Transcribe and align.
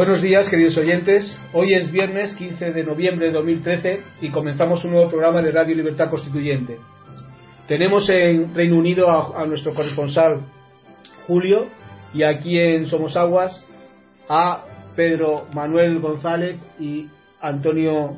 Buenos 0.00 0.22
días, 0.22 0.48
queridos 0.48 0.78
oyentes. 0.78 1.38
Hoy 1.52 1.74
es 1.74 1.92
viernes 1.92 2.34
15 2.34 2.72
de 2.72 2.84
noviembre 2.84 3.26
de 3.26 3.32
2013 3.32 4.02
y 4.22 4.30
comenzamos 4.30 4.82
un 4.82 4.92
nuevo 4.92 5.10
programa 5.10 5.42
de 5.42 5.52
Radio 5.52 5.74
Libertad 5.76 6.08
Constituyente. 6.08 6.78
Tenemos 7.68 8.08
en 8.08 8.54
Reino 8.54 8.78
Unido 8.78 9.10
a, 9.10 9.44
nuestro 9.44 9.74
corresponsal 9.74 10.40
Julio 11.26 11.66
y 12.14 12.22
aquí 12.22 12.58
en 12.58 12.86
Somos 12.86 13.14
Aguas 13.14 13.68
a 14.26 14.64
Pedro 14.96 15.48
Manuel 15.52 16.00
González 16.00 16.58
y 16.78 17.10
Antonio 17.42 18.16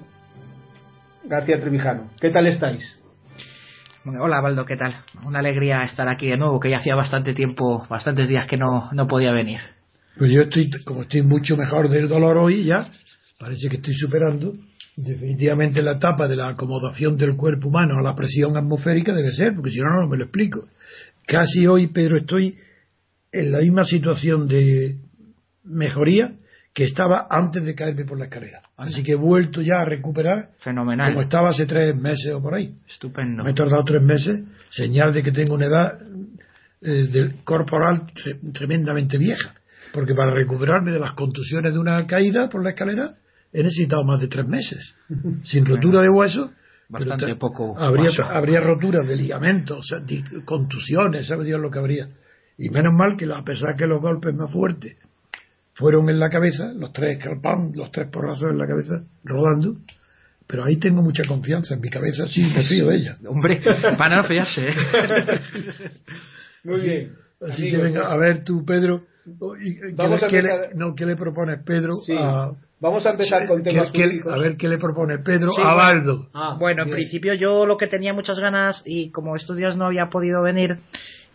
García 1.24 1.58
Trevijano. 1.60 2.10
¿Qué 2.20 2.30
tal 2.30 2.46
estáis? 2.46 3.02
Hola, 4.04 4.40
Baldo, 4.40 4.64
¿qué 4.66 4.76
tal? 4.76 4.94
Una 5.26 5.40
alegría 5.40 5.82
estar 5.82 6.06
aquí 6.06 6.28
de 6.28 6.36
nuevo, 6.36 6.60
que 6.60 6.70
ya 6.70 6.76
hacía 6.76 6.94
bastante 6.94 7.34
tiempo, 7.34 7.84
bastantes 7.90 8.28
días 8.28 8.46
que 8.46 8.56
no, 8.56 8.88
no 8.92 9.08
podía 9.08 9.32
venir. 9.32 9.81
Pues 10.18 10.30
yo 10.32 10.42
estoy, 10.42 10.70
como 10.84 11.02
estoy 11.02 11.22
mucho 11.22 11.56
mejor 11.56 11.88
del 11.88 12.08
dolor 12.08 12.36
hoy 12.38 12.64
ya, 12.64 12.90
parece 13.38 13.68
que 13.68 13.76
estoy 13.76 13.94
superando, 13.94 14.54
definitivamente 14.96 15.82
la 15.82 15.92
etapa 15.92 16.28
de 16.28 16.36
la 16.36 16.50
acomodación 16.50 17.16
del 17.16 17.36
cuerpo 17.36 17.68
humano 17.68 17.94
a 17.98 18.02
la 18.02 18.14
presión 18.14 18.56
atmosférica 18.56 19.12
debe 19.14 19.32
ser, 19.32 19.54
porque 19.54 19.70
si 19.70 19.78
no, 19.80 19.86
no 20.02 20.08
me 20.08 20.16
lo 20.18 20.24
explico. 20.24 20.68
Casi 21.26 21.66
hoy, 21.66 21.86
Pedro, 21.88 22.18
estoy 22.18 22.56
en 23.32 23.50
la 23.52 23.58
misma 23.58 23.84
situación 23.84 24.46
de 24.48 24.96
mejoría 25.64 26.32
que 26.74 26.84
estaba 26.84 27.26
antes 27.30 27.64
de 27.64 27.74
caerme 27.74 28.04
por 28.04 28.18
la 28.18 28.24
escalera. 28.24 28.60
Así 28.76 29.02
que 29.02 29.12
he 29.12 29.16
vuelto 29.16 29.60
ya 29.62 29.80
a 29.80 29.84
recuperar 29.84 30.50
Fenomenal. 30.58 31.10
como 31.12 31.22
estaba 31.22 31.50
hace 31.50 31.66
tres 31.66 31.94
meses 31.96 32.32
o 32.32 32.40
por 32.42 32.54
ahí. 32.54 32.74
Estupendo. 32.88 33.44
Me 33.44 33.50
he 33.50 33.54
tardado 33.54 33.84
tres 33.84 34.02
meses, 34.02 34.42
señal 34.70 35.12
de 35.12 35.22
que 35.22 35.32
tengo 35.32 35.54
una 35.54 35.66
edad 35.66 35.98
eh, 36.80 37.06
del 37.12 37.36
corporal 37.44 38.06
tre- 38.14 38.52
tremendamente 38.52 39.18
vieja. 39.18 39.54
Porque 39.92 40.14
para 40.14 40.32
recuperarme 40.32 40.90
de 40.90 40.98
las 41.00 41.12
contusiones 41.12 41.74
de 41.74 41.78
una 41.80 42.06
caída 42.06 42.48
por 42.48 42.62
la 42.64 42.70
escalera 42.70 43.14
he 43.52 43.62
necesitado 43.62 44.02
más 44.04 44.20
de 44.20 44.28
tres 44.28 44.46
meses. 44.46 44.94
Sin 45.44 45.64
rotura 45.66 46.00
de 46.00 46.08
hueso. 46.08 46.52
Bastante 46.88 47.26
te- 47.26 47.36
poco 47.36 47.78
Habría, 47.78 48.04
hueso. 48.10 48.24
habría 48.24 48.60
roturas 48.60 49.06
de 49.08 49.16
ligamentos, 49.16 49.78
o 49.78 49.82
sea, 49.82 49.98
di- 50.00 50.22
contusiones, 50.44 51.26
sabe 51.26 51.44
Dios 51.44 51.60
lo 51.60 51.70
que 51.70 51.78
habría. 51.78 52.08
Y 52.58 52.68
menos 52.68 52.92
mal 52.94 53.16
que 53.16 53.24
a 53.26 53.42
pesar 53.42 53.76
que 53.76 53.86
los 53.86 54.00
golpes 54.00 54.34
más 54.34 54.50
fuertes 54.52 54.96
fueron 55.74 56.08
en 56.10 56.18
la 56.20 56.28
cabeza, 56.28 56.72
los 56.74 56.92
tres 56.92 57.22
calpán, 57.22 57.72
los 57.74 57.90
tres 57.90 58.08
porrazos 58.10 58.50
en 58.50 58.58
la 58.58 58.66
cabeza, 58.66 59.02
rodando, 59.24 59.76
pero 60.46 60.64
ahí 60.64 60.78
tengo 60.78 61.00
mucha 61.00 61.22
confianza 61.26 61.74
en 61.74 61.80
mi 61.80 61.88
cabeza, 61.88 62.26
sí, 62.26 62.42
me 62.54 62.62
fío 62.62 62.88
de 62.88 62.96
ella. 62.96 63.16
Hombre, 63.26 63.62
para 63.96 64.16
no 64.16 64.24
fiarse, 64.24 64.68
¿eh? 64.68 64.74
Muy 66.64 66.80
bien. 66.80 67.12
Así 67.40 67.70
que 67.70 67.76
venga, 67.76 68.00
pues, 68.02 68.12
a 68.12 68.16
ver 68.18 68.44
tú, 68.44 68.64
Pedro, 68.64 69.04
¿y 69.60 69.74
¿qué, 69.76 69.92
Vamos 69.94 70.20
le, 70.20 70.26
a 70.26 70.30
qué 70.30 70.42
le- 70.42 70.54
empezar- 70.54 70.76
no, 70.76 70.94
¿qué 70.94 71.06
le 71.06 71.16
propones, 71.16 71.60
Pedro? 71.64 71.94
Sí. 71.94 72.16
a, 72.18 72.50
Vamos 72.80 73.06
a 73.06 73.10
empezar 73.10 73.46
con 73.46 73.62
¿qué- 73.62 73.70
temas 73.70 73.92
qué- 73.92 74.20
a 74.28 74.36
ver 74.38 74.56
qué 74.56 74.68
le 74.68 74.76
propone 74.78 75.18
Pedro 75.18 75.52
Sí, 75.52 75.60
a 75.62 75.66
bueno. 75.66 75.76
Baldo. 75.76 76.26
Ah, 76.34 76.56
Bueno, 76.58 76.82
en 76.82 76.88
bien. 76.88 76.96
principio 76.96 77.34
yo 77.34 77.64
lo 77.64 77.76
que 77.76 77.86
tenía 77.86 78.12
muchas 78.12 78.40
ganas, 78.40 78.82
y 78.84 79.10
como 79.12 79.36
estos 79.36 79.56
días 79.56 79.76
no 79.76 79.86
había 79.86 80.06
podido 80.10 80.42
venir, 80.42 80.78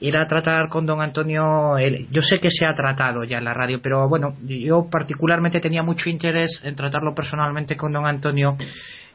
ir 0.01 0.17
a 0.17 0.27
tratar 0.27 0.67
con 0.69 0.85
don 0.85 0.99
Antonio. 1.01 1.77
el- 1.77 2.07
yo 2.11 2.21
sé 2.21 2.39
que 2.39 2.51
se 2.51 2.65
ha 2.65 2.73
tratado 2.73 3.23
ya 3.23 3.37
en 3.37 3.45
la 3.45 3.53
radio, 3.53 3.79
pero 3.81 4.09
bueno, 4.09 4.35
yo 4.45 4.89
particularmente 4.91 5.61
tenía 5.61 5.83
mucho 5.83 6.09
interés 6.09 6.61
en 6.65 6.75
tratarlo 6.75 7.15
personalmente 7.15 7.77
con 7.77 7.93
don 7.93 8.05
Antonio. 8.05 8.57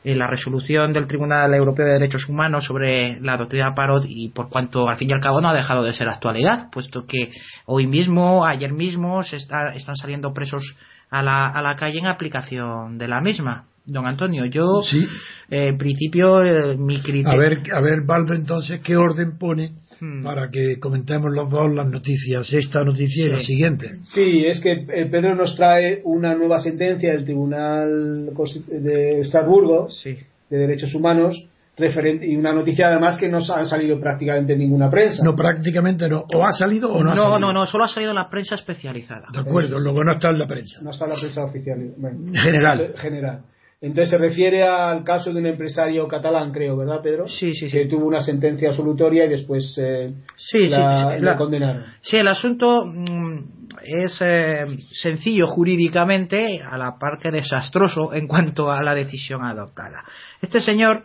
La 0.05 0.27
resolución 0.27 0.93
del 0.93 1.07
Tribunal 1.07 1.55
Europeo 1.55 1.87
de 1.87 1.93
Derechos 1.93 2.29
Humanos 2.29 2.65
sobre 2.65 3.21
la 3.21 3.37
doctrina 3.37 3.75
Parot 3.75 4.05
y 4.09 4.29
por 4.31 4.49
cuanto 4.49 4.89
al 4.89 4.97
fin 4.97 5.11
y 5.11 5.13
al 5.13 5.21
cabo 5.21 5.41
no 5.41 5.49
ha 5.49 5.55
dejado 5.55 5.83
de 5.85 5.93
ser 5.93 6.09
actualidad, 6.09 6.69
puesto 6.73 7.07
que 7.07 7.31
hoy 7.67 7.87
mismo, 7.87 8.45
ayer 8.45 8.73
mismo, 8.73 9.23
se 9.23 9.37
está- 9.37 9.75
están 9.75 9.97
saliendo 9.97 10.33
presos 10.33 10.77
a 11.11 11.23
la, 11.23 11.47
a 11.49 11.63
la 11.63 11.77
calle 11.77 11.99
en 11.99 12.07
aplicación 12.07 12.99
de 12.99 13.07
la 13.09 13.21
misma. 13.21 13.65
Don 13.85 14.07
Antonio, 14.07 14.45
yo 14.47 14.81
Sí. 14.83 15.05
eh, 15.51 15.69
en 15.69 15.79
principio 15.79 16.43
eh, 16.43 16.77
mi 16.79 17.01
criterio. 17.01 17.31
A 17.31 17.37
ver, 17.37 17.59
a 17.75 17.81
ver, 17.81 18.05
entonces, 18.37 18.81
¿qué 18.81 18.97
orden 18.97 19.39
pone 19.39 19.73
Hmm. 20.05 20.25
para 20.25 20.51
que 20.51 20.81
comentemos 20.81 21.31
los 21.33 21.49
dos 21.49 21.73
las 21.73 21.89
noticias, 21.89 22.53
esta 22.53 22.83
noticia 22.83 23.27
y 23.27 23.29
la 23.29 23.37
Sí. 23.39 23.45
siguiente? 23.45 23.99
Sí, 24.03 24.45
es 24.47 24.61
que 24.61 24.79
Pedro 25.09 25.37
nos 25.37 25.55
trae 25.55 26.01
una 26.03 26.35
nueva 26.35 26.59
sentencia 26.59 27.13
del 27.13 27.25
Tribunal 27.25 28.31
de 28.67 29.21
Estrasburgo 29.21 29.91
Sí. 29.91 30.17
de 30.51 30.59
Derechos 30.59 30.93
Humanos 30.97 31.47
referente 31.77 32.27
y 32.27 32.35
una 32.37 32.53
noticia 32.53 32.89
además 32.89 33.17
que 33.17 33.29
no 33.29 33.39
ha 33.39 33.65
salido 33.65 34.01
prácticamente 34.01 34.55
en 34.55 34.59
ninguna 34.59 34.91
prensa. 34.91 35.23
No, 35.25 35.37
prácticamente 35.37 36.09
no. 36.09 36.25
O 36.35 36.45
ha 36.45 36.51
salido 36.53 36.93
o 36.93 37.03
no 37.05 37.13
ha 37.13 37.15
No, 37.15 37.23
salido. 37.23 37.39
no, 37.39 37.53
no, 37.53 37.67
solo 37.67 37.85
ha 37.85 37.89
salido 37.89 38.11
en 38.11 38.17
la 38.17 38.29
prensa 38.29 38.57
especializada. 38.57 39.29
De 39.33 39.39
acuerdo, 39.39 39.79
luego 39.79 40.03
no 40.03 40.13
está 40.15 40.31
en 40.31 40.39
la 40.41 40.47
prensa. 40.49 40.81
No 40.83 40.91
está 40.91 41.05
en 41.05 41.11
la 41.13 41.17
prensa 41.17 41.45
oficial. 41.45 41.79
bueno. 41.97 42.19
General. 42.43 42.93
General. 42.97 43.41
Entonces 43.83 44.11
se 44.11 44.19
refiere 44.19 44.63
al 44.63 45.03
caso 45.03 45.33
de 45.33 45.41
un 45.41 45.47
empresario 45.47 46.07
catalán, 46.07 46.53
creo, 46.53 46.77
¿verdad, 46.77 47.03
Pedro? 47.03 47.27
Sí, 47.27 47.53
sí, 47.53 47.69
Que 47.69 47.83
sí. 47.83 47.89
tuvo 47.89 48.07
una 48.07 48.23
sentencia 48.23 48.69
absolutoria 48.69 49.25
y 49.25 49.29
después 49.29 49.77
eh, 49.83 50.15
Sí, 50.37 50.69
la, 50.69 50.69
sí, 50.69 50.77
la 50.79 51.33
la- 51.33 51.37
condenaron. 51.37 51.85
Sí, 52.01 52.17
el 52.17 52.29
asunto 52.29 52.85
mm, 52.87 53.39
es 53.85 54.19
eh, 54.23 54.65
sencillo 54.93 55.49
jurídicamente, 55.49 56.61
a 56.63 56.79
la 56.79 56.97
par 56.97 57.19
que 57.21 57.33
desastroso 57.33 58.15
en 58.15 58.29
cuanto 58.29 58.71
a 58.71 58.83
la 58.85 58.95
decisión 58.95 59.43
adoptada. 59.45 60.05
Este 60.41 60.61
señor, 60.61 61.03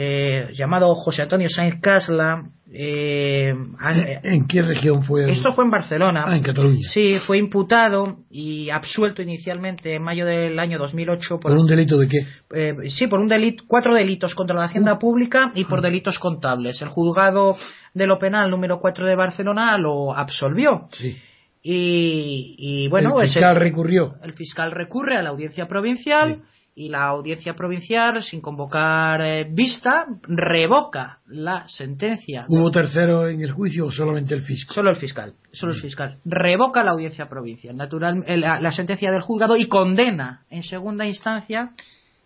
eh, 0.00 0.50
llamado 0.54 0.94
José 0.94 1.22
Antonio 1.22 1.48
Sainz 1.48 1.80
Casla, 1.80 2.44
eh, 2.72 3.52
ha- 3.80 3.98
eh, 3.98 4.20
¿En 4.22 4.46
qué 4.46 4.62
región 4.62 5.02
fue? 5.02 5.24
el- 5.24 5.30
esto 5.30 5.52
fue 5.54 5.64
en 5.64 5.70
Barcelona. 5.72 6.24
Ah, 6.28 6.36
en 6.36 6.42
Cataluña. 6.42 6.80
Sí, 6.92 7.16
fue 7.26 7.38
imputado 7.38 8.18
y 8.30 8.70
absuelto 8.70 9.22
inicialmente 9.22 9.94
en 9.96 10.02
mayo 10.02 10.24
del 10.24 10.58
año 10.58 10.78
2008 10.78 11.40
por, 11.40 11.50
¿Por 11.50 11.58
un 11.58 11.66
delito 11.66 11.98
de 11.98 12.06
qué? 12.08 12.18
eh, 12.54 12.74
sí, 12.90 13.06
por 13.08 13.18
un 13.18 13.26
delito, 13.28 13.64
cuatro 13.66 13.92
delitos 13.94 14.34
contra 14.36 14.56
la 14.56 14.66
hacienda 14.66 14.98
pública 15.00 15.50
y 15.54 15.64
por 15.64 15.80
delitos 15.82 16.18
contables. 16.20 16.80
El 16.82 16.88
juzgado 16.88 17.56
de 17.94 18.06
lo 18.06 18.18
penal 18.18 18.50
número 18.50 18.78
4 18.80 19.04
de 19.06 19.16
Barcelona 19.16 19.76
lo 19.78 20.14
absolvió. 20.16 20.88
Sí. 20.92 21.16
Y, 21.62 22.54
y, 22.58 22.88
bueno, 22.88 23.18
el 23.18 23.24
ese- 23.26 23.34
fiscal 23.40 23.56
recurrió. 23.56 24.14
el 24.22 24.32
fiscal 24.32 24.70
recurre 24.70 25.16
a 25.16 25.22
la 25.22 25.30
audiencia 25.30 25.66
provincial 25.66 26.42
y 26.80 26.88
la 26.90 27.06
audiencia 27.08 27.54
provincial, 27.54 28.22
sin 28.22 28.40
convocar 28.40 29.20
eh, 29.20 29.44
vista, 29.50 30.06
revoca 30.28 31.18
la 31.26 31.66
sentencia. 31.66 32.44
¿Hubo 32.48 32.70
tercero 32.70 33.28
en 33.28 33.40
el 33.42 33.50
juicio 33.50 33.86
o 33.86 33.90
solamente 33.90 34.34
el 34.34 34.42
fiscal? 34.42 34.74
Solo 34.76 34.90
el 34.90 34.96
fiscal, 34.96 35.32
solo 35.52 35.72
el 35.72 35.80
fiscal. 35.80 36.18
Revoca 36.24 36.84
la 36.84 36.92
audiencia 36.92 37.28
provincial, 37.28 37.76
natural, 37.76 38.22
eh, 38.26 38.36
la, 38.36 38.60
la 38.60 38.70
sentencia 38.70 39.10
del 39.10 39.22
juzgado 39.22 39.56
y 39.56 39.66
condena 39.66 40.42
en 40.50 40.62
segunda 40.62 41.04
instancia 41.04 41.70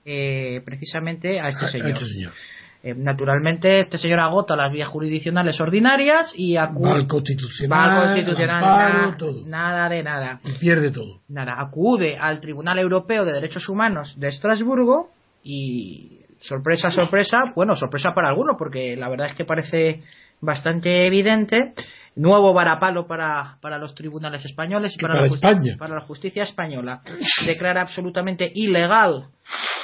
eh, 0.04 0.60
precisamente 0.66 1.40
a 1.40 1.49
este 1.49 1.64
A- 1.64 1.88
este 1.88 2.06
señor. 2.06 2.32
Eh, 2.84 2.94
naturalmente, 2.96 3.81
este 3.81 3.96
señor 3.96 4.19
agota 4.20 4.56
las 4.56 4.73
vías 4.73 4.88
jurisdiccionales 4.88 5.61
ordinarias 5.61 6.32
y 6.37 6.56
acude. 6.56 6.90
al 6.90 7.06
constitucional, 7.06 7.96
constitucional, 8.06 8.64
amparo, 8.64 8.99
nada, 9.02 9.17
todo. 9.17 9.43
nada 9.46 9.88
de 9.88 10.02
nada. 10.02 10.40
Y 10.44 10.52
pierde 10.58 10.90
todo. 10.90 11.20
Nada, 11.29 11.55
acude 11.58 12.17
al 12.19 12.40
Tribunal 12.40 12.79
Europeo 12.81 13.25
de 13.25 13.32
Derechos 13.34 13.69
Humanos 13.69 14.14
de 14.19 14.29
Estrasburgo 14.29 15.11
y 15.44 16.20
sorpresa, 16.40 16.90
sorpresa, 16.90 17.52
bueno, 17.55 17.76
sorpresa 17.76 18.11
para 18.14 18.29
algunos 18.29 18.56
porque 18.58 18.96
la 18.96 19.08
verdad 19.08 19.28
es 19.28 19.37
que 19.37 19.44
parece 19.44 20.02
bastante 20.40 21.06
evidente. 21.06 21.75
Nuevo 22.14 22.52
varapalo 22.52 23.06
para, 23.06 23.56
para 23.62 23.78
los 23.78 23.94
tribunales 23.94 24.44
españoles 24.44 24.94
y 24.99 25.00
para, 25.00 25.14
para 25.14 25.23
la 25.25 25.28
justi- 25.31 25.49
España. 25.49 25.76
para 25.78 25.94
la 25.94 26.00
justicia 26.02 26.43
española. 26.43 27.00
Declara 27.46 27.81
absolutamente 27.81 28.52
ilegal 28.55 29.28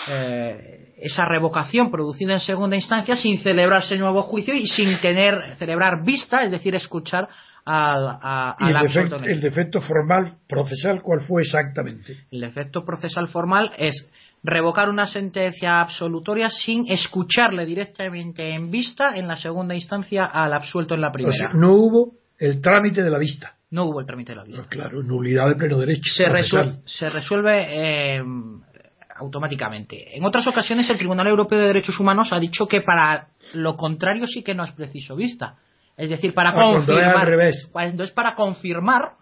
eh, 0.09 0.95
esa 1.01 1.25
revocación 1.25 1.91
producida 1.91 2.35
en 2.35 2.41
segunda 2.41 2.77
instancia 2.77 3.17
sin 3.17 3.39
celebrarse 3.39 3.97
nuevo 3.99 4.23
juicio 4.23 4.55
y 4.55 4.67
sin 4.67 4.99
tener 5.01 5.57
celebrar 5.59 6.05
vista, 6.05 6.43
es 6.43 6.51
decir, 6.51 6.75
escuchar 6.75 7.29
al, 7.65 8.09
a, 8.23 8.57
Y 8.59 8.65
al 8.65 8.71
el 8.71 8.77
absuelto 8.77 9.17
defecto, 9.19 9.33
el 9.35 9.41
defecto 9.41 9.81
formal 9.81 10.39
procesal, 10.49 11.03
¿cuál 11.03 11.21
fue 11.21 11.43
exactamente? 11.43 12.17
el 12.31 12.43
efecto 12.45 12.85
procesal 12.85 13.29
formal 13.29 13.73
es 13.77 14.11
revocar 14.43 14.89
una 14.89 15.07
sentencia 15.07 15.81
absolutoria 15.81 16.49
sin 16.49 16.91
escucharle 16.91 17.67
directamente 17.67 18.55
en 18.55 18.71
vista 18.71 19.17
en 19.17 19.29
la 19.29 19.37
segunda 19.37 19.75
instancia 19.75 20.25
al 20.25 20.53
absuelto 20.55 20.95
en 20.95 21.01
la 21.03 21.09
O 21.09 21.13
primera. 21.13 21.37
sea, 21.37 21.49
no 21.55 21.73
hubo 21.75 22.13
el 22.39 22.61
trámite 22.61 23.03
de 23.03 23.11
la 23.11 23.19
vista. 23.19 23.55
no 23.71 23.85
hubo 23.85 24.01
el 24.01 24.07
trámite 24.07 24.33
de 24.33 24.37
la 24.37 24.45
Pues 24.45 24.57
vista. 24.57 24.69
claro, 24.71 25.03
nulidad 25.03 25.49
de 25.49 25.57
pleno 25.57 25.77
derecho. 25.79 26.11
Se, 26.15 26.25
procesal. 26.25 26.77
resuel- 26.77 26.83
se 26.87 27.11
resuelve 27.11 27.67
eh, 28.17 28.23
automáticamente. 29.19 30.17
En 30.17 30.25
otras 30.25 30.47
ocasiones 30.47 30.89
el 30.91 30.99
Tribunal 30.99 31.27
Europeo 31.27 31.59
de 31.59 31.67
Derechos 31.67 31.99
Humanos 32.01 32.33
ha 32.33 32.39
dicho 32.39 32.67
que 32.67 32.81
para 32.81 33.29
lo 33.55 33.77
contrario 33.77 34.27
sí 34.27 34.43
que 34.43 34.55
no 34.55 34.65
es 34.65 34.73
preciso 34.73 35.17
vista. 35.17 35.57
Es 35.97 36.11
decir, 36.11 36.33
para 36.33 36.51
es 36.51 36.57
al 36.57 36.73
confirmar. 36.75 37.29
revés. 37.29 37.69
Cuando 37.73 38.05
es 38.05 38.13
para 38.13 38.35
confirmar 38.35 39.18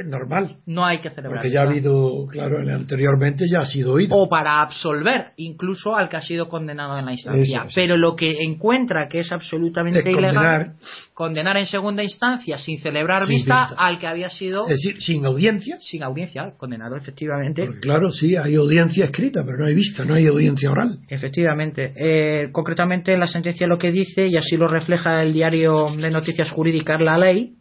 es 0.00 0.06
normal. 0.06 0.56
No 0.66 0.84
hay 0.84 0.98
que 1.00 1.10
celebrar. 1.10 1.40
Porque 1.42 1.50
ya 1.50 1.60
ha 1.62 1.68
habido, 1.68 2.26
claro, 2.30 2.58
anteriormente 2.58 3.44
ya 3.50 3.60
ha 3.60 3.64
sido 3.66 3.92
oído. 3.94 4.16
O 4.16 4.28
para 4.28 4.62
absolver 4.62 5.32
incluso 5.36 5.94
al 5.94 6.08
que 6.08 6.16
ha 6.16 6.22
sido 6.22 6.48
condenado 6.48 6.98
en 6.98 7.04
la 7.06 7.12
instancia. 7.12 7.64
Eso. 7.66 7.72
Pero 7.74 7.96
lo 7.96 8.16
que 8.16 8.42
encuentra 8.42 9.08
que 9.08 9.20
es 9.20 9.30
absolutamente 9.32 10.00
Es 10.00 10.06
ilegal, 10.06 10.34
condenar. 10.34 10.72
condenar 11.14 11.56
en 11.58 11.66
segunda 11.66 12.02
instancia 12.02 12.58
sin 12.58 12.78
celebrar 12.78 13.22
Sin 13.26 13.34
vista, 13.36 13.66
vista. 13.68 13.76
al 13.82 13.98
que 13.98 14.06
había 14.06 14.30
sido 14.30 14.62
Es 14.68 14.82
decir, 14.82 15.00
sin 15.02 15.24
audiencia. 15.26 15.76
sin 15.80 16.02
audiencia, 16.02 16.52
condenado 16.56 16.96
efectivamente. 16.96 17.64
Porque, 17.66 17.80
claro, 17.80 18.10
sí, 18.10 18.36
hay 18.36 18.54
audiencia 18.54 19.04
escrita, 19.06 19.42
pero 19.44 19.58
no 19.58 19.66
hay 19.66 19.74
vista, 19.74 20.04
no 20.04 20.14
hay 20.14 20.26
audiencia 20.26 20.70
oral. 20.70 20.98
Efectivamente. 21.08 21.92
Eh, 21.96 22.48
concretamente, 22.52 23.16
la 23.16 23.26
sentencia 23.26 23.66
lo 23.66 23.78
que 23.78 23.90
dice, 23.90 24.26
y 24.28 24.36
así 24.36 24.56
lo 24.56 24.68
refleja 24.68 25.22
el 25.22 25.32
diario 25.32 25.86
de 25.96 26.10
noticias 26.10 26.50
jurídicas 26.50 27.00
La 27.00 27.18
Ley, 27.18 27.54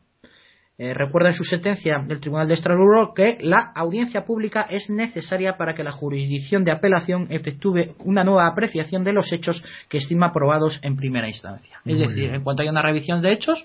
eh, 0.84 0.96
recuerda 0.96 1.30
en 1.30 1.36
su 1.36 1.44
sentencia 1.44 2.04
del 2.08 2.20
Tribunal 2.20 2.48
de 2.48 2.56
Estrasburgo 2.56 3.14
que 3.14 3.38
la 3.42 3.72
audiencia 3.76 4.26
pública 4.26 4.62
es 4.68 4.90
necesaria 4.90 5.56
para 5.56 5.76
que 5.76 5.84
la 5.84 5.92
jurisdicción 5.92 6.64
de 6.64 6.72
apelación 6.72 7.28
efectúe 7.30 7.94
una 8.00 8.24
nueva 8.24 8.48
apreciación 8.48 9.04
de 9.04 9.14
los 9.14 9.32
hechos 9.32 9.64
que 9.90 10.00
estima 10.00 10.34
probados 10.34 10.80
en 10.82 10.96
primera 10.96 11.28
instancia. 11.28 11.78
Es 11.86 12.00
decir, 12.00 12.24
bien. 12.24 12.34
en 12.34 12.44
cuanto 12.44 12.64
haya 12.64 12.72
una 12.72 12.82
revisión 12.82 13.22
de 13.22 13.32
hechos, 13.32 13.64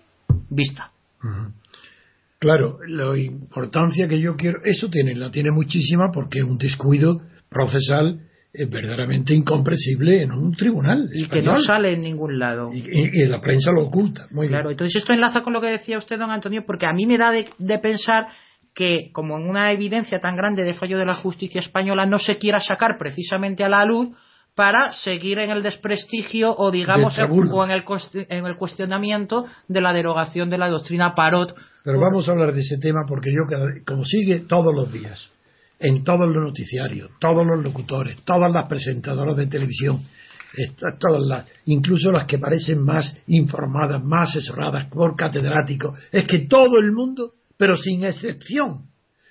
vista. 0.51 0.91
Claro, 2.39 2.81
la 2.87 3.17
importancia 3.17 4.09
que 4.09 4.21
yo 4.21 4.37
quiero, 4.37 4.59
eso 4.65 4.91
tiene, 4.91 5.15
la 5.15 5.31
tiene 5.31 5.51
muchísima 5.53 6.11
porque 6.13 6.41
es 6.41 6.45
un 6.45 6.59
descuido 6.59 7.23
procesal 7.49 8.21
verdaderamente 8.65 9.35
incomprensible 9.35 10.23
en 10.23 10.33
un 10.33 10.53
tribunal. 10.57 11.11
Y 11.13 11.29
que 11.29 11.43
no 11.43 11.57
sale 11.59 11.93
en 11.93 12.01
ningún 12.01 12.39
lado. 12.39 12.73
Y, 12.73 12.79
y- 12.79 13.23
y 13.23 13.27
la 13.27 13.41
prensa 13.41 13.71
lo 13.73 13.85
oculta. 13.85 14.27
Muy 14.31 14.49
Claro, 14.49 14.69
bien. 14.69 14.73
entonces 14.73 14.97
esto 14.97 15.13
enlaza 15.13 15.43
con 15.43 15.53
lo 15.53 15.61
que 15.61 15.67
decía 15.69 15.99
usted, 15.99 16.19
don 16.19 16.31
Antonio, 16.31 16.65
porque 16.67 16.87
a 16.87 16.93
mí 16.93 17.05
me 17.07 17.19
da 17.19 17.31
de, 17.31 17.49
de 17.59 17.79
pensar 17.79 18.29
que, 18.75 19.11
como 19.13 19.37
en 19.39 19.49
una 19.49 19.73
evidencia 19.73 20.19
tan 20.21 20.37
grande 20.37 20.63
de 20.65 20.75
fallo 20.75 20.99
de 20.99 21.07
la 21.07 21.15
justicia 21.15 21.61
española, 21.61 22.07
no 22.07 22.19
se 22.19 22.37
quiera 22.39 22.61
sacar 22.61 22.97
precisamente 22.99 23.65
a 23.65 23.69
la 23.69 23.85
luz 23.85 24.09
para 24.55 24.91
seguir 24.91 25.39
en 25.39 25.51
el 25.51 25.63
desprestigio 25.63 26.55
o, 26.57 26.71
digamos, 26.71 27.19
o 27.19 27.65
en 27.65 27.71
el, 27.71 27.85
en 28.31 28.47
el 28.47 28.57
cuestionamiento 28.57 29.45
de 29.69 29.81
la 29.83 29.93
derogación 29.93 30.49
de 30.49 30.57
la 30.59 30.69
doctrina 30.71 31.15
Parot. 31.15 31.55
Pero 31.85 32.01
vamos 32.01 32.27
a 32.29 32.33
hablar 32.33 32.55
de 32.55 32.61
ese 32.61 32.79
tema 32.79 33.01
porque 33.07 33.31
yo, 33.31 33.43
como 33.87 34.05
sigue 34.05 34.41
todos 34.41 34.75
los 34.75 34.91
días, 34.93 35.31
en 35.79 36.05
todos 36.05 36.27
los 36.29 36.43
noticiarios, 36.43 37.11
todos 37.21 37.47
los 37.47 37.63
locutores, 37.63 38.23
todas 38.25 38.53
las 38.53 38.67
presentadoras 38.69 39.37
de 39.37 39.47
televisión, 39.47 40.01
esta- 40.57 40.97
todas 40.99 41.23
las, 41.27 41.51
incluso 41.67 42.11
las 42.11 42.27
que 42.27 42.39
parecen 42.39 42.83
más 42.83 43.21
informadas, 43.27 44.03
más 44.03 44.31
asesoradas 44.31 44.89
por 44.89 45.17
catedráticos, 45.17 45.99
es 46.13 46.25
que 46.27 46.47
todo 46.49 46.79
el 46.81 46.93
mundo, 46.93 47.33
pero 47.59 47.77
sin 47.77 48.05
excepción, 48.05 48.87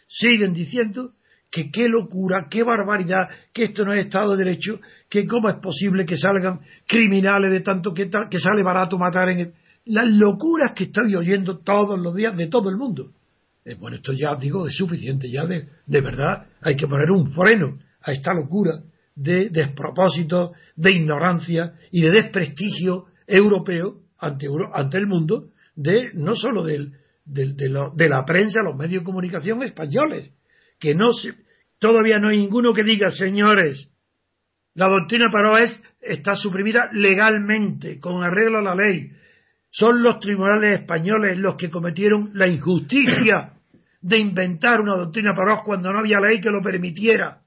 siguen 0.07 0.53
diciendo 0.53 1.11
que 1.51 1.71
qué 1.71 1.87
locura, 1.87 2.47
qué 2.49 2.63
barbaridad, 2.63 3.29
que 3.53 3.63
esto 3.65 3.85
no 3.85 3.93
es 3.93 4.05
Estado 4.05 4.35
de 4.35 4.43
Derecho, 4.43 4.79
que 5.09 5.25
cómo 5.25 5.49
es 5.49 5.55
posible 5.61 6.05
que 6.05 6.17
salgan 6.17 6.59
criminales 6.87 7.51
de 7.51 7.61
tanto 7.61 7.93
que, 7.93 8.09
que 8.29 8.39
sale 8.39 8.61
barato 8.61 8.97
matar 8.97 9.29
en 9.29 9.39
el... 9.39 9.53
Las 9.85 10.07
locuras 10.07 10.73
que 10.75 10.85
estoy 10.85 11.15
oyendo 11.15 11.59
todos 11.59 11.99
los 11.99 12.13
días 12.15 12.35
de 12.35 12.47
todo 12.47 12.69
el 12.69 12.75
mundo. 12.75 13.11
Eh, 13.65 13.73
bueno, 13.73 13.97
esto 13.97 14.13
ya 14.13 14.35
digo, 14.39 14.67
es 14.67 14.75
suficiente, 14.75 15.27
ya 15.29 15.43
de, 15.45 15.67
de 15.87 16.01
verdad 16.01 16.45
hay 16.61 16.75
que 16.75 16.85
poner 16.87 17.09
un 17.09 17.31
freno 17.31 17.79
a 17.99 18.11
esta 18.11 18.31
locura 18.31 18.83
de 19.15 19.49
despropósito, 19.49 20.51
de 20.75 20.91
ignorancia 20.91 21.73
y 21.89 22.01
de 22.01 22.11
desprestigio 22.11 23.05
europeo 23.25 24.01
ante, 24.19 24.47
ante 24.71 24.97
el 24.99 25.07
mundo, 25.07 25.49
de 25.75 26.11
no 26.13 26.35
solo 26.35 26.63
del, 26.63 26.93
de 27.25 28.09
la 28.09 28.23
prensa, 28.23 28.61
los 28.63 28.77
medios 28.77 29.01
de 29.01 29.05
comunicación 29.05 29.63
españoles, 29.63 30.31
que 30.79 30.93
no 30.93 31.11
se, 31.13 31.33
todavía 31.79 32.19
no 32.19 32.27
hay 32.27 32.37
ninguno 32.37 32.71
que 32.71 32.83
diga, 32.83 33.09
señores, 33.09 33.89
la 34.75 34.89
doctrina 34.89 35.31
Paró 35.31 35.57
es, 35.57 35.81
está 36.01 36.35
suprimida 36.35 36.89
legalmente, 36.93 37.99
con 37.99 38.21
arreglo 38.21 38.59
a 38.59 38.61
la 38.61 38.75
ley. 38.75 39.09
Son 39.71 40.03
los 40.03 40.19
tribunales 40.19 40.81
españoles 40.81 41.37
los 41.37 41.55
que 41.55 41.69
cometieron 41.69 42.31
la 42.33 42.47
injusticia 42.47 43.54
de 44.05 44.19
inventar 44.19 44.81
una 44.81 44.97
doctrina 44.97 45.33
Paró 45.35 45.63
cuando 45.65 45.91
no 45.91 45.97
había 45.97 46.19
ley 46.19 46.39
que 46.39 46.51
lo 46.51 46.61
permitiera. 46.61 47.41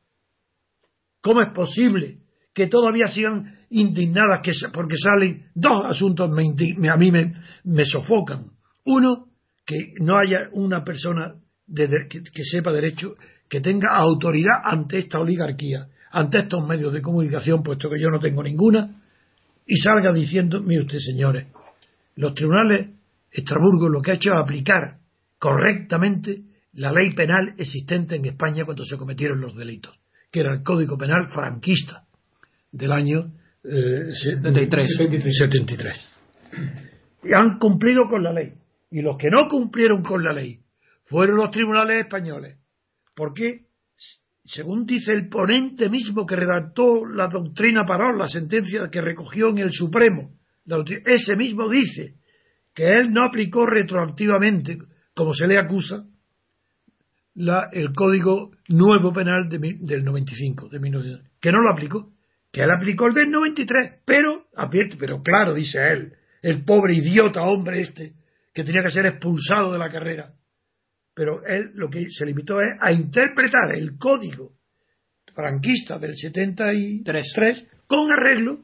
¿Cómo 1.20 1.40
es 1.40 1.52
posible 1.54 2.18
que 2.52 2.66
todavía 2.66 3.06
sigan 3.06 3.58
indignadas 3.70 4.40
que, 4.42 4.50
porque 4.72 4.96
salen 4.98 5.46
dos 5.54 5.84
asuntos 5.84 6.28
me 6.30 6.88
a 6.90 6.96
mí 6.96 7.12
me, 7.12 7.84
sofocan? 7.84 8.46
Uno, 8.86 9.26
que 9.64 9.94
no 10.00 10.16
haya 10.18 10.48
una 10.52 10.82
persona 10.82 11.34
de- 11.64 12.08
que, 12.10 12.22
que 12.24 12.42
sepa 12.42 12.72
derecho 12.72 13.14
que 13.48 13.60
tenga 13.60 13.96
autoridad 13.96 14.60
ante 14.64 14.98
esta 14.98 15.20
oligarquía, 15.20 15.86
ante 16.10 16.40
estos 16.40 16.66
medios 16.66 16.92
de 16.92 17.00
comunicación, 17.02 17.62
puesto 17.62 17.88
que 17.88 18.00
yo 18.00 18.10
no 18.10 18.18
tengo 18.18 18.42
ninguna, 18.42 19.00
y 19.64 19.76
salga 19.76 20.12
diciendo, 20.12 20.60
mire 20.60 20.82
usted 20.82 20.98
señores, 20.98 21.46
los 22.16 22.34
tribunales 22.34 22.88
Estrasburgo 23.30 23.88
lo 23.88 24.00
que 24.02 24.10
ha 24.10 24.14
hecho 24.14 24.30
es 24.34 24.42
aplicar 24.42 24.96
correctamente 25.38 26.47
la 26.78 26.92
ley 26.92 27.12
penal 27.14 27.54
existente 27.58 28.16
en 28.16 28.24
España 28.26 28.64
cuando 28.64 28.84
se 28.84 28.96
cometieron 28.96 29.40
los 29.40 29.56
delitos, 29.56 29.98
que 30.30 30.40
era 30.40 30.52
el 30.54 30.62
Código 30.62 30.96
Penal 30.96 31.28
franquista 31.30 32.04
del 32.70 32.92
año 32.92 33.32
eh, 33.64 34.10
se- 34.12 34.36
73. 34.36 34.86
73. 34.96 36.08
Y 37.24 37.34
han 37.34 37.58
cumplido 37.58 38.02
con 38.08 38.22
la 38.22 38.32
ley. 38.32 38.52
Y 38.90 39.02
los 39.02 39.16
que 39.18 39.28
no 39.28 39.48
cumplieron 39.48 40.02
con 40.02 40.22
la 40.22 40.32
ley 40.32 40.60
fueron 41.06 41.36
los 41.38 41.50
tribunales 41.50 42.04
españoles. 42.04 42.58
Porque, 43.14 43.66
según 44.44 44.86
dice 44.86 45.12
el 45.12 45.28
ponente 45.28 45.88
mismo 45.90 46.24
que 46.24 46.36
redactó 46.36 47.04
la 47.04 47.26
doctrina 47.26 47.84
Parol, 47.84 48.18
la 48.18 48.28
sentencia 48.28 48.88
que 48.90 49.00
recogió 49.00 49.48
en 49.48 49.58
el 49.58 49.72
Supremo, 49.72 50.30
ese 51.04 51.34
mismo 51.34 51.68
dice 51.68 52.14
que 52.74 52.84
él 52.86 53.10
no 53.10 53.24
aplicó 53.24 53.66
retroactivamente, 53.66 54.78
como 55.14 55.34
se 55.34 55.48
le 55.48 55.58
acusa, 55.58 56.04
la- 57.38 57.68
el 57.72 57.92
Código 57.94 58.50
Nuevo 58.68 59.12
Penal 59.12 59.48
de 59.48 59.58
del 59.80 60.04
95, 60.04 60.68
de 60.68 60.78
1900, 60.80 61.26
que 61.40 61.52
no 61.52 61.60
lo 61.60 61.72
aplicó, 61.72 62.10
que 62.52 62.62
él 62.62 62.70
aplicó 62.70 63.06
el 63.06 63.14
del 63.14 63.30
93, 63.30 64.00
pero, 64.04 64.46
advierte, 64.56 64.96
pero 64.98 65.22
claro, 65.22 65.54
dice 65.54 65.78
él, 65.92 66.12
el 66.42 66.64
pobre 66.64 66.94
idiota 66.96 67.42
hombre 67.42 67.80
este, 67.80 68.12
que 68.52 68.64
tenía 68.64 68.82
que 68.82 68.90
ser 68.90 69.06
expulsado 69.06 69.72
de 69.72 69.78
la 69.78 69.88
carrera. 69.88 70.32
Pero 71.14 71.44
él 71.46 71.70
lo 71.74 71.88
que 71.88 72.06
se 72.10 72.26
limitó 72.26 72.60
es 72.60 72.76
a 72.80 72.92
interpretar 72.92 73.74
el 73.74 73.96
código 73.98 74.52
franquista 75.34 75.98
del 75.98 76.14
73 76.16 77.68
con 77.86 78.10
arreglo 78.12 78.60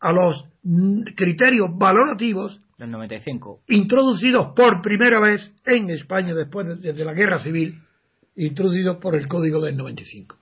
a 0.00 0.12
los 0.12 0.46
mm, 0.62 1.02
criterios 1.14 1.68
valorativos 1.76 2.60
Del 2.78 2.90
95. 2.90 3.62
introducidos 3.68 4.54
por 4.56 4.80
primera 4.80 5.20
vez 5.20 5.52
en 5.66 5.90
España 5.90 6.34
después 6.34 6.66
de, 6.66 6.76
desde 6.76 7.04
la 7.04 7.12
guerra 7.12 7.40
civil, 7.40 7.78
introducidos 8.46 8.96
por 8.98 9.16
el 9.16 9.26
Código 9.28 9.60
del 9.60 9.76
95. 9.76 10.36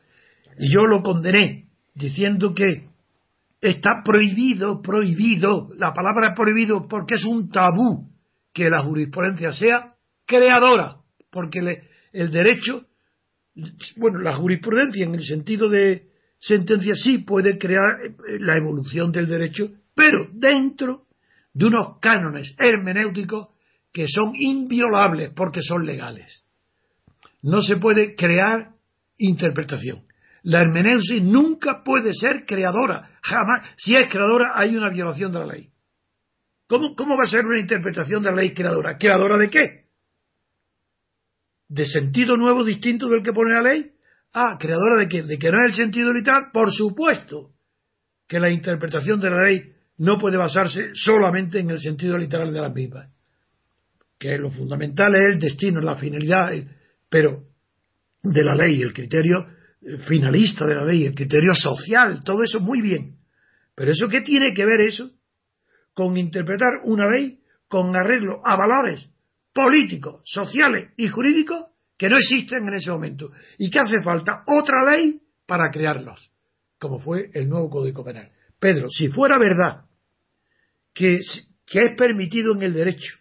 Y 0.58 0.72
yo 0.72 0.86
lo 0.86 1.02
condené 1.02 1.66
diciendo 1.94 2.54
que 2.54 2.88
está 3.60 4.02
prohibido, 4.04 4.80
prohibido, 4.82 5.70
la 5.76 5.92
palabra 5.92 6.34
prohibido 6.34 6.86
porque 6.88 7.14
es 7.16 7.24
un 7.24 7.50
tabú 7.50 8.08
que 8.52 8.70
la 8.70 8.82
jurisprudencia 8.82 9.52
sea 9.52 9.94
creadora, 10.26 10.96
porque 11.30 11.62
le- 11.62 11.82
el 12.12 12.30
derecho, 12.30 12.86
bueno, 13.96 14.20
la 14.20 14.36
jurisprudencia 14.36 15.04
en 15.04 15.14
el 15.14 15.24
sentido 15.24 15.68
de 15.68 16.08
sentencia 16.40 16.94
sí 16.94 17.18
puede 17.18 17.58
crear 17.58 18.00
eh, 18.04 18.38
la 18.40 18.56
evolución 18.56 19.10
del 19.10 19.26
derecho, 19.26 19.70
pero 19.94 20.28
dentro 20.32 21.02
de 21.52 21.66
unos 21.66 21.98
cánones 22.00 22.54
hermenéuticos 22.58 23.48
que 23.92 24.06
son 24.06 24.32
inviolables 24.36 25.32
porque 25.34 25.60
son 25.62 25.84
legales. 25.84 26.44
No 27.42 27.62
se 27.62 27.76
puede 27.76 28.14
crear 28.14 28.72
interpretación. 29.16 30.04
La 30.42 30.62
hermeneusis 30.62 31.22
nunca 31.22 31.82
puede 31.84 32.14
ser 32.14 32.44
creadora, 32.46 33.10
jamás. 33.22 33.68
Si 33.76 33.94
es 33.94 34.08
creadora 34.08 34.52
hay 34.54 34.76
una 34.76 34.90
violación 34.90 35.32
de 35.32 35.38
la 35.38 35.46
ley. 35.46 35.70
¿Cómo, 36.66 36.94
cómo 36.94 37.16
va 37.16 37.24
a 37.24 37.28
ser 37.28 37.46
una 37.46 37.60
interpretación 37.60 38.22
de 38.22 38.30
la 38.30 38.36
ley 38.36 38.54
creadora? 38.54 38.96
¿Creadora 38.98 39.38
de 39.38 39.50
qué? 39.50 39.84
¿De 41.68 41.86
sentido 41.86 42.36
nuevo 42.36 42.64
distinto 42.64 43.08
del 43.08 43.22
que 43.22 43.32
pone 43.32 43.54
la 43.54 43.62
ley? 43.62 43.90
Ah, 44.32 44.56
creadora 44.58 44.96
de 45.00 45.08
qué? 45.08 45.22
¿De 45.22 45.38
que 45.38 45.50
no 45.50 45.58
es 45.64 45.72
el 45.72 45.84
sentido 45.84 46.12
literal? 46.12 46.50
Por 46.52 46.72
supuesto 46.72 47.50
que 48.26 48.38
la 48.38 48.50
interpretación 48.50 49.20
de 49.20 49.30
la 49.30 49.42
ley 49.44 49.72
no 49.98 50.18
puede 50.18 50.36
basarse 50.36 50.90
solamente 50.94 51.58
en 51.58 51.70
el 51.70 51.80
sentido 51.80 52.16
literal 52.16 52.52
de 52.52 52.60
las 52.60 52.72
mismas. 52.72 53.10
Que 54.18 54.36
lo 54.38 54.50
fundamental 54.50 55.14
es 55.14 55.34
el 55.34 55.40
destino, 55.40 55.80
la 55.80 55.96
finalidad, 55.96 56.52
pero 57.08 57.44
de 58.22 58.44
la 58.44 58.54
ley, 58.54 58.82
el 58.82 58.92
criterio 58.92 59.46
eh, 59.80 59.98
finalista 60.06 60.66
de 60.66 60.74
la 60.74 60.84
ley, 60.84 61.06
el 61.06 61.14
criterio 61.14 61.54
social, 61.54 62.22
todo 62.24 62.42
eso 62.42 62.60
muy 62.60 62.80
bien. 62.80 63.16
Pero 63.74 63.92
eso 63.92 64.08
qué 64.08 64.22
tiene 64.22 64.52
que 64.54 64.66
ver 64.66 64.80
eso 64.80 65.10
con 65.94 66.16
interpretar 66.16 66.80
una 66.84 67.08
ley 67.10 67.40
con 67.68 67.94
arreglo 67.94 68.40
a 68.44 68.56
valores 68.56 69.08
políticos, 69.52 70.22
sociales 70.24 70.92
y 70.96 71.08
jurídicos 71.08 71.66
que 71.96 72.08
no 72.08 72.16
existen 72.16 72.66
en 72.68 72.74
ese 72.74 72.90
momento 72.90 73.30
y 73.58 73.70
que 73.70 73.80
hace 73.80 74.02
falta 74.02 74.44
otra 74.46 74.90
ley 74.90 75.20
para 75.46 75.70
crearlos, 75.70 76.30
como 76.78 77.00
fue 77.00 77.30
el 77.34 77.48
nuevo 77.48 77.68
Código 77.68 78.04
Penal. 78.04 78.30
Pedro, 78.58 78.88
si 78.88 79.08
fuera 79.08 79.38
verdad 79.38 79.84
que, 80.94 81.20
que 81.66 81.84
es 81.84 81.94
permitido 81.96 82.54
en 82.54 82.62
el 82.62 82.74
derecho 82.74 83.18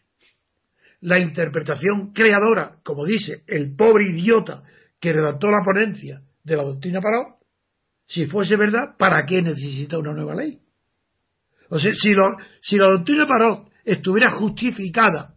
la 1.02 1.20
interpretación 1.20 2.12
creadora, 2.14 2.78
como 2.84 3.06
dice 3.06 3.44
el 3.48 3.76
pobre 3.76 4.10
idiota 4.10 4.64
que 5.00 5.14
redactó 5.14 5.48
la 5.48 5.64
ponencia 5.64 6.22
de 6.44 6.58
la 6.58 6.64
doctrina 6.64 7.02
Parot, 7.02 7.38
si 8.06 8.26
fuese 8.26 8.56
verdad, 8.56 8.96
¿para 8.98 9.26
qué 9.26 9.42
necesita 9.42 9.98
una 9.98 10.14
nueva 10.14 10.34
ley? 10.36 10.60
O 11.70 11.80
sea, 11.80 11.94
si, 11.94 12.14
si 12.62 12.78
la 12.78 12.92
doctrina 12.92 13.28
Parot 13.28 13.70
estuviera 13.84 14.32
justificada 14.32 15.36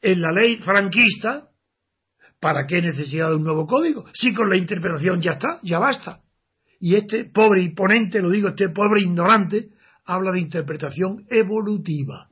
en 0.00 0.20
la 0.20 0.32
ley 0.32 0.56
franquista, 0.56 1.48
¿para 2.40 2.66
qué 2.66 2.82
necesidad 2.82 3.30
de 3.30 3.36
un 3.36 3.44
nuevo 3.44 3.66
código? 3.66 4.04
Si 4.12 4.34
con 4.34 4.48
la 4.48 4.56
interpretación 4.56 5.22
ya 5.22 5.32
está, 5.32 5.60
ya 5.62 5.78
basta. 5.78 6.20
Y 6.80 6.96
este 6.96 7.24
pobre 7.24 7.62
imponente, 7.62 8.20
lo 8.20 8.30
digo, 8.30 8.48
este 8.48 8.68
pobre 8.68 9.02
ignorante, 9.02 9.70
habla 10.04 10.32
de 10.32 10.40
interpretación 10.40 11.24
evolutiva. 11.30 12.28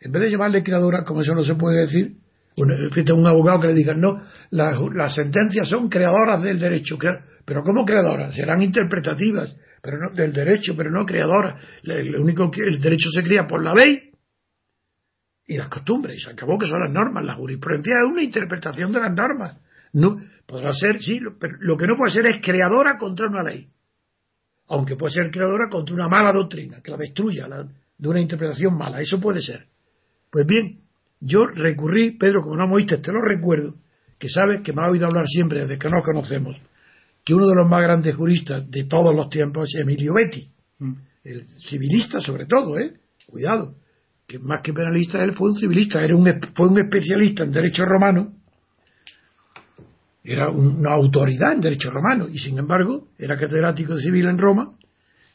En 0.00 0.12
vez 0.12 0.22
de 0.22 0.30
llamarle 0.30 0.62
creadora, 0.62 1.04
como 1.04 1.22
eso 1.22 1.34
no 1.34 1.42
se 1.42 1.54
puede 1.54 1.80
decir, 1.80 2.16
un, 2.56 2.72
un 2.72 3.26
abogado 3.26 3.60
que 3.60 3.68
le 3.68 3.74
diga, 3.74 3.94
no, 3.94 4.22
las, 4.50 5.14
sentencias 5.14 5.68
son 5.68 5.88
creadoras 5.88 6.42
del 6.42 6.58
derecho. 6.58 6.98
Pero 7.44 7.62
¿cómo 7.62 7.84
creadoras? 7.84 8.34
Serán 8.34 8.62
interpretativas 8.62 9.56
pero 9.80 9.98
no, 9.98 10.10
del 10.14 10.32
derecho, 10.32 10.74
pero 10.76 10.90
no 10.90 11.04
creadoras. 11.06 11.62
Lo 11.82 12.22
único 12.22 12.50
que 12.50 12.62
el 12.62 12.80
derecho 12.80 13.10
se 13.10 13.22
crea 13.22 13.46
por 13.46 13.62
la 13.62 13.74
ley 13.74 14.10
y 15.46 15.56
las 15.56 15.68
costumbres. 15.68 16.18
Y 16.18 16.20
se 16.20 16.30
acabó 16.30 16.58
que 16.58 16.66
son 16.66 16.80
las 16.80 16.92
normas. 16.92 17.24
La 17.24 17.34
jurisprudencia 17.34 17.94
es 17.98 18.12
una 18.12 18.22
interpretación 18.22 18.92
de 18.92 19.00
las 19.00 19.14
normas. 19.14 19.58
No, 19.92 20.20
podrá 20.46 20.72
ser, 20.72 21.00
sí, 21.00 21.20
pero 21.40 21.54
lo 21.60 21.76
que 21.76 21.86
no 21.86 21.96
puede 21.96 22.12
ser 22.12 22.26
es 22.26 22.40
creadora 22.42 22.98
contra 22.98 23.28
una 23.28 23.42
ley. 23.42 23.68
Aunque 24.68 24.96
puede 24.96 25.14
ser 25.14 25.30
creadora 25.30 25.68
contra 25.70 25.94
una 25.94 26.08
mala 26.08 26.32
doctrina, 26.32 26.82
que 26.82 26.90
la 26.90 26.98
destruya 26.98 27.48
de 27.96 28.08
una 28.08 28.20
interpretación 28.20 28.76
mala. 28.76 29.00
Eso 29.00 29.18
puede 29.20 29.40
ser. 29.40 29.66
Pues 30.30 30.46
bien, 30.46 30.80
yo 31.20 31.46
recurrí, 31.46 32.12
Pedro, 32.12 32.42
como 32.42 32.56
no 32.56 32.66
me 32.66 32.74
oíste, 32.74 32.98
te 32.98 33.12
lo 33.12 33.20
recuerdo, 33.20 33.74
que 34.18 34.28
sabes 34.28 34.60
que 34.62 34.72
me 34.72 34.82
ha 34.82 34.90
oído 34.90 35.06
hablar 35.06 35.26
siempre 35.26 35.60
desde 35.60 35.78
que 35.78 35.88
nos 35.88 36.04
conocemos, 36.04 36.56
que 37.24 37.34
uno 37.34 37.46
de 37.46 37.54
los 37.54 37.68
más 37.68 37.82
grandes 37.82 38.14
juristas 38.14 38.70
de 38.70 38.84
todos 38.84 39.14
los 39.14 39.28
tiempos 39.30 39.68
es 39.68 39.80
Emilio 39.80 40.14
Betti, 40.14 40.48
mm. 40.78 40.92
el 41.24 41.46
civilista 41.68 42.20
sobre 42.20 42.46
todo, 42.46 42.78
¿eh? 42.78 42.94
Cuidado, 43.26 43.74
que 44.26 44.38
más 44.38 44.62
que 44.62 44.72
penalista 44.72 45.22
él 45.22 45.32
fue 45.32 45.50
un 45.50 45.58
civilista, 45.58 46.02
era 46.02 46.16
un, 46.16 46.24
fue 46.54 46.68
un 46.68 46.78
especialista 46.78 47.44
en 47.44 47.52
derecho 47.52 47.84
romano, 47.84 48.32
era 50.24 50.50
una 50.50 50.92
autoridad 50.92 51.54
en 51.54 51.60
derecho 51.60 51.90
romano 51.90 52.28
y 52.28 52.38
sin 52.38 52.58
embargo 52.58 53.08
era 53.18 53.38
catedrático 53.38 53.94
de 53.94 54.02
civil 54.02 54.26
en 54.26 54.36
Roma 54.36 54.72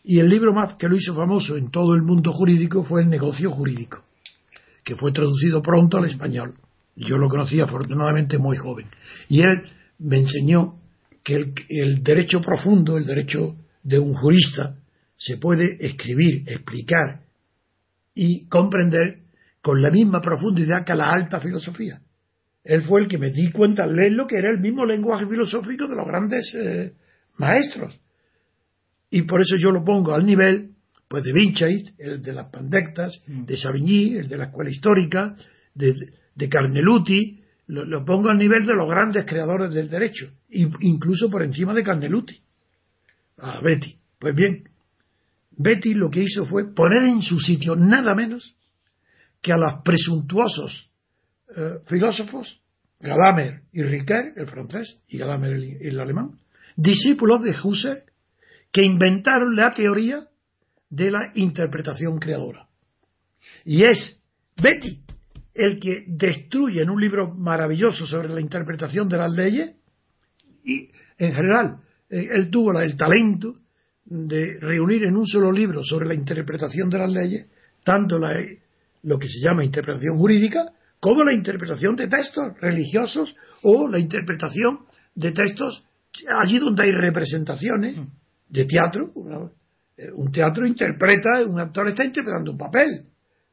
y 0.03 0.19
el 0.19 0.29
libro 0.29 0.53
más 0.53 0.75
que 0.75 0.87
lo 0.87 0.95
hizo 0.95 1.15
famoso 1.15 1.57
en 1.57 1.71
todo 1.71 1.95
el 1.95 2.03
mundo 2.03 2.31
jurídico 2.31 2.83
fue 2.83 3.01
El 3.01 3.09
negocio 3.09 3.49
jurídico 3.51 4.03
que 4.83 4.95
fue 4.95 5.11
traducido 5.11 5.61
pronto 5.61 5.97
al 5.97 6.05
español. 6.05 6.55
Yo 6.95 7.17
lo 7.17 7.29
conocí 7.29 7.59
afortunadamente 7.59 8.37
muy 8.37 8.57
joven. 8.57 8.87
Y 9.27 9.41
él 9.41 9.63
me 9.99 10.17
enseñó 10.17 10.79
que 11.23 11.53
el, 11.69 12.03
derecho 12.03 12.41
profundo, 12.41 12.97
el 12.97 13.05
derecho 13.05 13.55
de 13.81 13.99
un 13.99 14.13
jurista, 14.13 14.75
se 15.15 15.37
puede 15.37 15.77
escribir, 15.79 16.43
explicar 16.47 17.21
y 18.13 18.47
comprender 18.47 19.19
con 19.61 19.81
la 19.81 19.89
misma 19.89 20.21
profundidad 20.21 20.85
que 20.85 20.93
la 20.93 21.11
alta 21.11 21.39
filosofía. 21.39 22.01
Él 22.63 22.81
fue 22.83 23.01
el 23.01 23.07
que 23.07 23.17
me 23.17 23.31
di 23.31 23.51
cuenta 23.51 23.83
al 23.83 23.95
leerlo 23.95 24.27
que 24.27 24.37
era 24.37 24.51
el 24.51 24.59
mismo 24.59 24.85
lenguaje 24.85 25.25
filosófico 25.25 25.87
de 25.87 25.95
los 25.95 26.05
grandes 26.05 26.53
eh, 26.55 26.93
maestros. 27.37 27.99
Y 29.09 29.23
por 29.23 29.41
eso 29.41 29.55
yo 29.57 29.71
lo 29.71 29.83
pongo 29.83 30.13
al 30.13 30.25
nivel 30.25 30.72
pues 31.07 31.23
de 31.23 31.33
Vinchait, 31.33 31.89
el 31.99 32.21
de 32.21 32.33
las 32.33 32.49
Pandectas, 32.49 33.21
mm. 33.27 33.45
de 33.45 33.57
Savigny, 33.57 34.15
el 34.15 34.27
de 34.27 34.37
la 34.37 34.45
escuela 34.45 34.69
histórica, 34.69 35.35
de, 35.75 36.49
Carneluti, 36.49 37.39
lo, 37.67 38.03
pongo 38.05 38.29
al 38.29 38.37
nivel 38.37 38.65
de 38.65 38.73
los 38.73 38.89
grandes 38.89 39.25
creadores 39.25 39.71
del 39.71 39.89
derecho, 39.89 40.31
incluso 40.49 41.29
por 41.29 41.43
encima 41.43 41.73
de 41.73 41.83
Carneluti, 41.83 42.35
a 43.37 43.59
Betty. 43.61 43.95
Pues 44.19 44.35
bien, 44.35 44.63
Betty 45.51 45.93
lo 45.93 46.09
que 46.09 46.23
hizo 46.23 46.45
fue 46.45 46.73
poner 46.73 47.03
en 47.03 47.21
su 47.21 47.39
sitio 47.39 47.75
nada 47.75 48.15
menos 48.15 48.55
que 49.41 49.53
a 49.53 49.57
los 49.57 49.81
presuntuosos 49.83 50.89
eh, 51.55 51.79
filósofos, 51.85 52.59
Gadamer 52.99 53.61
y 53.73 53.83
Riquet, 53.83 54.37
el 54.37 54.47
francés, 54.47 55.01
y 55.07 55.17
Gadamer 55.17 55.53
el, 55.53 55.77
el 55.81 55.99
alemán, 55.99 56.39
discípulos 56.75 57.43
de 57.43 57.55
Husserl, 57.61 58.03
que 58.71 58.83
inventaron 58.83 59.55
la 59.55 59.73
teoría 59.73 60.27
de 60.93 61.09
la 61.09 61.31
interpretación 61.33 62.19
creadora. 62.19 62.67
Y 63.65 63.83
es 63.83 64.21
Betty 64.61 64.99
el 65.55 65.79
que 65.79 66.05
destruye 66.07 66.81
en 66.81 66.89
un 66.89 67.01
libro 67.01 67.33
maravilloso 67.33 68.05
sobre 68.05 68.29
la 68.29 68.39
interpretación 68.39 69.09
de 69.09 69.17
las 69.17 69.31
leyes 69.31 69.75
y 70.63 70.89
en 71.17 71.33
general 71.33 71.77
eh, 72.09 72.27
él 72.31 72.49
tuvo 72.49 72.79
el 72.79 72.95
talento 72.95 73.55
de 74.05 74.57
reunir 74.59 75.03
en 75.03 75.15
un 75.15 75.25
solo 75.25 75.51
libro 75.51 75.83
sobre 75.83 76.07
la 76.07 76.13
interpretación 76.13 76.89
de 76.89 76.97
las 76.97 77.11
leyes 77.11 77.47
tanto 77.83 78.19
la, 78.19 78.35
lo 79.03 79.17
que 79.17 79.27
se 79.27 79.39
llama 79.39 79.63
interpretación 79.63 80.17
jurídica 80.17 80.73
como 80.99 81.23
la 81.23 81.33
interpretación 81.33 81.95
de 81.95 82.07
textos 82.07 82.53
religiosos 82.59 83.35
o 83.63 83.87
la 83.87 83.99
interpretación 83.99 84.79
de 85.15 85.31
textos 85.31 85.83
allí 86.39 86.59
donde 86.59 86.83
hay 86.83 86.91
representaciones 86.91 87.99
de 88.49 88.65
teatro, 88.65 89.11
un 90.13 90.31
teatro 90.31 90.65
interpreta, 90.65 91.43
un 91.45 91.59
actor 91.59 91.87
está 91.89 92.03
interpretando 92.03 92.51
un 92.51 92.57
papel. 92.57 93.05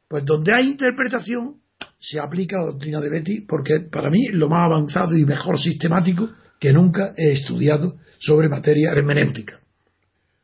Pues 0.08 0.24
donde 0.24 0.52
hay 0.54 0.68
interpretación 0.68 1.56
se 1.98 2.18
aplica 2.18 2.58
la 2.58 2.66
doctrina 2.66 3.00
de 3.00 3.10
Betty 3.10 3.40
porque 3.42 3.80
para 3.80 4.10
mí 4.10 4.28
lo 4.28 4.48
más 4.48 4.66
avanzado 4.66 5.16
y 5.16 5.24
mejor 5.24 5.58
sistemático 5.58 6.30
que 6.58 6.72
nunca 6.72 7.14
he 7.16 7.32
estudiado 7.32 7.96
sobre 8.18 8.48
materia 8.48 8.90
hermenéutica. 8.92 9.60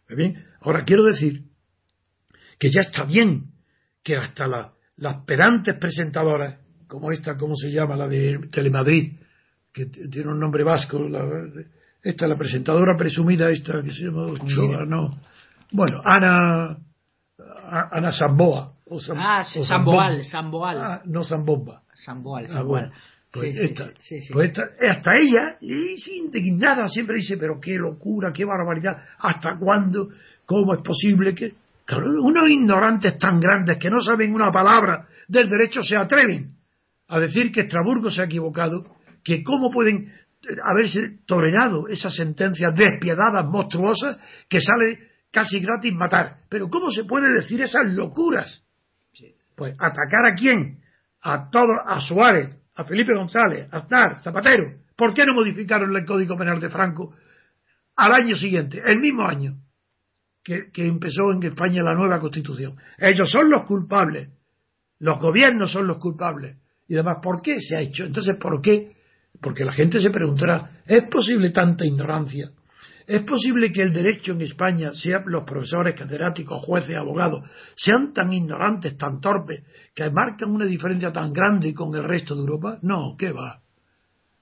bien? 0.09 0.45
Ahora 0.61 0.85
quiero 0.85 1.05
decir 1.05 1.43
que 2.59 2.71
ya 2.71 2.81
está 2.81 3.05
bien 3.05 3.53
que 4.03 4.17
hasta 4.17 4.47
las 4.97 5.25
pedantes 5.26 5.75
presentadoras, 5.79 6.61
como 6.87 7.11
esta, 7.11 7.37
¿cómo 7.37 7.55
se 7.57 7.71
llama? 7.71 7.97
La 7.97 8.07
de 8.07 8.49
Telemadrid, 8.50 9.15
que 9.73 9.87
tiene 9.87 10.31
un 10.31 10.38
nombre 10.38 10.62
vasco, 10.62 11.00
esta, 12.03 12.29
la 12.29 12.38
presentadora 12.38 12.97
presumida, 12.97 13.50
esta 13.50 13.83
que 13.83 13.91
se 13.91 14.05
llama 14.05 14.26
Ochoa, 14.26 14.87
no 14.87 15.21
bueno, 15.73 16.00
Ana, 16.04 16.76
Ana 17.90 18.12
Samboa. 18.12 18.73
O 18.88 19.00
ah, 19.16 19.44
Samboal, 19.44 20.25
Samboal. 20.25 20.78
Ah, 20.80 21.02
no 21.06 21.25
Zambomba. 21.25 21.82
Samboal, 21.92 22.49
Samboal. 22.49 22.92
Pues, 23.32 23.56
esta, 23.56 23.90
pues 24.32 24.49
esta, 24.49 24.62
hasta 24.88 25.16
ella, 25.16 25.56
sin 25.61 26.26
indignada, 26.26 26.88
siempre 26.88 27.16
dice, 27.16 27.37
pero 27.37 27.61
qué 27.61 27.76
locura, 27.76 28.32
qué 28.32 28.44
barbaridad, 28.44 28.96
hasta 29.18 29.58
cuándo, 29.58 30.08
cómo 30.46 30.75
es 30.75 30.82
posible 30.82 31.35
que... 31.35 31.52
unos 31.90 32.49
ignorantes 32.49 33.18
tan 33.18 33.38
grandes 33.40 33.76
que 33.78 33.90
no 33.90 34.00
saben 34.00 34.32
una 34.32 34.50
palabra 34.50 35.06
del 35.28 35.49
derecho 35.50 35.82
se 35.82 35.96
atreven 35.96 36.49
a 37.08 37.20
decir 37.20 37.52
que 37.52 37.62
Estraburgo 37.62 38.11
se 38.11 38.23
ha 38.23 38.25
equivocado, 38.25 38.85
que 39.23 39.42
cómo 39.42 39.70
pueden 39.70 40.12
haberse 40.64 41.18
tolerado 41.26 41.88
esas 41.88 42.14
sentencias 42.14 42.75
despiadadas, 42.75 43.44
monstruosas, 43.46 44.18
que 44.49 44.61
sale 44.61 44.99
casi 45.37 45.61
gratis 45.61 45.93
matar. 45.93 46.38
Pero 46.49 46.71
¿cómo 46.71 46.88
se 46.88 47.05
puede 47.05 47.31
decir 47.31 47.61
esas 47.61 47.93
locuras? 47.93 48.64
Pues 49.55 49.75
atacar 49.78 50.25
a 50.25 50.35
quién? 50.35 50.81
A 51.21 51.50
todo, 51.50 51.73
a 51.87 52.00
Suárez, 52.00 52.59
a 52.75 52.85
Felipe 52.85 53.14
González, 53.14 53.69
a 53.71 53.81
Aznar, 53.81 54.23
Zapatero. 54.23 54.78
¿Por 54.97 55.12
qué 55.12 55.26
no 55.26 55.35
modificaron 55.35 55.95
el 55.95 56.07
Código 56.07 56.38
Penal 56.38 56.59
de 56.59 56.71
Franco 56.71 57.14
al 57.97 58.12
año 58.12 58.35
siguiente, 58.35 58.83
el 58.83 58.99
mismo 58.99 59.26
año 59.26 59.59
que, 60.43 60.71
que 60.73 60.87
empezó 60.87 61.31
en 61.31 61.43
España 61.43 61.83
la 61.83 61.93
nueva 61.93 62.19
Constitución? 62.19 62.75
Ellos 62.97 63.31
son 63.31 63.50
los 63.50 63.64
culpables, 63.64 64.31
los 65.00 65.19
gobiernos 65.21 65.71
son 65.71 65.87
los 65.87 65.99
culpables. 65.99 66.57
Y 66.88 66.95
además, 66.95 67.19
¿por 67.23 67.43
qué 67.43 67.61
se 67.61 67.76
ha 67.76 67.81
hecho? 67.81 68.05
Entonces, 68.05 68.37
¿por 68.37 68.62
qué? 68.62 68.97
Porque 69.43 69.66
la 69.66 69.73
gente 69.73 70.00
se 70.00 70.09
preguntará, 70.09 70.81
¿es 70.87 71.02
posible 71.11 71.50
tanta 71.50 71.85
ignorancia? 71.85 72.52
¿Es 73.07 73.23
posible 73.23 73.71
que 73.71 73.83
el 73.83 73.93
derecho 73.93 74.33
en 74.33 74.41
España, 74.41 74.91
sea 74.93 75.23
los 75.27 75.45
profesores, 75.45 75.95
catedráticos, 75.95 76.61
jueces, 76.65 76.97
abogados, 76.97 77.49
sean 77.77 78.13
tan 78.13 78.33
ignorantes, 78.33 78.97
tan 78.97 79.21
torpes, 79.21 79.63
que 79.95 80.11
marcan 80.11 80.51
una 80.51 80.65
diferencia 80.65 81.13
tan 81.13 81.33
grande 81.33 81.73
con 81.73 81.95
el 81.95 82.03
resto 82.03 82.35
de 82.35 82.41
Europa? 82.41 82.79
No, 82.83 83.15
¿qué 83.17 83.31
va? 83.31 83.61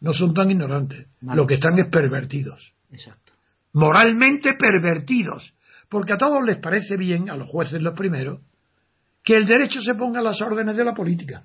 No 0.00 0.14
son 0.14 0.32
tan 0.32 0.50
ignorantes. 0.50 1.06
Lo 1.20 1.46
que 1.46 1.54
están 1.54 1.78
es 1.78 1.88
pervertidos. 1.88 2.72
Exacto. 2.90 3.32
Moralmente 3.74 4.54
pervertidos. 4.54 5.54
Porque 5.90 6.14
a 6.14 6.16
todos 6.16 6.42
les 6.44 6.58
parece 6.58 6.96
bien, 6.96 7.28
a 7.28 7.36
los 7.36 7.48
jueces 7.48 7.82
los 7.82 7.94
primeros, 7.94 8.40
que 9.22 9.34
el 9.34 9.44
derecho 9.44 9.82
se 9.82 9.94
ponga 9.94 10.20
a 10.20 10.22
las 10.22 10.40
órdenes 10.40 10.74
de 10.74 10.84
la 10.84 10.94
política. 10.94 11.44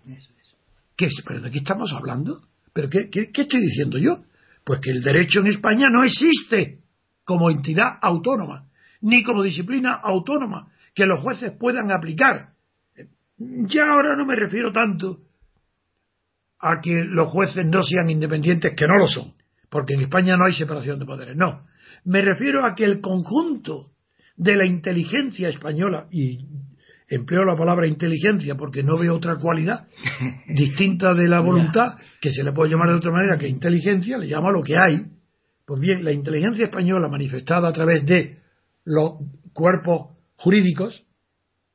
¿Qué 0.96 1.06
es? 1.06 1.22
¿Pero 1.26 1.42
de 1.42 1.52
qué 1.52 1.60
estamos 1.60 1.92
hablando? 1.94 2.44
¿Pero 2.74 2.90
qué, 2.90 3.10
qué, 3.10 3.30
qué 3.32 3.42
estoy 3.42 3.60
diciendo 3.60 3.98
yo? 3.98 4.24
Pues 4.64 4.80
que 4.80 4.92
el 4.92 5.02
derecho 5.02 5.42
en 5.42 5.48
España 5.48 5.88
no 5.92 6.04
existe 6.04 6.80
como 7.29 7.51
entidad 7.51 8.00
autónoma, 8.01 8.65
ni 9.01 9.24
como 9.24 9.43
disciplina 9.43 9.93
autónoma, 9.93 10.71
que 10.95 11.05
los 11.05 11.19
jueces 11.19 11.51
puedan 11.59 11.91
aplicar. 11.91 12.53
Ya 13.38 13.83
ahora 13.83 14.15
no 14.17 14.25
me 14.25 14.36
refiero 14.36 14.71
tanto 14.71 15.19
a 16.59 16.81
que 16.81 17.03
los 17.03 17.27
jueces 17.27 17.67
no 17.67 17.83
sean 17.83 18.09
independientes, 18.09 18.74
que 18.75 18.88
no 18.88 18.98
lo 18.98 19.05
son, 19.05 19.36
porque 19.69 19.93
en 19.93 20.01
España 20.01 20.38
no 20.38 20.45
hay 20.48 20.53
separación 20.53 20.98
de 20.98 21.05
poderes, 21.05 21.38
no. 21.38 21.67
Me 22.03 22.21
refiero 22.21 22.65
a 22.65 22.74
que 22.74 22.86
el 22.86 23.00
conjunto 23.00 23.91
de 24.36 24.55
la 24.55 24.65
inteligencia 24.65 25.50
española, 25.50 26.07
y 26.09 26.39
empleo 27.07 27.45
la 27.45 27.55
palabra 27.55 27.86
inteligencia 27.86 28.55
porque 28.55 28.81
no 28.81 28.98
veo 28.98 29.13
otra 29.13 29.36
cualidad 29.38 29.86
distinta 30.48 31.13
de 31.13 31.27
la 31.27 31.41
voluntad, 31.41 31.93
que 32.19 32.31
se 32.31 32.43
le 32.43 32.53
puede 32.53 32.71
llamar 32.71 32.89
de 32.89 32.95
otra 32.95 33.12
manera 33.12 33.38
que 33.38 33.48
inteligencia, 33.48 34.17
le 34.17 34.27
llama 34.27 34.51
lo 34.51 34.63
que 34.63 34.75
hay. 34.79 35.19
Pues 35.70 35.82
bien, 35.82 36.04
la 36.04 36.12
inteligencia 36.12 36.66
española 36.66 37.08
manifestada 37.10 37.70
a 37.70 37.72
través 37.72 38.04
de 38.04 38.40
los 38.86 39.20
cuerpos 39.54 40.18
jurídicos, 40.36 41.06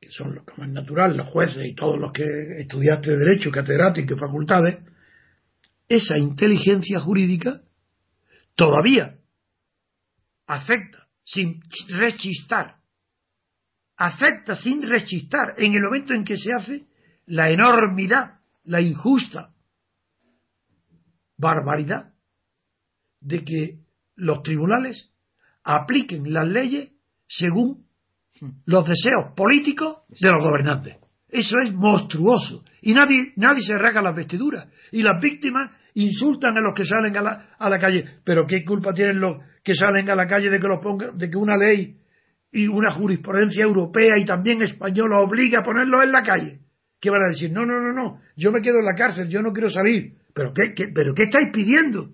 que 0.01 0.11
son 0.11 0.35
los 0.35 0.43
que 0.43 0.51
más 0.57 0.69
natural, 0.69 1.15
los 1.15 1.29
jueces 1.29 1.65
y 1.65 1.75
todos 1.75 1.97
los 1.97 2.11
que 2.11 2.25
estudiaste 2.59 3.11
de 3.11 3.17
derecho, 3.17 3.51
catedráticos 3.51 4.17
y 4.17 4.19
facultades, 4.19 4.79
esa 5.87 6.17
inteligencia 6.17 6.99
jurídica 6.99 7.61
todavía 8.55 9.15
afecta 10.45 11.07
sin 11.23 11.61
rechistar, 11.87 12.75
afecta 13.95 14.57
sin 14.57 14.81
rechistar 14.81 15.53
en 15.57 15.73
el 15.73 15.83
momento 15.83 16.13
en 16.13 16.25
que 16.25 16.35
se 16.35 16.51
hace 16.51 16.83
la 17.27 17.49
enormidad, 17.49 18.41
la 18.65 18.81
injusta 18.81 19.53
barbaridad 21.37 22.11
de 23.21 23.45
que 23.45 23.84
los 24.15 24.41
tribunales 24.43 25.11
apliquen 25.63 26.31
las 26.31 26.47
leyes 26.47 26.91
según 27.27 27.85
los 28.65 28.87
deseos 28.87 29.33
políticos 29.35 30.03
de 30.09 30.31
los 30.31 30.43
gobernantes. 30.43 30.97
Eso 31.29 31.55
es 31.63 31.73
monstruoso. 31.73 32.63
Y 32.81 32.93
nadie, 32.93 33.33
nadie 33.35 33.61
se 33.63 33.77
rasga 33.77 34.01
las 34.01 34.15
vestiduras. 34.15 34.69
Y 34.91 35.01
las 35.01 35.19
víctimas 35.21 35.71
insultan 35.95 36.57
a 36.57 36.61
los 36.61 36.73
que 36.73 36.85
salen 36.85 37.17
a 37.17 37.21
la, 37.21 37.55
a 37.57 37.69
la 37.69 37.79
calle. 37.79 38.05
Pero 38.23 38.45
¿qué 38.45 38.63
culpa 38.63 38.93
tienen 38.93 39.19
los 39.19 39.37
que 39.63 39.73
salen 39.73 40.09
a 40.09 40.15
la 40.15 40.27
calle 40.27 40.49
de 40.49 40.59
que, 40.59 40.67
los 40.67 40.81
ponga, 40.81 41.11
de 41.11 41.29
que 41.29 41.37
una 41.37 41.57
ley 41.57 41.97
y 42.51 42.67
una 42.67 42.91
jurisprudencia 42.91 43.63
europea 43.63 44.17
y 44.17 44.25
también 44.25 44.61
española 44.61 45.19
obliga 45.19 45.59
a 45.59 45.63
ponerlos 45.63 46.03
en 46.03 46.11
la 46.11 46.23
calle? 46.23 46.59
¿Qué 47.01 47.09
van 47.09 47.23
a 47.23 47.29
decir? 47.29 47.51
No, 47.51 47.65
no, 47.65 47.81
no, 47.81 47.91
no. 47.91 48.21
Yo 48.35 48.51
me 48.51 48.61
quedo 48.61 48.79
en 48.79 48.85
la 48.85 48.95
cárcel, 48.95 49.27
yo 49.27 49.41
no 49.41 49.51
quiero 49.51 49.69
salir. 49.69 50.13
¿Pero 50.33 50.53
qué, 50.53 50.73
qué, 50.75 50.85
pero 50.93 51.13
qué 51.13 51.23
estáis 51.23 51.49
pidiendo? 51.51 52.11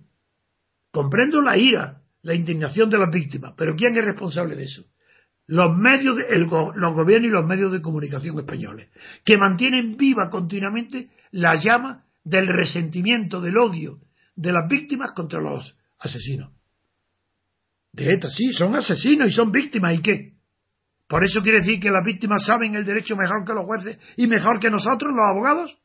Comprendo 0.91 1.41
la 1.41 1.57
ira, 1.57 2.01
la 2.21 2.35
indignación 2.35 2.89
de 2.89 2.97
las 2.97 3.11
víctimas, 3.11 3.53
pero 3.57 3.75
¿quién 3.75 3.97
es 3.97 4.05
responsable 4.05 4.55
de 4.55 4.63
eso? 4.63 4.83
los 5.51 5.77
medios, 5.77 6.15
de, 6.15 6.23
el, 6.29 6.43
los 6.43 6.95
gobiernos 6.95 7.27
y 7.27 7.33
los 7.33 7.45
medios 7.45 7.73
de 7.73 7.81
comunicación 7.81 8.39
españoles, 8.39 8.89
que 9.25 9.37
mantienen 9.37 9.97
viva 9.97 10.29
continuamente 10.29 11.09
la 11.31 11.55
llama 11.55 12.05
del 12.23 12.47
resentimiento, 12.47 13.41
del 13.41 13.57
odio 13.57 13.97
de 14.33 14.53
las 14.53 14.69
víctimas 14.69 15.11
contra 15.11 15.41
los 15.41 15.77
asesinos. 15.99 16.53
De 17.91 18.13
ETA, 18.13 18.29
sí, 18.29 18.53
son 18.53 18.77
asesinos 18.77 19.27
y 19.27 19.31
son 19.31 19.51
víctimas, 19.51 19.95
¿y 19.95 20.01
qué? 20.01 20.33
Por 21.09 21.25
eso 21.25 21.41
quiere 21.41 21.59
decir 21.59 21.81
que 21.81 21.89
las 21.89 22.05
víctimas 22.05 22.45
saben 22.45 22.75
el 22.75 22.85
derecho 22.85 23.17
mejor 23.17 23.43
que 23.45 23.53
los 23.53 23.65
jueces 23.65 23.99
y 24.15 24.27
mejor 24.27 24.57
que 24.61 24.69
nosotros, 24.69 25.11
los 25.13 25.27
abogados. 25.29 25.77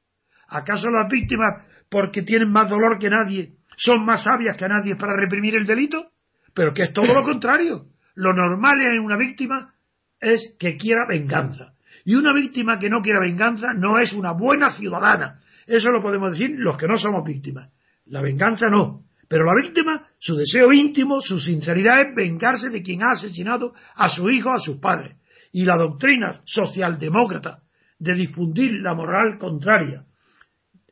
¿Acaso 0.46 0.88
las 0.90 1.10
víctimas, 1.10 1.66
porque 1.90 2.22
tienen 2.22 2.52
más 2.52 2.70
dolor 2.70 3.00
que 3.00 3.10
nadie, 3.10 3.55
son 3.76 4.04
más 4.04 4.24
sabias 4.24 4.56
que 4.56 4.68
nadie 4.68 4.96
para 4.96 5.16
reprimir 5.16 5.54
el 5.54 5.66
delito? 5.66 6.10
Pero 6.54 6.72
que 6.72 6.84
es 6.84 6.92
todo 6.92 7.12
lo 7.12 7.22
contrario 7.22 7.86
lo 8.16 8.32
normal 8.32 8.80
en 8.80 9.00
una 9.00 9.16
víctima 9.16 9.74
es 10.20 10.54
que 10.58 10.76
quiera 10.76 11.06
venganza. 11.08 11.74
Y 12.04 12.14
una 12.14 12.34
víctima 12.34 12.78
que 12.78 12.90
no 12.90 13.00
quiera 13.00 13.20
venganza 13.20 13.72
no 13.74 13.98
es 13.98 14.12
una 14.12 14.32
buena 14.32 14.70
ciudadana. 14.70 15.40
Eso 15.66 15.90
lo 15.90 16.02
podemos 16.02 16.32
decir 16.32 16.54
los 16.58 16.76
que 16.76 16.88
no 16.88 16.96
somos 16.96 17.24
víctimas. 17.24 17.70
La 18.06 18.22
venganza 18.22 18.68
no. 18.68 19.02
Pero 19.28 19.44
la 19.44 19.60
víctima, 19.60 20.08
su 20.18 20.36
deseo 20.36 20.72
íntimo, 20.72 21.20
su 21.20 21.40
sinceridad 21.40 22.00
es 22.00 22.14
vengarse 22.14 22.70
de 22.70 22.82
quien 22.82 23.02
ha 23.02 23.10
asesinado 23.10 23.74
a 23.94 24.08
su 24.08 24.30
hijo, 24.30 24.50
a 24.50 24.58
sus 24.58 24.78
padres. 24.78 25.16
Y 25.52 25.64
la 25.64 25.76
doctrina 25.76 26.40
socialdemócrata 26.44 27.60
de 27.98 28.14
difundir 28.14 28.72
la 28.80 28.94
moral 28.94 29.36
contraria, 29.38 30.04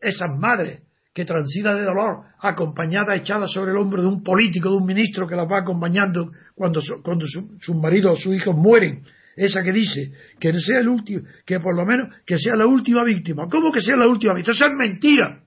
esas 0.01 0.37
madres 0.37 0.83
que 1.15 1.25
transida 1.25 1.75
de 1.77 1.85
dolor, 1.85 2.25
acompañada, 2.41 3.15
echada 3.15 3.47
sobre 3.47 3.71
el 3.71 3.79
hombro 3.79 4.03
de 4.03 4.09
un 4.09 4.23
político, 4.23 4.69
de 4.69 4.77
un 4.77 4.85
ministro 4.85 5.29
que 5.29 5.37
la 5.37 5.45
va 5.45 5.61
acompañando 5.61 6.33
cuando, 6.57 6.81
cuando 7.05 7.25
su, 7.27 7.57
su 7.61 7.75
marido 7.75 8.11
o 8.11 8.17
sus 8.17 8.35
hijos 8.35 8.57
mueren. 8.57 9.05
Esa 9.37 9.63
que 9.63 9.73
dice 9.73 10.13
que 10.41 10.53
sea 10.59 10.81
el 10.81 10.89
último, 10.89 11.23
que 11.47 11.61
por 11.61 11.77
lo 11.77 11.85
menos 11.87 12.15
que 12.27 12.37
sea 12.39 12.55
la 12.57 12.67
última 12.67 13.05
víctima. 13.05 13.47
¿Cómo 13.49 13.71
que 13.73 13.81
sea 13.81 13.97
la 13.97 14.09
última 14.09 14.35
víctima? 14.35 14.55
Eso 14.55 14.67
es 14.67 14.73
mentira. 14.77 15.41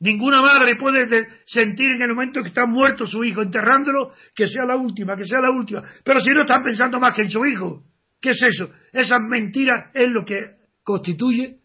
Ninguna 0.00 0.42
madre 0.42 0.76
puede 0.76 1.06
sentir 1.46 1.92
en 1.92 2.02
el 2.02 2.08
momento 2.08 2.42
que 2.42 2.48
está 2.48 2.66
muerto 2.66 3.06
su 3.06 3.24
hijo, 3.24 3.40
enterrándolo, 3.40 4.12
que 4.34 4.46
sea 4.46 4.64
la 4.66 4.76
última, 4.76 5.16
que 5.16 5.24
sea 5.24 5.40
la 5.40 5.50
última. 5.50 5.82
Pero 6.04 6.20
si 6.20 6.30
no 6.32 6.42
están 6.42 6.62
pensando 6.62 7.00
más 7.00 7.14
que 7.14 7.22
en 7.22 7.30
su 7.30 7.44
hijo, 7.46 7.84
¿qué 8.20 8.30
es 8.30 8.42
eso? 8.42 8.70
Esa 8.92 9.18
mentira 9.18 9.90
es 9.94 10.08
lo 10.08 10.24
que 10.24 10.56
constituye 10.82 11.56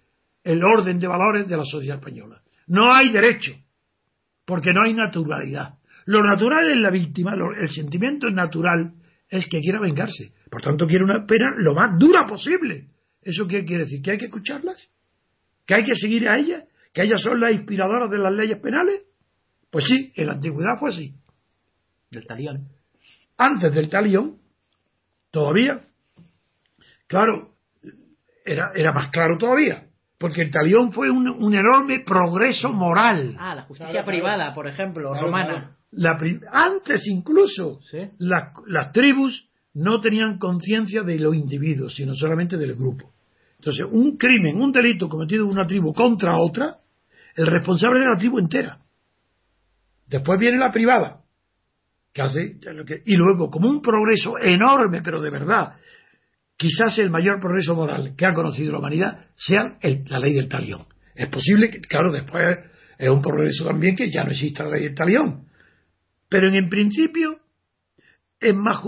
el 0.44 0.64
orden 0.64 1.00
de 1.00 1.08
valores 1.08 1.48
de 1.48 1.58
la 1.58 1.66
sociedad 1.66 1.98
española. 1.98 2.41
No 2.72 2.90
hay 2.94 3.12
derecho, 3.12 3.52
porque 4.46 4.72
no 4.72 4.84
hay 4.86 4.94
naturalidad. 4.94 5.74
Lo 6.06 6.24
natural 6.24 6.70
es 6.70 6.78
la 6.78 6.90
víctima, 6.90 7.34
el 7.60 7.70
sentimiento 7.70 8.30
natural 8.30 8.94
es 9.28 9.46
que 9.50 9.60
quiera 9.60 9.82
vengarse. 9.82 10.32
Por 10.50 10.62
tanto, 10.62 10.88
quiere 10.88 11.04
una 11.04 11.26
pena 11.26 11.54
lo 11.58 11.74
más 11.74 12.00
dura 12.00 12.26
posible. 12.26 12.88
¿Eso 13.22 13.46
qué 13.46 13.66
quiere 13.66 13.84
decir? 13.84 14.02
¿Que 14.02 14.12
hay 14.12 14.18
que 14.18 14.28
escucharlas? 14.28 14.90
¿Que 15.66 15.74
hay 15.74 15.84
que 15.84 15.96
seguir 15.96 16.30
a 16.30 16.38
ellas? 16.38 16.64
¿Que 16.94 17.04
ellas 17.04 17.22
son 17.22 17.42
las 17.42 17.52
inspiradoras 17.52 18.10
de 18.10 18.18
las 18.20 18.32
leyes 18.32 18.60
penales? 18.60 19.02
Pues 19.70 19.84
sí, 19.86 20.14
en 20.16 20.28
la 20.28 20.34
antigüedad 20.34 20.78
fue 20.80 20.92
así. 20.92 21.14
Del 22.10 22.26
talión. 22.26 22.70
Antes 23.36 23.76
del 23.76 23.90
talión, 23.90 24.38
todavía, 25.30 25.82
claro, 27.08 27.54
era, 28.46 28.72
era 28.74 28.94
más 28.94 29.10
claro 29.10 29.38
todavía 29.38 29.91
porque 30.22 30.44
el 30.44 30.52
talión 30.52 30.92
fue 30.94 31.10
un, 31.10 31.28
un 31.28 31.56
enorme 31.56 32.02
progreso 32.06 32.72
moral. 32.72 33.36
Ah, 33.40 33.56
la 33.56 33.64
justicia 33.64 33.92
claro, 33.92 34.06
privada, 34.06 34.36
claro. 34.36 34.54
por 34.54 34.68
ejemplo, 34.68 35.10
claro, 35.10 35.26
romana. 35.26 35.78
La, 35.92 36.18
antes 36.52 37.08
incluso, 37.08 37.82
¿Sí? 37.82 37.98
las, 38.20 38.54
las 38.68 38.92
tribus 38.92 39.50
no 39.74 40.00
tenían 40.00 40.38
conciencia 40.38 41.02
de 41.02 41.18
los 41.18 41.36
individuos, 41.36 41.96
sino 41.96 42.14
solamente 42.14 42.56
del 42.56 42.76
grupo. 42.76 43.12
Entonces, 43.58 43.86
un 43.92 44.16
crimen, 44.18 44.62
un 44.62 44.72
delito 44.72 45.10
cometido 45.10 45.46
en 45.46 45.52
una 45.52 45.66
tribu 45.66 45.92
contra 45.92 46.38
otra, 46.38 46.78
el 47.36 47.48
responsable 47.48 48.00
de 48.00 48.06
la 48.06 48.18
tribu 48.18 48.38
entera. 48.38 48.78
Después 50.08 50.40
viene 50.40 50.60
la 50.60 50.72
privada, 50.72 51.22
que 52.14 52.22
hace, 52.22 52.58
y 53.06 53.16
luego, 53.16 53.50
como 53.50 53.70
un 53.70 53.82
progreso 53.82 54.38
enorme, 54.40 55.02
pero 55.02 55.20
de 55.20 55.30
verdad, 55.32 55.74
quizás 56.62 56.96
el 57.00 57.10
mayor 57.10 57.40
progreso 57.40 57.74
moral 57.74 58.14
que 58.16 58.24
ha 58.24 58.34
conocido 58.34 58.74
la 58.74 58.78
humanidad 58.78 59.26
sea 59.36 59.80
el, 59.82 60.04
la 60.06 60.20
ley 60.20 60.34
del 60.34 60.48
talión. 60.48 60.86
Es 61.16 61.28
posible 61.30 61.72
que, 61.72 61.82
claro, 61.82 62.12
después 62.12 62.60
es 63.00 63.10
un 63.10 63.20
progreso 63.20 63.66
también 63.66 63.96
que 63.96 64.12
ya 64.12 64.24
no 64.24 64.30
exista 64.30 64.66
la 64.66 64.76
ley 64.76 64.84
del 64.84 64.94
talión. 64.94 65.48
Pero 66.30 66.50
en, 66.50 66.54
en 66.54 66.70
principio 66.70 67.40
es 68.40 68.56
más, 68.56 68.80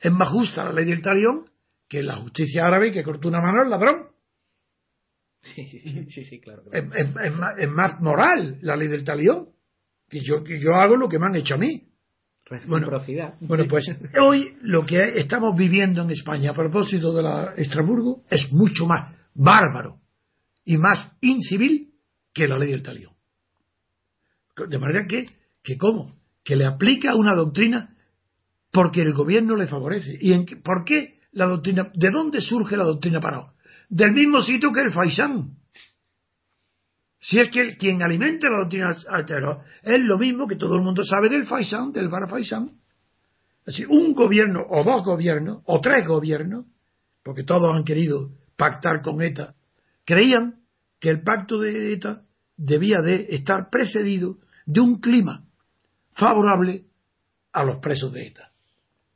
es 0.00 0.10
más 0.10 0.28
justa 0.30 0.64
la 0.64 0.72
ley 0.72 0.86
del 0.86 1.02
talión 1.02 1.44
que 1.86 2.02
la 2.02 2.16
justicia 2.16 2.64
árabe 2.64 2.92
que 2.92 3.02
cortó 3.02 3.28
una 3.28 3.42
mano 3.42 3.60
al 3.60 3.70
ladrón. 3.70 4.06
Sí, 5.42 6.08
sí, 6.10 6.24
sí, 6.24 6.40
claro. 6.40 6.62
Es, 6.72 6.84
es, 6.96 7.08
es, 7.24 7.36
más, 7.36 7.58
es, 7.58 7.68
más, 7.68 8.00
moral 8.00 8.56
la 8.62 8.74
ley 8.74 8.88
del 8.88 9.04
talión. 9.04 9.50
Que 10.08 10.20
yo, 10.20 10.42
que 10.42 10.58
yo 10.58 10.76
hago 10.76 10.96
lo 10.96 11.10
que 11.10 11.18
me 11.18 11.26
han 11.26 11.36
hecho 11.36 11.56
a 11.56 11.58
mí. 11.58 11.88
Bueno, 12.66 12.86
bueno, 13.40 13.64
pues 13.68 13.90
hoy 14.22 14.56
lo 14.62 14.86
que 14.86 14.96
estamos 15.16 15.54
viviendo 15.56 16.02
en 16.02 16.10
España 16.10 16.52
a 16.52 16.54
propósito 16.54 17.12
de 17.12 17.22
la 17.22 17.52
Estrasburgo 17.56 18.22
es 18.30 18.50
mucho 18.52 18.86
más 18.86 19.14
bárbaro 19.34 19.98
y 20.64 20.78
más 20.78 21.12
incivil 21.20 21.90
que 22.32 22.48
la 22.48 22.58
ley 22.58 22.70
del 22.70 22.82
talión. 22.82 23.12
De 24.68 24.78
manera 24.78 25.06
que, 25.06 25.26
que 25.62 25.76
¿cómo? 25.76 26.16
Que 26.42 26.56
le 26.56 26.66
aplica 26.66 27.14
una 27.14 27.36
doctrina 27.36 27.94
porque 28.72 29.02
el 29.02 29.12
gobierno 29.12 29.54
le 29.54 29.66
favorece. 29.66 30.16
¿Y 30.20 30.32
en, 30.32 30.46
por 30.62 30.84
qué 30.84 31.18
la 31.32 31.46
doctrina? 31.46 31.90
¿De 31.94 32.10
dónde 32.10 32.40
surge 32.40 32.76
la 32.76 32.84
doctrina 32.84 33.20
Paró? 33.20 33.52
Del 33.90 34.12
mismo 34.12 34.40
sitio 34.40 34.72
que 34.72 34.80
el 34.80 34.92
Faisán. 34.92 35.57
Si 37.20 37.40
es 37.40 37.50
que 37.50 37.76
quien 37.76 38.02
alimenta 38.02 38.48
la 38.48 38.58
doctrina 38.58 38.96
altero 39.08 39.62
es 39.82 40.00
lo 40.00 40.18
mismo 40.18 40.46
que 40.46 40.56
todo 40.56 40.76
el 40.76 40.82
mundo 40.82 41.02
sabe 41.04 41.28
del 41.28 41.46
Faisán, 41.46 41.90
del 41.92 42.08
Bar 42.08 42.28
Faisán. 42.28 42.70
Así, 43.66 43.84
un 43.84 44.14
gobierno, 44.14 44.64
o 44.68 44.84
dos 44.84 45.04
gobiernos, 45.04 45.62
o 45.66 45.80
tres 45.80 46.06
gobiernos, 46.06 46.64
porque 47.22 47.42
todos 47.42 47.68
han 47.74 47.84
querido 47.84 48.30
pactar 48.56 49.02
con 49.02 49.20
ETA, 49.20 49.54
creían 50.04 50.60
que 51.00 51.10
el 51.10 51.22
pacto 51.22 51.58
de 51.58 51.92
ETA 51.92 52.22
debía 52.56 52.98
de 53.02 53.26
estar 53.30 53.68
precedido 53.70 54.38
de 54.64 54.80
un 54.80 55.00
clima 55.00 55.44
favorable 56.14 56.84
a 57.52 57.64
los 57.64 57.78
presos 57.78 58.12
de 58.12 58.28
ETA. 58.28 58.50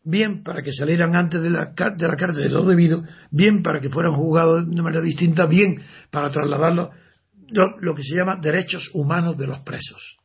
Bien 0.04 0.42
para 0.42 0.62
que 0.62 0.72
salieran 0.72 1.14
antes 1.14 1.40
de 1.40 1.50
la, 1.50 1.72
de 1.96 2.08
la 2.08 2.16
cárcel 2.16 2.44
de 2.44 2.48
lo 2.50 2.64
debido, 2.64 3.04
bien 3.30 3.62
para 3.62 3.80
que 3.80 3.88
fueran 3.88 4.14
juzgados 4.14 4.68
de 4.68 4.82
manera 4.82 5.02
distinta, 5.02 5.46
bien 5.46 5.80
para 6.10 6.28
trasladarlo 6.28 6.90
lo, 7.52 7.94
que 7.94 8.02
se 8.02 8.16
llama 8.16 8.38
derechos 8.40 8.90
humanos 8.94 9.36
de 9.36 9.46
los 9.46 9.60
presos. 9.60 10.18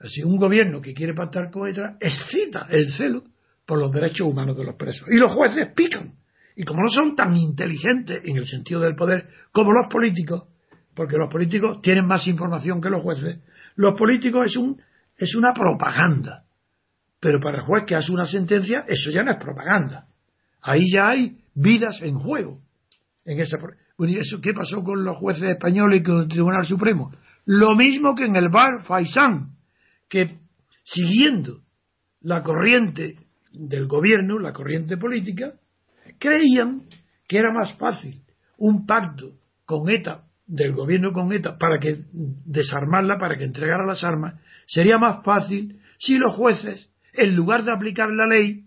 Así, 0.00 0.22
un 0.22 0.36
gobierno 0.36 0.80
que 0.80 0.94
quiere 0.94 1.14
pactar 1.14 1.50
con 1.50 1.68
excita 2.00 2.66
el 2.70 2.90
celo 2.92 3.24
por 3.66 3.78
los 3.78 3.92
derechos 3.92 4.26
humanos 4.26 4.56
de 4.56 4.64
los 4.64 4.76
presos. 4.76 5.08
Y 5.10 5.16
los 5.16 5.32
jueces 5.32 5.68
pican. 5.74 6.14
Y 6.56 6.64
como 6.64 6.82
no 6.82 6.88
son 6.88 7.14
tan 7.14 7.36
inteligentes 7.36 8.20
en 8.24 8.36
el 8.36 8.46
sentido 8.46 8.80
del 8.80 8.96
poder 8.96 9.28
como 9.52 9.72
los 9.72 9.92
políticos, 9.92 10.48
porque 10.94 11.16
los 11.16 11.30
políticos 11.30 11.80
tienen 11.82 12.06
más 12.06 12.26
información 12.26 12.80
que 12.80 12.90
los 12.90 13.02
jueces, 13.02 13.40
los 13.76 13.94
políticos 13.94 14.48
es, 14.48 14.56
un, 14.56 14.80
es 15.16 15.34
una 15.36 15.52
propaganda. 15.52 16.44
Pero 17.20 17.40
para 17.40 17.58
el 17.58 17.64
juez 17.64 17.84
que 17.84 17.94
hace 17.94 18.12
una 18.12 18.26
sentencia, 18.26 18.84
eso 18.88 19.10
ya 19.10 19.22
no 19.22 19.32
es 19.32 19.38
propaganda. 19.38 20.06
Ahí 20.62 20.90
ya 20.92 21.10
hay 21.10 21.38
vidas 21.54 22.00
en 22.02 22.18
juego. 22.18 22.60
En 23.24 23.40
esa, 23.40 23.58
¿Qué 23.98 24.54
pasó 24.54 24.84
con 24.84 25.04
los 25.04 25.16
jueces 25.16 25.50
españoles 25.50 26.00
y 26.00 26.04
con 26.04 26.20
el 26.20 26.28
Tribunal 26.28 26.64
Supremo? 26.64 27.10
Lo 27.46 27.74
mismo 27.74 28.14
que 28.14 28.26
en 28.26 28.36
el 28.36 28.48
bar 28.48 28.84
Faisán, 28.84 29.56
que 30.08 30.38
siguiendo 30.84 31.62
la 32.20 32.44
corriente 32.44 33.16
del 33.52 33.88
gobierno, 33.88 34.38
la 34.38 34.52
corriente 34.52 34.96
política, 34.96 35.54
creían 36.20 36.82
que 37.26 37.38
era 37.38 37.52
más 37.52 37.76
fácil 37.76 38.22
un 38.58 38.86
pacto 38.86 39.32
con 39.64 39.90
ETA, 39.90 40.24
del 40.46 40.74
gobierno 40.74 41.12
con 41.12 41.32
ETA, 41.32 41.58
para 41.58 41.80
que 41.80 42.04
desarmarla, 42.12 43.18
para 43.18 43.36
que 43.36 43.44
entregara 43.44 43.84
las 43.84 44.04
armas, 44.04 44.40
sería 44.66 44.96
más 44.96 45.24
fácil 45.24 45.80
si 45.98 46.18
los 46.18 46.36
jueces, 46.36 46.94
en 47.12 47.34
lugar 47.34 47.64
de 47.64 47.72
aplicar 47.72 48.08
la 48.10 48.26
ley, 48.26 48.64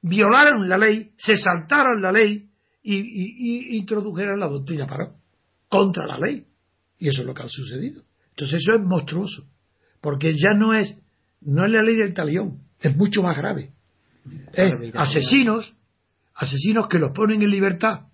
violaran 0.00 0.66
la 0.66 0.78
ley, 0.78 1.12
se 1.18 1.36
saltaran 1.36 2.00
la 2.00 2.10
ley 2.10 2.51
y, 2.82 3.76
introdujeran 3.76 4.40
la 4.40 4.48
doctrina 4.48 4.86
para 4.86 5.12
contra 5.68 6.06
la 6.06 6.18
ley. 6.18 6.44
Y 6.98 7.08
eso 7.08 7.22
es 7.22 7.26
lo 7.26 7.34
que 7.34 7.42
ha 7.42 7.48
sucedido. 7.48 8.02
Entonces 8.30 8.62
eso 8.62 8.74
es 8.74 8.80
monstruoso, 8.80 9.46
porque 10.00 10.34
ya 10.34 10.54
no 10.56 10.74
es 10.74 10.96
no 11.40 11.66
es 11.66 11.72
la 11.72 11.82
ley 11.82 11.96
del 11.96 12.14
talión, 12.14 12.60
es 12.80 12.96
mucho 12.96 13.22
más 13.22 13.36
grave. 13.36 13.72
asesinos 14.94 15.74
asesinos 16.34 16.88
que 16.88 16.98
los 16.98 17.12
ponen 17.12 17.42
en 17.42 17.50
libertad 17.50 18.06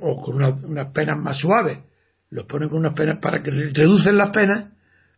o 0.00 0.22
con 0.22 0.36
unas 0.36 0.92
penas 0.92 1.18
más 1.18 1.38
suaves, 1.38 1.78
los 2.30 2.46
ponen 2.46 2.68
con 2.68 2.78
unas 2.78 2.94
penas 2.94 3.18
para 3.20 3.42
que 3.42 3.50
reducen 3.50 4.16
las 4.16 4.30
penas 4.30 4.72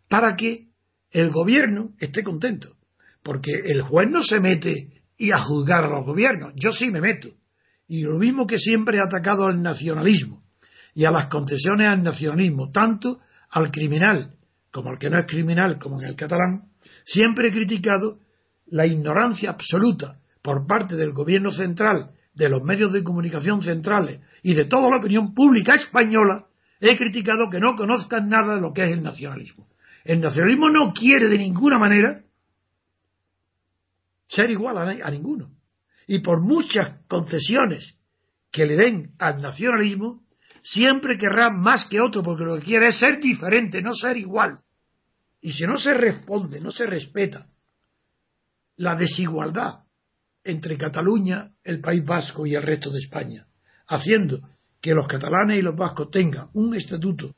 para 0.09 0.37
que 0.37 0.67
el 1.11 1.31
gobierno 1.31 1.93
esté 1.99 2.23
contento. 2.23 2.77
Porque 3.23 3.53
el 3.65 3.83
juez 3.83 4.11
no 4.11 4.23
se 4.23 4.41
mete 4.41 5.03
y 5.17 5.33
a 5.33 5.39
juzgar 5.39 5.85
a 5.85 5.89
los 5.89 6.07
gobiernos. 6.07 6.53
Yo 6.57 6.73
sí 6.73 6.91
me 6.91 7.01
meto. 7.01 7.29
Y 7.91 8.03
lo 8.03 8.19
mismo 8.19 8.47
que 8.47 8.57
siempre 8.57 8.99
he 8.99 9.01
atacado 9.03 9.47
al 9.47 9.61
nacionalismo 9.61 10.45
y 10.95 11.07
a 11.07 11.11
las 11.11 11.29
concesiones 11.29 11.89
al 11.89 12.05
nacionalismo, 12.05 12.71
tanto 12.71 13.19
al 13.51 13.73
criminal 13.73 14.35
como 14.71 14.91
al 14.91 14.99
que 15.01 15.11
no 15.11 15.19
es 15.19 15.27
criminal, 15.27 15.77
como 15.81 16.01
en 16.01 16.07
el 16.07 16.15
catalán, 16.15 16.69
siempre 17.05 17.49
he 17.49 17.51
criticado 17.51 18.21
la 18.69 18.87
ignorancia 18.87 19.51
absoluta 19.51 20.21
por 20.41 20.69
parte 20.69 20.95
del 20.95 21.11
gobierno 21.11 21.51
central, 21.51 22.13
de 22.33 22.49
los 22.49 22.63
medios 22.63 22.93
de 22.93 23.03
comunicación 23.03 23.61
centrales 23.61 24.21
y 24.45 24.55
de 24.55 24.67
toda 24.67 24.89
la 24.89 24.99
opinión 24.99 25.35
pública 25.35 25.75
española, 25.75 26.47
he 26.79 26.97
criticado 26.97 27.51
que 27.51 27.59
no 27.59 27.75
conozcan 27.75 28.29
nada 28.29 28.55
de 28.55 28.61
lo 28.61 28.73
que 28.73 28.85
es 28.85 28.93
el 28.93 29.03
nacionalismo. 29.03 29.67
El 30.05 30.21
nacionalismo 30.21 30.71
no 30.71 30.93
quiere 30.93 31.29
de 31.29 31.39
ninguna 31.39 31.77
manera 31.77 32.23
ser 34.29 34.49
igual 34.49 34.79
a, 34.79 35.11
ninguno. 35.11 35.51
Y 36.07 36.21
por 36.21 36.41
muchas 36.41 37.05
concesiones 37.07 37.97
que 38.51 38.67
le 38.67 38.77
den 38.77 39.15
al 39.19 39.41
nacionalismo, 39.41 40.23
siempre 40.63 41.17
querrá 41.17 41.51
más 41.51 41.87
que 41.87 42.01
otro, 42.01 42.23
porque 42.23 42.45
lo 42.45 42.59
que 42.59 42.65
quiere 42.65 42.89
es 42.89 42.99
ser 42.99 43.21
diferente, 43.21 43.81
no 43.81 43.95
ser 43.95 44.17
igual. 44.17 44.59
Y 45.41 45.53
si 45.53 45.65
no 45.65 45.77
se 45.77 45.95
responde, 45.95 46.61
no 46.61 46.71
se 46.71 46.87
respeta 46.87 47.47
la 48.77 48.95
desigualdad 48.95 49.85
entre 50.45 50.77
Cataluña, 50.77 51.51
el 51.63 51.81
País 51.81 52.05
Vasco 52.05 52.47
y 52.47 52.55
el 52.55 52.63
resto 52.63 52.91
de 52.91 52.99
España, 52.99 53.47
haciendo 53.87 54.41
que 54.81 54.95
los 54.95 55.07
catalanes 55.07 55.59
y 55.59 55.63
los 55.63 55.77
vascos 55.77 56.11
tengan 56.11 56.49
un 56.55 56.75
estatuto 56.75 57.35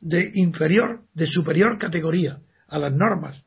de 0.00 0.30
inferior, 0.34 1.04
de 1.14 1.26
superior 1.26 1.78
categoría 1.78 2.40
a 2.68 2.78
las 2.78 2.92
normas 2.92 3.44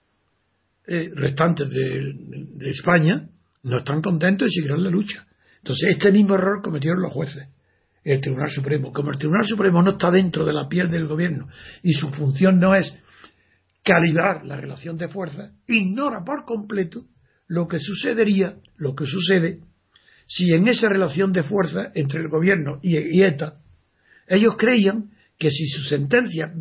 eh, 0.85 1.11
restantes 1.13 1.69
de, 1.69 2.69
España, 2.69 3.29
no 3.63 3.79
están 3.79 4.01
contentos 4.01 4.49
y 4.49 4.55
seguirán 4.55 4.83
la 4.83 4.89
lucha. 4.89 5.25
Entonces, 5.57 5.91
este 5.91 6.11
mismo 6.11 6.35
error 6.35 6.61
cometieron 6.61 7.01
los 7.01 7.13
jueces, 7.13 7.47
el 8.03 8.19
Tribunal 8.19 8.51
Supremo. 8.51 8.91
Como 8.91 9.11
el 9.11 9.17
Tribunal 9.17 9.45
Supremo 9.45 9.81
no 9.81 9.91
está 9.91 10.11
dentro 10.11 10.45
de 10.45 10.53
la 10.53 10.67
piel 10.67 10.91
del 10.91 11.07
gobierno 11.07 11.47
y 11.81 11.93
su 11.93 12.09
función 12.09 12.59
no 12.59 12.75
es 12.75 12.93
calibrar 13.83 14.45
la 14.45 14.57
relación 14.57 14.97
de 14.97 15.07
fuerza, 15.07 15.51
ignora 15.67 16.23
por 16.23 16.45
completo 16.45 17.05
lo 17.47 17.67
que 17.67 17.79
sucedería, 17.79 18.55
lo 18.77 18.95
que 18.95 19.05
sucede, 19.05 19.59
si 20.27 20.53
en 20.53 20.67
esa 20.67 20.89
relación 20.89 21.33
de 21.33 21.43
fuerza 21.43 21.91
entre 21.93 22.21
el 22.21 22.29
gobierno 22.29 22.79
y, 22.81 23.21
ETA, 23.21 23.55
ellos 24.27 24.55
creían 24.57 25.11
que 25.37 25.51
si 25.51 25.67
su 25.67 25.83
sentencia, 25.83 26.53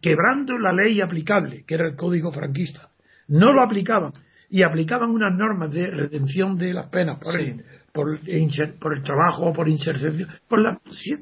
quebrando 0.00 0.58
la 0.58 0.72
ley 0.72 1.00
aplicable, 1.00 1.64
que 1.66 1.74
era 1.74 1.86
el 1.86 1.96
código 1.96 2.32
franquista, 2.32 2.88
no 3.28 3.52
lo 3.52 3.62
aplicaban 3.62 4.12
y 4.52 4.62
aplicaban 4.62 5.10
unas 5.10 5.32
normas 5.34 5.72
de 5.72 5.90
retención 5.90 6.58
de 6.58 6.74
las 6.74 6.90
penas 6.90 7.18
por, 7.18 7.40
el, 7.40 7.64
por, 7.90 8.20
el 8.28 9.02
trabajo 9.02 9.46
o 9.46 9.52
por 9.54 9.66
inserción, 9.66 10.28
por 10.46 10.60
las 10.60 10.76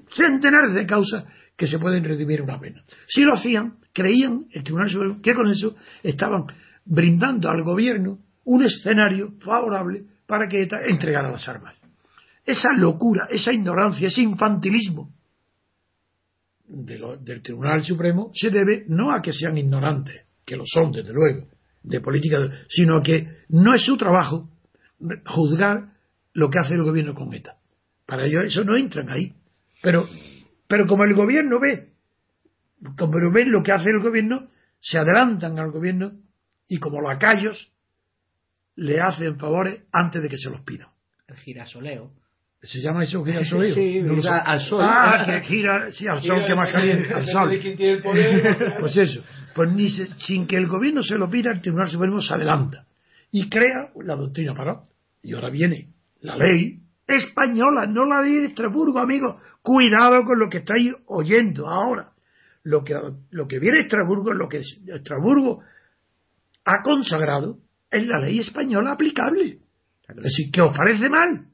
centenares 0.09 0.75
de 0.75 0.85
causas 0.85 1.27
que 1.57 1.69
se 1.69 1.79
pueden 1.79 2.03
redimir 2.03 2.43
una 2.43 2.59
pena. 2.59 2.83
Si 3.07 3.23
lo 3.23 3.35
hacían, 3.35 3.77
creían 3.93 4.47
el 4.51 4.65
Tribunal 4.65 4.91
Supremo 4.91 5.23
que 5.23 5.33
con 5.33 5.49
eso 5.49 5.77
estaban 6.03 6.47
brindando 6.85 7.49
al 7.49 7.63
gobierno 7.63 8.19
un 8.47 8.65
escenario 8.65 9.35
favorable 9.39 10.03
para 10.27 10.49
que 10.49 10.65
ETA 10.65 10.79
entregara 10.89 11.31
las 11.31 11.49
armas. 11.49 11.77
Esa 12.45 12.73
locura, 12.73 13.29
esa 13.31 13.53
ignorancia, 13.53 14.09
ese 14.09 14.23
infantilismo 14.23 15.09
del 16.67 17.43
Tribunal 17.43 17.85
Supremo 17.85 18.33
se 18.35 18.51
debe 18.51 18.87
no 18.89 19.15
a 19.15 19.23
que 19.23 19.33
sean 19.33 19.57
ignorantes, 19.57 20.27
que 20.45 20.57
lo 20.57 20.65
son 20.67 20.91
desde 20.91 21.13
luego, 21.13 21.47
de 21.83 22.01
política, 22.01 22.37
sino 22.69 23.03
que 23.03 23.45
no 23.49 23.75
es 23.75 23.83
su 23.83 23.97
trabajo 23.97 24.51
juzgar 25.27 25.93
lo 26.33 26.51
que 26.51 26.59
hace 26.59 26.75
el 26.75 26.83
gobierno 26.83 27.15
con 27.15 27.33
ETA. 27.33 27.57
Para 28.07 28.27
ellos 28.27 28.45
eso 28.47 28.65
no 28.65 28.77
entran 28.77 29.09
ahí. 29.09 29.35
Pero, 29.83 30.07
pero 30.67 30.87
como 30.87 31.05
el 31.05 31.15
gobierno 31.15 31.59
ve, 31.61 31.93
como 32.97 33.31
ven 33.33 33.51
lo 33.51 33.63
que 33.63 33.73
hace 33.73 33.91
el 33.91 34.01
gobierno, 34.01 34.49
se 34.81 34.99
adelantan 34.99 35.59
al 35.59 35.71
gobierno 35.71 36.13
y 36.69 36.79
como 36.79 37.01
lacayos 37.01 37.73
le 38.77 39.01
hacen 39.01 39.39
favores 39.39 39.83
antes 39.93 40.23
de 40.23 40.29
que 40.29 40.37
se 40.37 40.51
los 40.51 40.63
pidan. 40.63 40.89
El 41.27 41.37
girasoleo. 41.37 42.13
¿Se 42.63 42.81
llama 42.81 43.05
eso 43.05 43.25
girasoleo? 43.25 43.75
sí, 43.75 44.03
al 44.29 44.61
sol. 44.61 44.85
Ah, 44.85 45.23
que 45.25 45.41
gira, 45.41 45.91
sí, 45.93 46.07
al 46.07 46.21
sol 46.21 46.45
que 46.47 46.55
más 46.55 46.71
caliente, 46.71 47.15
al 47.15 47.27
sol. 47.27 47.51
pues 48.81 48.97
eso, 48.99 49.23
pues 49.55 49.73
ni 49.73 49.89
sin 49.89 50.47
que 50.47 50.57
el 50.57 50.67
gobierno 50.67 51.03
se 51.03 51.17
lo 51.17 51.31
pida, 51.31 51.51
el 51.53 51.63
Tribunal 51.63 51.89
Supremo 51.89 52.21
se 52.21 52.35
adelanta 52.35 52.85
y 53.31 53.49
crea 53.49 53.91
la 54.05 54.15
doctrina 54.15 54.55
para. 54.55 54.83
Y 55.23 55.35
ahora 55.35 55.49
viene 55.49 55.89
la 56.21 56.37
ley 56.37 56.81
española, 57.07 57.87
no 57.87 58.05
la 58.05 58.21
ley 58.21 58.37
de 58.37 58.47
Estrasburgo, 58.47 58.99
amigos. 58.99 59.37
Cuidado 59.63 60.25
con 60.25 60.39
lo 60.39 60.49
que 60.51 60.59
estáis 60.59 60.93
oyendo 61.07 61.67
ahora. 61.67 62.13
Lo 62.63 62.85
que, 62.85 62.95
lo 63.31 63.49
que 63.49 63.59
viene 63.59 63.81
Estrasburgo, 63.81 64.35
lo 64.35 64.49
que 64.49 64.59
Estrasburgo 64.59 65.63
ha 66.67 66.83
consagrado, 66.83 67.59
es 67.91 68.07
la 68.07 68.21
ley 68.21 68.39
española 68.39 68.93
aplicable. 68.93 69.59
Es 70.09 70.17
decir, 70.17 70.51
¿qué 70.53 70.61
os 70.61 70.77
parece 70.77 71.09
mal? 71.09 71.47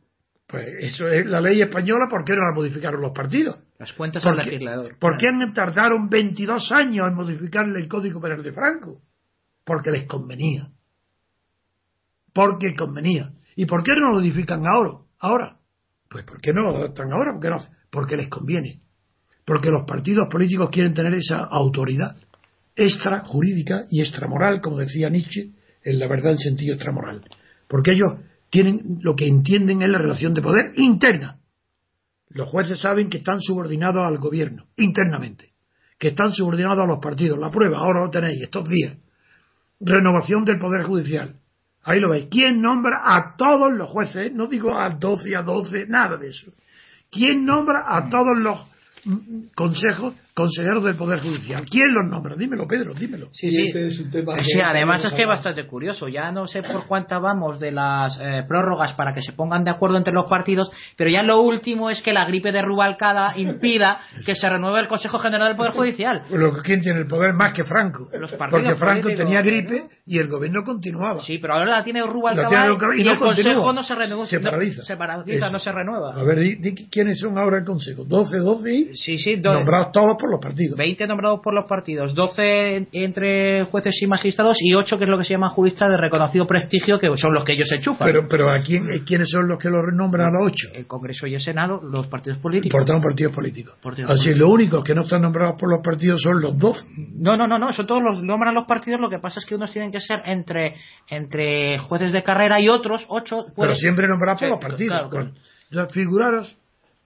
Pues 0.46 0.66
eso 0.78 1.08
es 1.08 1.26
la 1.26 1.40
ley 1.40 1.60
española, 1.60 2.06
¿por 2.08 2.24
qué 2.24 2.34
no 2.34 2.42
la 2.48 2.54
modificaron 2.54 3.00
los 3.00 3.12
partidos? 3.12 3.58
Las 3.78 3.92
cuentas 3.92 4.24
al 4.24 4.36
legislador. 4.36 4.96
¿Por 4.98 5.16
qué 5.16 5.26
tardaron 5.52 6.08
22 6.08 6.70
años 6.72 7.08
en 7.08 7.14
modificarle 7.14 7.80
el 7.80 7.88
Código 7.88 8.20
Penal 8.20 8.42
de 8.42 8.52
Franco? 8.52 9.00
Porque 9.64 9.90
les 9.90 10.06
convenía. 10.06 10.68
Porque 12.32 12.74
convenía. 12.74 13.32
¿Y 13.56 13.66
por 13.66 13.82
qué 13.82 13.92
no 13.94 14.12
lo 14.12 14.18
modifican 14.18 14.62
ahora? 14.66 14.98
Ahora. 15.18 15.56
Pues 16.08 16.24
¿por 16.24 16.40
qué 16.40 16.52
no 16.52 16.62
lo 16.62 16.76
adoptan 16.76 17.12
ahora? 17.12 17.32
Porque, 17.32 17.50
no? 17.50 17.56
porque 17.90 18.16
les 18.16 18.28
conviene. 18.28 18.80
Porque 19.44 19.70
los 19.70 19.84
partidos 19.86 20.28
políticos 20.30 20.70
quieren 20.70 20.94
tener 20.94 21.14
esa 21.14 21.40
autoridad 21.40 22.16
extra 22.76 23.20
jurídica 23.24 23.86
y 23.90 24.00
extramoral, 24.00 24.60
como 24.60 24.78
decía 24.78 25.08
Nietzsche, 25.08 25.50
en 25.82 25.98
la 25.98 26.06
verdad 26.06 26.32
en 26.32 26.38
sentido 26.38 26.74
extramoral. 26.74 27.22
Porque 27.66 27.92
ellos 27.92 28.20
tienen 28.50 28.98
lo 29.02 29.14
que 29.14 29.26
entienden 29.26 29.82
es 29.82 29.88
la 29.88 29.98
relación 29.98 30.34
de 30.34 30.42
poder 30.42 30.72
interna. 30.76 31.38
Los 32.28 32.48
jueces 32.48 32.80
saben 32.80 33.08
que 33.08 33.18
están 33.18 33.40
subordinados 33.40 34.02
al 34.04 34.18
gobierno, 34.18 34.66
internamente, 34.76 35.52
que 35.98 36.08
están 36.08 36.32
subordinados 36.32 36.84
a 36.84 36.86
los 36.86 36.98
partidos. 36.98 37.38
La 37.38 37.50
prueba, 37.50 37.78
ahora 37.78 38.04
lo 38.04 38.10
tenéis, 38.10 38.42
estos 38.42 38.68
días. 38.68 38.96
Renovación 39.80 40.44
del 40.44 40.58
Poder 40.58 40.84
Judicial. 40.84 41.36
Ahí 41.82 42.00
lo 42.00 42.10
veis. 42.10 42.26
¿Quién 42.30 42.60
nombra 42.60 43.00
a 43.04 43.36
todos 43.36 43.72
los 43.72 43.88
jueces? 43.88 44.32
No 44.32 44.48
digo 44.48 44.76
a 44.76 44.90
12 44.90 45.30
y 45.30 45.34
a 45.34 45.42
12, 45.42 45.86
nada 45.86 46.16
de 46.16 46.28
eso. 46.28 46.50
¿Quién 47.10 47.44
nombra 47.44 47.84
a 47.86 48.10
todos 48.10 48.38
los 48.38 48.66
mm, 49.04 49.54
consejos, 49.54 50.14
consejeros 50.40 50.84
del 50.84 50.96
Poder 50.96 51.20
Judicial? 51.20 51.64
¿Quién 51.68 51.94
los 51.94 52.04
nombra? 52.10 52.36
Dímelo, 52.36 52.66
Pedro, 52.68 52.92
dímelo. 52.92 53.28
Sí, 53.32 53.50
sí. 53.50 53.62
Este 53.68 53.86
es 53.86 53.98
un 54.00 54.10
tema 54.10 54.38
Sí, 54.38 54.52
que- 54.54 54.62
además 54.62 55.02
es 55.02 55.14
que 55.14 55.22
es 55.22 55.26
bastante 55.28 55.66
curioso. 55.66 56.08
Ya 56.08 56.30
no 56.30 56.46
sé 56.46 56.62
por 56.62 56.86
cuánta 56.86 57.18
vamos 57.18 57.58
de 57.58 57.72
las 57.72 58.20
eh, 58.20 58.44
prórrogas 58.46 58.92
para 58.92 59.14
que 59.14 59.22
se 59.22 59.32
pongan 59.32 59.64
de 59.64 59.70
acuerdo 59.70 59.96
entre 59.96 60.12
los 60.12 60.26
partidos, 60.28 60.70
pero 60.94 61.08
ya 61.08 61.22
lo 61.22 61.40
último 61.40 61.88
es 61.88 62.02
que 62.02 62.12
la 62.12 62.26
gripe 62.26 62.52
de 62.52 62.60
Rubalcada 62.60 63.32
impida 63.38 63.98
que 64.26 64.34
se 64.34 64.46
renueve 64.46 64.80
el 64.80 64.88
Consejo 64.88 65.18
General 65.18 65.48
del 65.48 65.56
Poder 65.56 65.72
Judicial. 65.72 66.24
Lo 66.30 66.52
que- 66.52 66.60
¿Quién 66.60 66.82
tiene 66.82 67.00
el 67.00 67.06
poder 67.06 67.32
más 67.32 67.54
que 67.54 67.64
Franco? 67.64 68.10
Los 68.12 68.34
partidos 68.34 68.62
Porque 68.64 68.76
Franco 68.76 69.08
tenía 69.16 69.40
gripe 69.40 69.84
y 70.04 70.18
el 70.18 70.28
gobierno 70.28 70.64
continuaba. 70.64 71.20
Sí, 71.20 71.38
pero 71.38 71.54
ahora 71.54 71.78
la 71.78 71.82
tiene 71.82 72.02
Rubalcaba 72.02 72.48
tiene 72.50 72.98
y, 72.98 73.00
y 73.00 73.04
no 73.06 73.12
el 73.12 73.18
Consejo 73.18 73.72
no 73.72 73.82
se 73.82 73.94
renueva. 73.94 74.26
Se 74.26 74.36
no- 74.38 74.50
paraliza. 74.50 74.82
se 74.82 74.96
paraliza, 74.98 75.46
Eso. 75.46 75.50
no 75.52 75.58
se 75.58 75.72
renueva. 75.72 76.12
A 76.14 76.22
ver, 76.24 76.38
di, 76.40 76.56
di 76.56 76.74
quiénes 76.90 77.18
son 77.20 77.38
ahora 77.38 77.56
el 77.58 77.64
Consejo. 77.64 78.04
12, 78.04 78.36
12 78.36 78.70
y 78.74 78.96
Sí, 78.96 79.16
sí, 79.16 79.36
do- 79.36 79.54
nombrados 79.54 79.92
todos 79.92 80.16
por 80.18 80.25
los 80.30 80.40
partidos. 80.40 80.76
20 80.76 81.06
nombrados 81.06 81.40
por 81.42 81.54
los 81.54 81.66
partidos, 81.66 82.14
12 82.14 82.76
en- 82.76 82.88
entre 82.92 83.64
jueces 83.66 83.94
y 84.02 84.06
magistrados 84.06 84.56
y 84.60 84.74
8 84.74 84.98
que 84.98 85.04
es 85.04 85.10
lo 85.10 85.18
que 85.18 85.24
se 85.24 85.34
llama 85.34 85.48
juristas 85.48 85.90
de 85.90 85.96
reconocido 85.96 86.46
prestigio, 86.46 86.98
que 86.98 87.08
son 87.16 87.34
los 87.34 87.44
que 87.44 87.52
ellos 87.52 87.70
enchufan. 87.72 88.06
Pero, 88.06 88.26
pero 88.28 88.50
¿a 88.50 88.58
quién, 88.60 88.86
quiénes 89.06 89.28
son 89.30 89.48
los 89.48 89.58
que 89.58 89.68
los 89.68 89.82
nombran 89.94 90.28
a 90.28 90.38
los 90.38 90.52
ocho? 90.52 90.68
el 90.74 90.86
Congreso 90.86 91.26
y 91.26 91.34
el 91.34 91.40
Senado, 91.40 91.80
los 91.82 92.06
partidos 92.08 92.38
políticos. 92.38 92.76
Por 92.76 92.84
tanto, 92.84 93.02
partidos 93.02 93.34
políticos. 93.34 93.74
Partidos 93.82 94.10
Así, 94.10 94.24
políticos. 94.30 94.40
los 94.40 94.54
únicos 94.54 94.84
que 94.84 94.94
no 94.94 95.02
están 95.02 95.22
nombrados 95.22 95.56
por 95.58 95.70
los 95.70 95.80
partidos 95.82 96.20
son 96.22 96.40
los 96.40 96.56
12. 96.58 96.84
No, 97.18 97.36
no, 97.36 97.46
no, 97.46 97.58
no, 97.58 97.70
eso 97.70 97.84
todos 97.86 98.02
los 98.02 98.22
nombran 98.22 98.54
los 98.54 98.66
partidos, 98.66 99.00
lo 99.00 99.08
que 99.10 99.18
pasa 99.18 99.40
es 99.40 99.46
que 99.46 99.54
unos 99.54 99.72
tienen 99.72 99.90
que 99.92 100.00
ser 100.00 100.22
entre 100.24 100.74
entre 101.10 101.78
jueces 101.78 102.12
de 102.12 102.22
carrera 102.22 102.60
y 102.60 102.68
otros, 102.68 103.04
ocho. 103.08 103.44
Pero 103.44 103.54
pueden- 103.54 103.76
siempre 103.76 104.06
nombrados 104.08 104.40
por 104.40 104.48
los 104.50 104.58
partidos. 104.60 104.88
claro, 104.92 105.10
claro. 105.10 105.30
Entonces, 105.70 105.94
figuraros, 105.94 106.56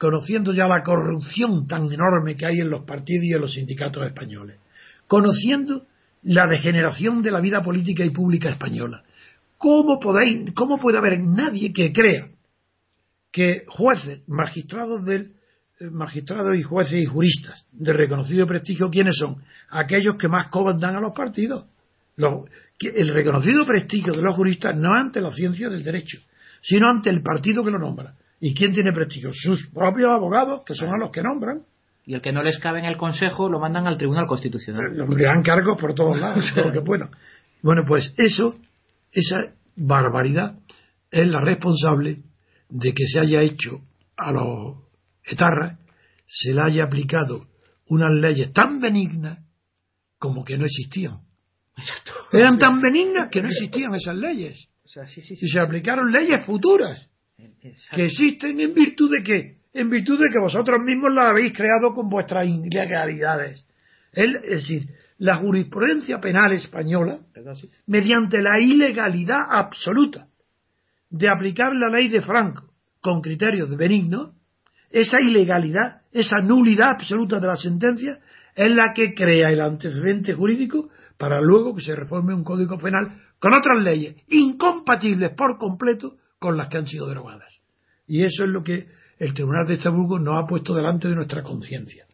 conociendo 0.00 0.54
ya 0.54 0.66
la 0.66 0.82
corrupción 0.82 1.66
tan 1.66 1.92
enorme 1.92 2.34
que 2.34 2.46
hay 2.46 2.60
en 2.60 2.70
los 2.70 2.86
partidos 2.86 3.22
y 3.22 3.34
en 3.34 3.40
los 3.42 3.52
sindicatos 3.52 4.06
españoles, 4.06 4.58
conociendo 5.06 5.84
la 6.22 6.46
degeneración 6.46 7.20
de 7.20 7.30
la 7.30 7.38
vida 7.38 7.62
política 7.62 8.02
y 8.02 8.08
pública 8.08 8.48
española, 8.48 9.02
¿cómo, 9.58 10.00
podéis, 10.00 10.54
cómo 10.54 10.78
puede 10.78 10.96
haber 10.96 11.20
nadie 11.20 11.74
que 11.74 11.92
crea 11.92 12.28
que 13.30 13.64
jueces, 13.68 14.26
magistrados 14.26 15.04
del 15.04 15.32
eh, 15.80 15.90
magistrados 15.90 16.58
y 16.58 16.62
jueces 16.62 17.02
y 17.02 17.04
juristas 17.04 17.66
de 17.70 17.92
reconocido 17.92 18.46
prestigio, 18.46 18.88
¿quiénes 18.88 19.18
son? 19.18 19.36
Aquellos 19.68 20.16
que 20.16 20.28
más 20.28 20.48
cobran 20.48 20.80
dan 20.80 20.96
a 20.96 21.00
los 21.00 21.12
partidos. 21.12 21.66
El 22.16 23.08
reconocido 23.08 23.66
prestigio 23.66 24.14
de 24.14 24.22
los 24.22 24.34
juristas 24.34 24.74
no 24.74 24.94
ante 24.94 25.20
la 25.20 25.30
ciencia 25.32 25.68
del 25.68 25.84
derecho, 25.84 26.20
sino 26.62 26.88
ante 26.88 27.10
el 27.10 27.22
partido 27.22 27.62
que 27.62 27.70
lo 27.70 27.78
nombra. 27.78 28.14
¿Y 28.40 28.54
quién 28.54 28.72
tiene 28.72 28.92
prestigio? 28.92 29.30
Sus 29.32 29.68
propios 29.68 30.10
abogados, 30.10 30.62
que 30.64 30.74
son 30.74 30.88
a 30.88 30.98
los 30.98 31.10
que 31.10 31.22
nombran. 31.22 31.62
Y 32.06 32.14
el 32.14 32.22
que 32.22 32.32
no 32.32 32.42
les 32.42 32.58
cabe 32.58 32.78
en 32.78 32.86
el 32.86 32.96
Consejo 32.96 33.50
lo 33.50 33.60
mandan 33.60 33.86
al 33.86 33.98
Tribunal 33.98 34.26
Constitucional. 34.26 34.96
Los 34.96 35.14
que 35.14 35.24
dan 35.24 35.42
cargos 35.42 35.78
por 35.78 35.94
todos 35.94 36.18
lados, 36.18 36.44
lo 36.56 36.72
que 36.72 36.80
puedan. 36.80 37.10
Bueno, 37.62 37.84
pues 37.86 38.14
eso, 38.16 38.56
esa 39.12 39.36
barbaridad, 39.76 40.58
es 41.10 41.26
la 41.26 41.40
responsable 41.40 42.22
de 42.70 42.94
que 42.94 43.04
se 43.06 43.20
haya 43.20 43.42
hecho 43.42 43.82
a 44.16 44.32
los 44.32 44.78
etarras, 45.24 45.78
se 46.26 46.54
le 46.54 46.62
haya 46.62 46.84
aplicado 46.84 47.46
unas 47.88 48.10
leyes 48.12 48.52
tan 48.52 48.80
benignas 48.80 49.38
como 50.18 50.44
que 50.44 50.56
no 50.56 50.64
existían. 50.64 51.20
Eran 52.32 52.58
tan 52.58 52.80
benignas 52.80 53.28
que 53.30 53.42
no 53.42 53.48
existían 53.48 53.94
esas 53.94 54.16
leyes. 54.16 54.68
O 54.84 54.88
sea, 54.88 55.06
sí, 55.06 55.20
sí, 55.20 55.34
Y 55.40 55.48
se 55.48 55.60
aplicaron 55.60 56.10
leyes 56.10 56.44
futuras 56.46 57.09
que 57.92 58.04
existen 58.04 58.60
en 58.60 58.74
virtud 58.74 59.10
de 59.10 59.22
qué? 59.22 59.56
En 59.72 59.88
virtud 59.90 60.18
de 60.18 60.32
que 60.32 60.40
vosotros 60.40 60.80
mismos 60.84 61.12
las 61.12 61.26
habéis 61.26 61.52
creado 61.52 61.94
con 61.94 62.08
vuestras 62.08 62.46
ilegalidades. 62.46 63.66
Es 64.12 64.32
decir, 64.42 64.88
la 65.18 65.36
jurisprudencia 65.36 66.20
penal 66.20 66.52
española, 66.52 67.20
mediante 67.86 68.42
la 68.42 68.58
ilegalidad 68.58 69.46
absoluta 69.50 70.26
de 71.10 71.28
aplicar 71.28 71.74
la 71.74 71.88
ley 71.88 72.08
de 72.08 72.22
Franco 72.22 72.70
con 73.00 73.20
criterios 73.20 73.70
de 73.70 73.76
benigno, 73.76 74.32
esa 74.90 75.20
ilegalidad, 75.20 76.02
esa 76.12 76.38
nulidad 76.40 76.90
absoluta 76.90 77.38
de 77.38 77.46
la 77.46 77.56
sentencia, 77.56 78.18
es 78.54 78.74
la 78.74 78.92
que 78.94 79.14
crea 79.14 79.48
el 79.50 79.60
antecedente 79.60 80.34
jurídico 80.34 80.90
para 81.16 81.40
luego 81.40 81.74
que 81.74 81.82
se 81.82 81.94
reforme 81.94 82.34
un 82.34 82.42
código 82.42 82.78
penal 82.78 83.20
con 83.38 83.54
otras 83.54 83.82
leyes 83.82 84.16
incompatibles 84.28 85.30
por 85.30 85.58
completo 85.58 86.16
con 86.40 86.56
las 86.56 86.68
que 86.68 86.78
han 86.78 86.86
sido 86.86 87.06
derogadas. 87.06 87.60
Y 88.06 88.24
eso 88.24 88.42
es 88.42 88.50
lo 88.50 88.64
que 88.64 88.88
el 89.18 89.34
Tribunal 89.34 89.66
de 89.68 89.74
Estrasburgo 89.74 90.18
nos 90.18 90.42
ha 90.42 90.46
puesto 90.46 90.74
delante 90.74 91.06
de 91.06 91.14
nuestra 91.14 91.42
conciencia. 91.44 92.06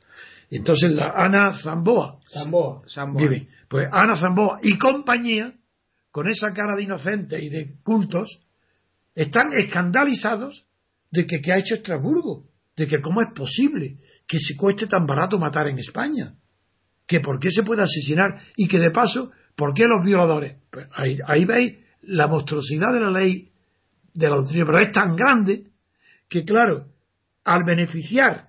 Entonces 0.50 0.92
la 0.92 1.12
Ana 1.16 1.52
Zamboa, 1.62 2.18
Zamboa. 2.28 2.82
Samboa. 2.86 3.22
Vive. 3.22 3.48
Pues 3.68 3.88
Ana 3.90 4.16
Zamboa 4.16 4.58
y 4.62 4.76
compañía, 4.76 5.54
con 6.10 6.28
esa 6.28 6.52
cara 6.52 6.74
de 6.76 6.82
inocente 6.82 7.42
y 7.42 7.48
de 7.48 7.76
cultos, 7.82 8.42
están 9.14 9.52
escandalizados 9.56 10.66
de 11.10 11.26
que 11.26 11.40
qué 11.40 11.52
ha 11.52 11.58
hecho 11.58 11.76
Estrasburgo, 11.76 12.44
de 12.76 12.86
que 12.86 13.00
cómo 13.00 13.22
es 13.22 13.28
posible 13.34 13.98
que 14.26 14.38
se 14.40 14.56
cueste 14.56 14.86
tan 14.88 15.06
barato 15.06 15.38
matar 15.38 15.68
en 15.68 15.78
España, 15.78 16.34
que 17.06 17.20
por 17.20 17.38
qué 17.38 17.50
se 17.50 17.62
puede 17.62 17.82
asesinar 17.82 18.40
y 18.56 18.66
que 18.66 18.80
de 18.80 18.90
paso, 18.90 19.30
¿por 19.54 19.72
qué 19.72 19.84
los 19.84 20.04
violadores? 20.04 20.56
Pues 20.70 20.88
ahí, 20.94 21.18
ahí 21.26 21.44
veis 21.44 21.78
la 22.02 22.26
monstruosidad 22.26 22.92
de 22.92 23.00
la 23.00 23.10
ley 23.10 23.52
de 24.16 24.28
la 24.28 24.36
doctrina, 24.36 24.64
pero 24.66 24.80
es 24.80 24.92
tan 24.92 25.14
grande 25.14 25.64
que 26.28 26.44
claro, 26.44 26.86
al 27.44 27.64
beneficiar 27.64 28.48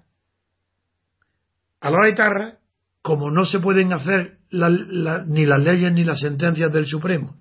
a 1.79 1.89
los 1.89 2.07
etarras, 2.11 2.57
como 3.01 3.29
no 3.29 3.45
se 3.45 3.59
pueden 3.59 3.93
hacer 3.93 4.37
ni 4.49 5.45
las 5.45 5.59
leyes 5.59 5.91
ni 5.91 6.03
las 6.03 6.19
sentencias 6.19 6.73
del 6.73 6.85
Supremo, 6.85 7.37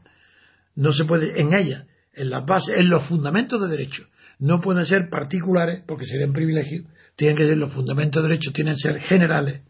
no 0.74 0.92
se 0.92 1.04
puede 1.04 1.40
en 1.40 1.54
ellas, 1.54 1.86
en 2.12 2.30
las 2.30 2.44
bases, 2.44 2.74
en 2.76 2.90
los 2.90 3.08
fundamentos 3.08 3.60
de 3.60 3.68
derecho, 3.68 4.04
no 4.38 4.60
pueden 4.60 4.84
ser 4.84 5.08
particulares 5.08 5.82
porque 5.86 6.04
serían 6.04 6.32
privilegios, 6.32 6.84
tienen 7.16 7.36
que 7.36 7.48
ser 7.48 7.56
los 7.56 7.72
fundamentos 7.72 8.22
de 8.22 8.28
derecho, 8.28 8.52
tienen 8.52 8.74
que 8.74 8.92
ser 8.92 9.00
generales. 9.00 9.62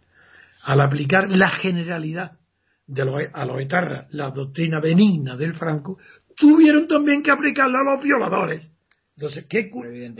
Al 0.65 0.81
aplicar 0.81 1.31
la 1.31 1.51
generalidad 1.51 2.33
de 2.87 3.05
los, 3.05 3.15
a 3.33 3.45
los 3.45 3.61
etarras, 3.61 4.13
la 4.13 4.31
doctrina 4.31 4.81
benigna 4.81 5.37
del 5.37 5.55
Franco, 5.55 5.99
tuvieron 6.37 6.87
también 6.87 7.23
que 7.23 7.31
aplicarla 7.31 7.79
a 7.81 7.95
los 7.95 8.05
violadores. 8.05 8.67
Entonces, 9.17 9.47
¿qué, 9.49 9.71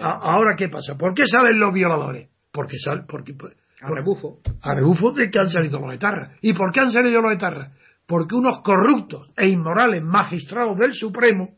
a- 0.01 0.19
ahora 0.33 0.57
qué 0.57 0.69
pasa? 0.69 0.97
¿Por 0.97 1.15
qué 1.15 1.25
salen 1.27 1.59
los 1.59 1.73
violadores? 1.73 2.29
Porque 2.51 2.77
sal, 2.79 3.05
porque, 3.07 3.35
A 3.83 3.89
rebufo. 3.91 4.41
a 4.63 4.75
rebufo 4.75 5.13
de 5.13 5.29
que 5.31 5.39
han 5.39 5.51
salido 5.51 5.79
los 5.79 5.95
etarras. 5.95 6.33
¿Y 6.41 6.55
por 6.55 6.73
qué 6.73 6.81
han 6.81 6.91
salido 6.91 7.21
los 7.21 7.35
etarras? 7.35 7.73
Porque 8.07 8.35
unos 8.35 8.63
corruptos 8.63 9.29
e 9.37 9.49
inmorales 9.49 10.03
magistrados 10.03 10.79
del 10.79 10.93
Supremo, 10.95 11.51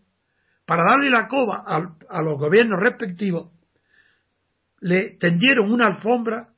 para 0.66 0.82
darle 0.82 1.10
la 1.10 1.28
coba 1.28 1.62
al- 1.66 1.94
a, 2.10 2.20
los 2.22 2.38
gobiernos 2.38 2.80
respectivos, 2.80 3.52
le 4.80 5.16
tendieron 5.18 5.70
una 5.72 5.86
alfombra 5.86 6.48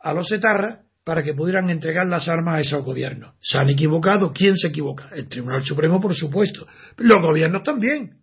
a 0.00 0.12
los 0.14 0.30
etarras 0.32 0.80
para 1.04 1.22
que 1.22 1.34
pudieran 1.34 1.68
entregar 1.70 2.06
las 2.06 2.28
armas 2.28 2.56
a 2.56 2.60
esos 2.60 2.84
gobiernos. 2.84 3.34
¿Se 3.40 3.58
han 3.58 3.68
equivocado? 3.68 4.32
¿Quién 4.32 4.56
se 4.56 4.68
equivoca? 4.68 5.08
El 5.12 5.28
Tribunal 5.28 5.64
Supremo, 5.64 6.00
por 6.00 6.14
supuesto. 6.14 6.66
Los 6.96 7.20
gobiernos 7.20 7.62
también. 7.62 8.18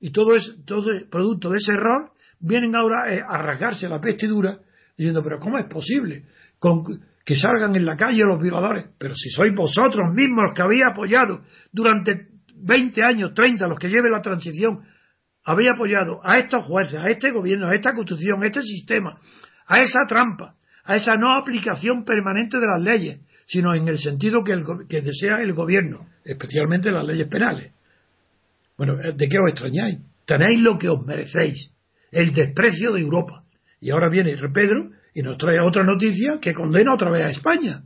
Y 0.00 0.10
todo 0.10 0.34
es, 0.34 0.64
todo 0.64 0.88
producto 1.10 1.50
de 1.50 1.58
ese 1.58 1.72
error, 1.72 2.12
vienen 2.40 2.74
ahora 2.74 3.14
eh, 3.14 3.22
a 3.26 3.38
rasgarse 3.38 3.88
la 3.88 3.98
vestidura 3.98 4.58
diciendo, 4.96 5.22
pero 5.22 5.38
¿cómo 5.38 5.58
es 5.58 5.66
posible 5.66 6.24
con, 6.58 6.84
que 7.24 7.36
salgan 7.36 7.76
en 7.76 7.84
la 7.84 7.96
calle 7.96 8.22
los 8.24 8.40
violadores? 8.40 8.86
Pero 8.98 9.14
si 9.14 9.30
sois 9.30 9.54
vosotros 9.54 10.14
mismos 10.14 10.44
los 10.46 10.54
que 10.54 10.62
habéis 10.62 10.82
apoyado 10.90 11.42
durante 11.72 12.28
20 12.54 13.02
años, 13.02 13.34
30, 13.34 13.66
los 13.66 13.78
que 13.78 13.88
lleven 13.88 14.12
la 14.12 14.22
transición, 14.22 14.84
habéis 15.44 15.70
apoyado 15.70 16.20
a 16.24 16.38
estos 16.38 16.64
jueces, 16.64 16.98
a 16.98 17.08
este 17.08 17.30
gobierno, 17.30 17.68
a 17.68 17.74
esta 17.74 17.92
constitución, 17.94 18.42
a 18.42 18.46
este 18.46 18.62
sistema, 18.62 19.18
a 19.66 19.80
esa 19.80 20.00
trampa, 20.08 20.56
a 20.86 20.96
esa 20.96 21.14
no 21.16 21.32
aplicación 21.32 22.04
permanente 22.04 22.58
de 22.58 22.66
las 22.66 22.80
leyes, 22.82 23.20
sino 23.46 23.74
en 23.74 23.86
el 23.88 23.98
sentido 23.98 24.42
que, 24.44 24.52
el 24.52 24.64
go- 24.64 24.86
que 24.88 25.00
desea 25.02 25.40
el 25.42 25.52
gobierno, 25.52 26.06
especialmente 26.24 26.90
las 26.90 27.04
leyes 27.04 27.28
penales. 27.28 27.72
Bueno, 28.76 28.96
¿de 28.96 29.28
qué 29.28 29.38
os 29.38 29.50
extrañáis? 29.50 29.98
Tenéis 30.26 30.60
lo 30.60 30.78
que 30.78 30.88
os 30.88 31.04
merecéis, 31.06 31.72
el 32.10 32.32
desprecio 32.32 32.92
de 32.92 33.00
Europa. 33.00 33.42
Y 33.80 33.90
ahora 33.90 34.08
viene 34.08 34.36
Pedro 34.52 34.90
y 35.14 35.22
nos 35.22 35.38
trae 35.38 35.60
otra 35.60 35.84
noticia 35.84 36.38
que 36.40 36.52
condena 36.54 36.94
otra 36.94 37.10
vez 37.10 37.22
a 37.24 37.30
España. 37.30 37.82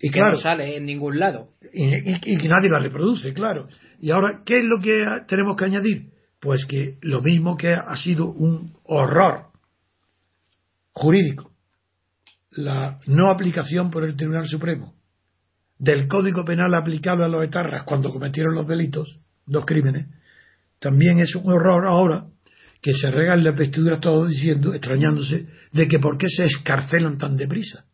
Y 0.00 0.08
que 0.10 0.18
claro, 0.18 0.32
no 0.32 0.40
sale 0.40 0.76
en 0.76 0.84
ningún 0.86 1.18
lado. 1.18 1.48
y, 1.72 1.84
y- 1.94 2.20
y 2.24 2.38
que 2.38 2.48
nadie 2.48 2.68
la 2.70 2.78
reproduce, 2.80 3.32
claro. 3.32 3.68
Y 4.00 4.10
ahora, 4.10 4.42
¿qué 4.44 4.58
es 4.58 4.64
lo 4.64 4.78
que 4.80 5.04
tenemos 5.28 5.56
que 5.56 5.64
añadir? 5.64 6.06
Pues 6.40 6.64
que 6.66 6.96
lo 7.02 7.22
mismo 7.22 7.56
que 7.56 7.72
ha 7.72 7.94
sido 7.96 8.26
un 8.26 8.74
horror 8.84 9.46
jurídico, 10.92 11.51
la 12.52 12.96
no 13.06 13.30
aplicación 13.30 13.90
por 13.90 14.04
el 14.04 14.16
Tribunal 14.16 14.46
Supremo 14.46 14.94
del 15.82 16.06
Código 16.06 16.44
Penal 16.44 16.72
aplicable 16.74 17.24
a 17.24 17.28
los 17.28 17.42
etarras 17.42 17.82
cuando 17.84 18.08
cometieron 18.10 18.54
los 18.54 18.68
delitos, 18.68 19.18
dos 19.44 19.66
crímenes, 19.66 20.06
también 20.78 21.18
es 21.18 21.34
un 21.34 21.50
horror 21.50 21.88
ahora 21.88 22.26
que 22.80 22.92
se 22.94 23.10
regan 23.10 23.42
las 23.42 23.56
vestiduras 23.56 24.00
todos 24.00 24.28
diciendo, 24.28 24.74
extrañándose, 24.74 25.48
de 25.72 25.88
que 25.88 25.98
por 25.98 26.18
qué 26.18 26.28
se 26.28 26.44
escarcelan 26.44 27.18
tan 27.18 27.36
deprisa. 27.36 27.84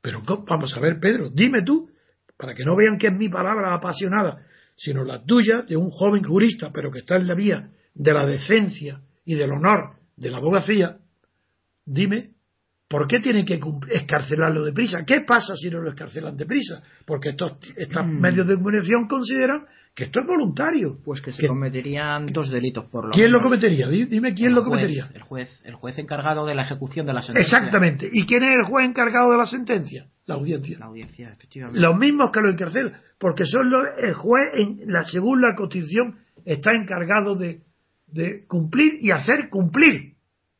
Pero 0.00 0.22
vamos 0.48 0.76
a 0.76 0.80
ver, 0.80 0.98
Pedro, 1.00 1.30
dime 1.30 1.62
tú, 1.64 1.88
para 2.36 2.54
que 2.54 2.64
no 2.64 2.74
vean 2.76 2.98
que 2.98 3.06
es 3.06 3.14
mi 3.14 3.28
palabra 3.28 3.72
apasionada, 3.72 4.44
sino 4.74 5.04
la 5.04 5.22
tuya 5.24 5.62
de 5.62 5.76
un 5.76 5.90
joven 5.90 6.24
jurista, 6.24 6.70
pero 6.72 6.90
que 6.90 7.00
está 7.00 7.16
en 7.16 7.28
la 7.28 7.34
vía 7.36 7.70
de 7.94 8.12
la 8.12 8.26
decencia 8.26 9.00
y 9.24 9.34
del 9.36 9.52
honor 9.52 9.96
de 10.16 10.30
la 10.30 10.38
abogacía, 10.38 10.98
dime, 11.84 12.30
¿por 12.88 13.06
qué 13.06 13.20
tienen 13.20 13.44
que 13.44 13.60
escarcelarlo 13.92 14.64
deprisa? 14.64 15.04
¿Qué 15.04 15.20
pasa 15.20 15.54
si 15.56 15.70
no 15.70 15.80
lo 15.80 15.90
escarcelan 15.90 16.36
deprisa? 16.36 16.82
Porque 17.04 17.30
estos, 17.30 17.52
estos 17.76 18.04
mm. 18.04 18.20
medios 18.20 18.46
de 18.46 18.54
comunicación 18.56 19.06
consideran 19.06 19.66
que 19.94 20.04
esto 20.04 20.20
es 20.20 20.26
voluntario. 20.26 20.98
Pues 21.04 21.20
que 21.20 21.32
se 21.32 21.46
cometerían 21.46 22.26
dos 22.26 22.50
delitos 22.50 22.86
por 22.86 23.06
lo 23.06 23.10
¿Quién 23.10 23.30
lo 23.30 23.40
cometería? 23.40 23.88
Dime 23.88 24.32
quién 24.32 24.54
lo 24.54 24.62
cometería. 24.62 25.08
El 25.12 25.22
juez, 25.22 25.60
el 25.64 25.74
juez 25.74 25.98
encargado 25.98 26.46
de 26.46 26.54
la 26.54 26.62
ejecución 26.62 27.04
de 27.04 27.12
la 27.12 27.22
sentencia. 27.22 27.58
Exactamente. 27.58 28.08
¿Y 28.10 28.24
quién 28.24 28.42
es 28.44 28.50
el 28.60 28.64
juez 28.64 28.88
encargado 28.88 29.32
de 29.32 29.38
la 29.38 29.46
sentencia? 29.46 30.06
La 30.26 30.36
audiencia. 30.36 30.78
La 30.78 30.86
audiencia, 30.86 31.30
efectivamente. 31.30 31.80
Los 31.80 31.96
mismos 31.98 32.30
que 32.32 32.40
lo 32.40 32.50
encarcelan, 32.50 33.00
porque 33.18 33.44
son 33.44 33.70
los, 33.70 33.82
el 33.98 34.14
juez, 34.14 34.50
en 34.54 34.92
la, 34.92 35.02
según 35.02 35.42
la 35.42 35.54
Constitución, 35.56 36.18
está 36.44 36.70
encargado 36.72 37.34
de, 37.34 37.62
de 38.06 38.46
cumplir 38.46 38.98
y 39.00 39.10
hacer 39.10 39.48
cumplir 39.50 40.14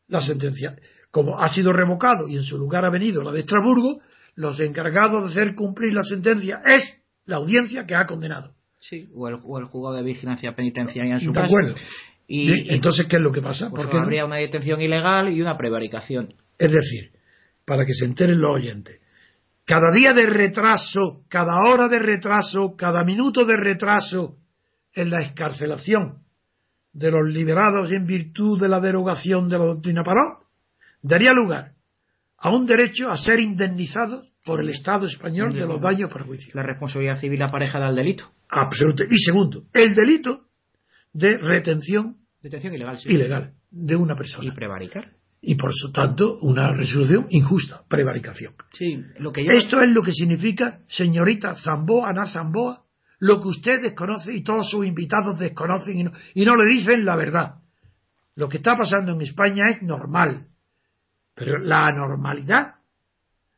la 0.09 0.21
sentencia. 0.21 0.75
Como 1.19 1.41
ha 1.41 1.49
sido 1.49 1.73
revocado 1.73 2.29
y 2.29 2.37
en 2.37 2.45
su 2.45 2.57
lugar 2.57 2.85
ha 2.85 2.91
venido 2.91 3.25
la 3.25 3.33
de 3.33 3.41
Estrasburgo, 3.41 4.01
los 4.37 4.61
encargados 4.61 5.25
de 5.25 5.31
hacer 5.31 5.57
cumplir 5.57 5.93
la 5.93 6.05
sentencia 6.05 6.61
es 6.65 6.97
la 7.25 7.39
audiencia 7.39 7.87
que 7.87 7.97
ha 7.97 8.07
condenado. 8.07 8.55
Sí, 8.79 9.09
o 9.13 9.27
el, 9.27 9.41
o 9.43 9.59
el 9.59 9.65
juzgado 9.65 9.97
de 9.97 10.05
vigilancia 10.05 10.55
penitenciaria 10.55 11.15
en 11.15 11.21
su 11.21 11.33
de 11.33 11.41
acuerdo. 11.41 11.75
Y, 12.29 12.73
entonces, 12.73 13.09
¿qué 13.09 13.17
es 13.17 13.23
lo 13.23 13.33
que 13.33 13.43
pasa? 13.43 13.69
Pues 13.69 13.83
Porque 13.83 13.99
habría 13.99 14.27
una 14.27 14.37
detención 14.37 14.81
ilegal 14.81 15.29
y 15.33 15.43
una 15.43 15.59
prevaricación. 15.59 16.35
Es 16.57 16.71
decir, 16.71 17.11
para 17.65 17.85
que 17.85 17.95
se 17.95 18.05
enteren 18.05 18.41
los 18.41 18.55
oyentes, 18.55 19.01
cada 19.65 19.91
día 19.93 20.15
de 20.15 20.25
retraso, 20.25 21.25
cada 21.29 21.69
hora 21.69 21.89
de 21.89 21.99
retraso, 21.99 22.77
cada 22.77 23.03
minuto 23.03 23.45
de 23.45 23.57
retraso 23.57 24.37
en 24.93 25.11
la 25.11 25.21
escarcelación 25.23 26.19
de 26.93 27.11
los 27.11 27.29
liberados 27.29 27.91
en 27.91 28.07
virtud 28.07 28.61
de 28.61 28.69
la 28.69 28.79
derogación 28.79 29.49
de 29.49 29.59
la 29.59 29.65
doctrina 29.65 30.05
Paró, 30.05 30.47
daría 31.03 31.33
lugar 31.33 31.73
a 32.39 32.51
un 32.51 32.67
derecho 32.67 33.11
a 33.11 33.17
ser 33.17 33.41
indemnizados 33.41 34.33
por 34.45 34.61
el 34.61 34.71
Estado 34.71 35.07
español 35.07 35.53
de 35.53 35.67
los 35.67 35.81
daños 35.81 36.13
perjuicios. 36.13 36.55
La 36.55 36.63
responsabilidad 36.63 37.21
civil 37.21 37.43
aparejada 37.43 37.89
al 37.89 37.97
delito. 37.97 38.31
Absolutamente. 38.49 39.15
Y 39.15 39.19
segundo, 39.19 39.65
el 39.73 39.95
delito 39.95 40.47
de 41.13 41.37
retención 41.37 42.17
Detención 42.41 42.75
ilegal, 42.75 42.99
ilegal 43.05 43.53
de 43.71 43.97
una 43.97 44.15
persona. 44.15 44.49
Y 44.49 44.53
prevaricar. 44.53 45.13
Y 45.41 45.55
por 45.55 45.71
eso 45.71 45.93
tanto, 45.93 46.39
una 46.41 46.73
resolución 46.73 47.27
injusta, 47.31 47.83
prevaricación. 47.89 48.55
Sí, 48.73 49.03
lo 49.19 49.33
que 49.33 49.47
Esto 49.57 49.83
es 49.83 49.91
lo 49.91 50.03
que 50.03 50.13
significa, 50.13 50.81
señorita 50.89 51.55
Zamboa, 51.55 52.11
Ana 52.11 52.27
Zamboa, 52.27 52.83
lo 53.21 53.41
que 53.41 53.49
usted 53.49 53.83
desconoce 53.83 54.33
y 54.33 54.43
todos 54.43 54.71
sus 54.71 54.87
invitados 54.87 55.39
desconocen 55.39 55.99
y 55.99 56.05
no, 56.05 56.13
y 56.35 56.45
no 56.45 56.57
le 56.57 56.75
dicen 56.75 57.05
la 57.05 57.17
verdad. 57.17 57.57
Lo 58.35 58.49
que 58.49 58.59
está 58.59 58.77
pasando 58.77 59.13
en 59.13 59.21
España 59.21 59.65
es 59.71 59.83
normal. 59.83 60.47
Pero 61.39 61.59
la 61.59 61.87
anormalidad 61.87 62.75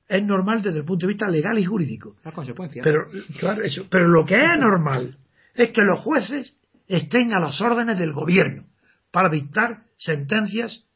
es 0.08 0.24
normal 0.24 0.62
desde 0.62 0.78
el 0.78 0.84
punto 0.84 1.06
de 1.06 1.12
vista 1.12 1.28
legal 1.28 1.58
y 1.58 1.64
jurídico. 1.64 2.16
La 2.24 2.32
consecuencia. 2.32 2.82
Pero, 2.82 3.06
claro, 3.38 3.62
eso. 3.62 3.86
Pero 3.88 4.08
lo 4.08 4.24
que 4.24 4.36
es 4.36 4.48
anormal 4.48 5.16
es 5.54 5.70
que 5.70 5.82
los 5.82 6.00
jueces 6.00 6.56
estén 6.88 7.32
a 7.32 7.40
las 7.40 7.60
órdenes 7.60 7.98
del 7.98 8.12
gobierno 8.12 8.64
para 9.10 9.28
dictar 9.28 9.84
sentencias 9.96 10.86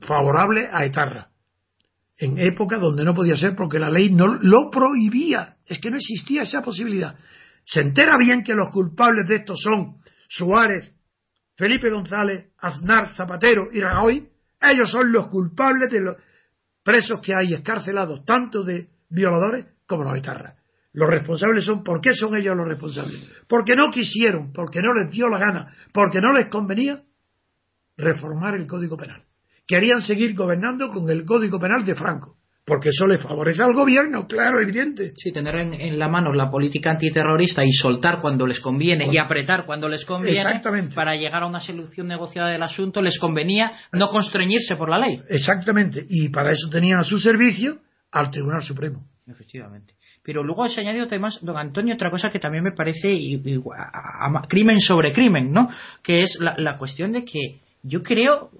favorables 0.00 0.68
a 0.72 0.84
Etarra. 0.84 1.28
En 2.16 2.38
época 2.38 2.78
donde 2.78 3.04
no 3.04 3.14
podía 3.14 3.36
ser 3.36 3.54
porque 3.56 3.78
la 3.78 3.90
ley 3.90 4.10
no 4.10 4.26
lo 4.26 4.70
prohibía. 4.70 5.56
Es 5.66 5.80
que 5.80 5.90
no 5.90 5.96
existía 5.96 6.42
esa 6.42 6.62
posibilidad. 6.62 7.16
Se 7.64 7.80
entera 7.80 8.16
bien 8.18 8.42
que 8.42 8.54
los 8.54 8.70
culpables 8.70 9.28
de 9.28 9.36
esto 9.36 9.54
son 9.54 9.96
Suárez, 10.28 10.92
Felipe 11.56 11.90
González, 11.90 12.52
Aznar, 12.58 13.14
Zapatero 13.14 13.68
y 13.72 13.80
Rajoy. 13.80 14.28
Ellos 14.60 14.90
son 14.90 15.12
los 15.12 15.28
culpables 15.28 15.90
de 15.90 16.00
los, 16.00 16.16
presos 16.82 17.20
que 17.20 17.34
hay 17.34 17.54
escarcelados, 17.54 18.24
tanto 18.24 18.62
de 18.62 18.88
violadores 19.08 19.66
como 19.86 20.04
los 20.04 20.16
etarras. 20.16 20.56
Los 20.92 21.08
responsables 21.08 21.64
son, 21.64 21.84
¿por 21.84 22.00
qué 22.00 22.14
son 22.14 22.36
ellos 22.36 22.56
los 22.56 22.66
responsables? 22.66 23.30
Porque 23.46 23.76
no 23.76 23.90
quisieron, 23.90 24.52
porque 24.52 24.80
no 24.80 24.92
les 24.94 25.10
dio 25.10 25.28
la 25.28 25.38
gana, 25.38 25.74
porque 25.92 26.20
no 26.20 26.32
les 26.32 26.48
convenía 26.48 27.02
reformar 27.96 28.54
el 28.54 28.66
Código 28.66 28.96
Penal. 28.96 29.22
Querían 29.66 30.00
seguir 30.00 30.34
gobernando 30.34 30.88
con 30.88 31.08
el 31.10 31.24
Código 31.24 31.60
Penal 31.60 31.84
de 31.84 31.94
Franco 31.94 32.39
porque 32.70 32.90
eso 32.90 33.04
le 33.08 33.18
favorece 33.18 33.64
al 33.64 33.74
gobierno, 33.74 34.28
claro, 34.28 34.60
evidente. 34.60 35.12
Sí, 35.16 35.32
tener 35.32 35.56
en, 35.56 35.98
la 35.98 36.06
mano 36.06 36.32
la 36.32 36.48
política 36.48 36.92
antiterrorista 36.92 37.64
y 37.64 37.72
soltar 37.72 38.20
cuando 38.20 38.46
les 38.46 38.60
conviene 38.60 39.08
y 39.12 39.18
apretar 39.18 39.66
cuando 39.66 39.88
les 39.88 40.04
conviene 40.04 40.38
Exactamente. 40.38 40.94
para 40.94 41.16
llegar 41.16 41.42
a 41.42 41.46
una 41.46 41.58
solución 41.58 42.06
negociada 42.06 42.48
del 42.48 42.62
asunto 42.62 43.02
les 43.02 43.18
convenía 43.18 43.72
no 43.90 44.08
constreñirse 44.08 44.76
por 44.76 44.88
la 44.88 45.00
ley. 45.00 45.20
Exactamente, 45.28 46.06
y 46.08 46.28
para 46.28 46.52
eso 46.52 46.70
tenían 46.70 47.00
a 47.00 47.02
su 47.02 47.18
servicio 47.18 47.78
al 48.12 48.30
Tribunal 48.30 48.62
Supremo. 48.62 49.02
Efectivamente. 49.26 49.94
Pero 50.22 50.44
luego 50.44 50.68
se 50.68 50.80
ha 50.80 50.84
añadido 50.84 51.06
además, 51.06 51.40
don 51.42 51.56
Antonio, 51.56 51.96
otra 51.96 52.12
cosa 52.12 52.30
que 52.30 52.38
también 52.38 52.62
me 52.62 52.70
parece 52.70 53.18
crimen 54.48 54.78
sobre 54.78 55.12
crimen, 55.12 55.50
¿no? 55.50 55.68
Que 56.04 56.22
es 56.22 56.38
la 56.38 56.78
cuestión 56.78 57.10
de 57.10 57.24
que 57.24 57.62
yo 57.82 58.04
creo, 58.04 58.52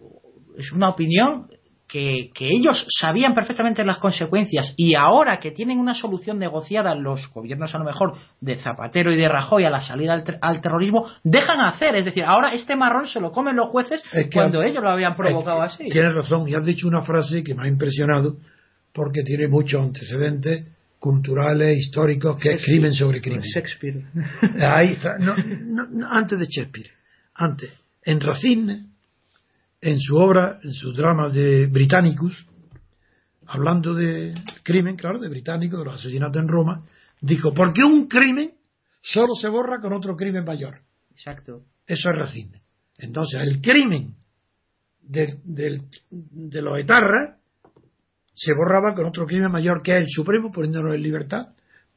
es 0.59 0.73
una 0.73 0.89
opinión, 0.89 1.47
que, 1.91 2.31
ellos 2.39 2.87
sabían 2.89 3.35
perfectamente 3.35 3.85
las 3.85 3.99
consecuencias 3.99 4.73
y 4.77 4.95
ahora 4.95 5.41
que 5.41 5.51
tienen 5.51 5.79
una 5.79 5.95
solución 5.95 6.39
negociada 6.39 6.95
los 6.95 7.29
gobiernos 7.33 7.75
a 7.75 7.79
lo 7.79 7.85
mejor 7.85 8.13
de 8.41 8.57
Zapatero 8.57 9.13
y 9.13 9.17
de 9.17 9.29
Rajoy 9.29 9.65
a 9.65 9.71
la 9.71 9.81
salida 9.81 10.23
al, 10.41 10.61
terrorismo, 10.61 11.07
dejan 11.25 11.61
hacer. 11.61 11.97
Es 11.97 12.05
decir, 12.05 12.25
ahora 12.25 12.53
este 12.53 12.77
marrón 12.77 13.07
se 13.07 13.21
lo 13.21 13.33
comen 13.33 13.57
los 13.57 13.69
jueces 13.71 14.03
cuando 14.33 14.63
ellos 14.63 14.83
lo 14.83 14.91
habían 14.91 15.17
provocado 15.17 15.63
así. 15.63 15.89
Tienes 15.89 16.15
razón 16.15 16.49
y 16.49 16.55
has 16.55 16.65
dicho 16.65 16.87
una 16.87 17.03
frase 17.03 17.43
que 17.43 17.55
me 17.55 17.65
ha 17.65 17.69
impresionado 17.69 18.37
porque 18.93 19.23
tiene 19.23 19.49
muchos 19.49 19.81
antecedentes 19.83 20.67
culturales, 20.99 21.79
históricos, 21.79 22.41
que 22.41 22.55
es 22.55 22.65
crimen 22.65 22.93
sobre 22.93 23.21
crimen. 23.21 23.43
Shakespeare. 23.43 24.05
Ahí 24.61 24.93
está. 24.93 25.17
antes 26.11 26.39
de 26.39 26.47
Shakespeare. 26.47 26.91
Antes. 27.35 27.73
En 28.05 28.21
Racine 28.21 28.90
en 29.81 30.01
su 30.01 30.17
obra, 30.17 30.61
en 30.63 30.73
su 30.73 30.93
drama 30.93 31.29
de 31.31 31.67
Britannicus, 31.67 32.47
hablando 33.47 33.95
de 33.95 34.35
crimen, 34.63 34.97
claro, 34.97 35.19
de 35.19 35.29
británico, 35.29 35.79
de 35.79 35.85
los 35.85 35.95
asesinatos 35.95 36.41
en 36.41 36.49
Roma, 36.49 36.87
dijo, 37.21 37.53
porque 37.53 37.83
un 37.83 38.07
crimen 38.07 38.53
solo 39.03 39.35
se 39.35 39.49
borra 39.49 39.81
con 39.81 39.93
otro 39.93 40.17
crimen 40.17 40.45
mayor. 40.45 40.81
Exacto. 41.11 41.65
Eso 41.87 42.11
es 42.11 42.17
Racine. 42.17 42.63
Entonces, 42.99 43.41
el 43.41 43.61
crimen 43.61 44.15
de, 45.03 45.39
de 45.43 46.63
los 46.63 46.79
etarras 46.79 47.37
se 48.35 48.55
borraba 48.55 48.95
con 48.95 49.07
otro 49.07 49.27
crimen 49.27 49.51
mayor 49.51 49.83
que 49.83 49.93
es 49.93 50.01
el 50.03 50.09
Supremo, 50.09 50.53
poniéndolo 50.53 50.95
en 50.95 51.03
libertad, 51.03 51.49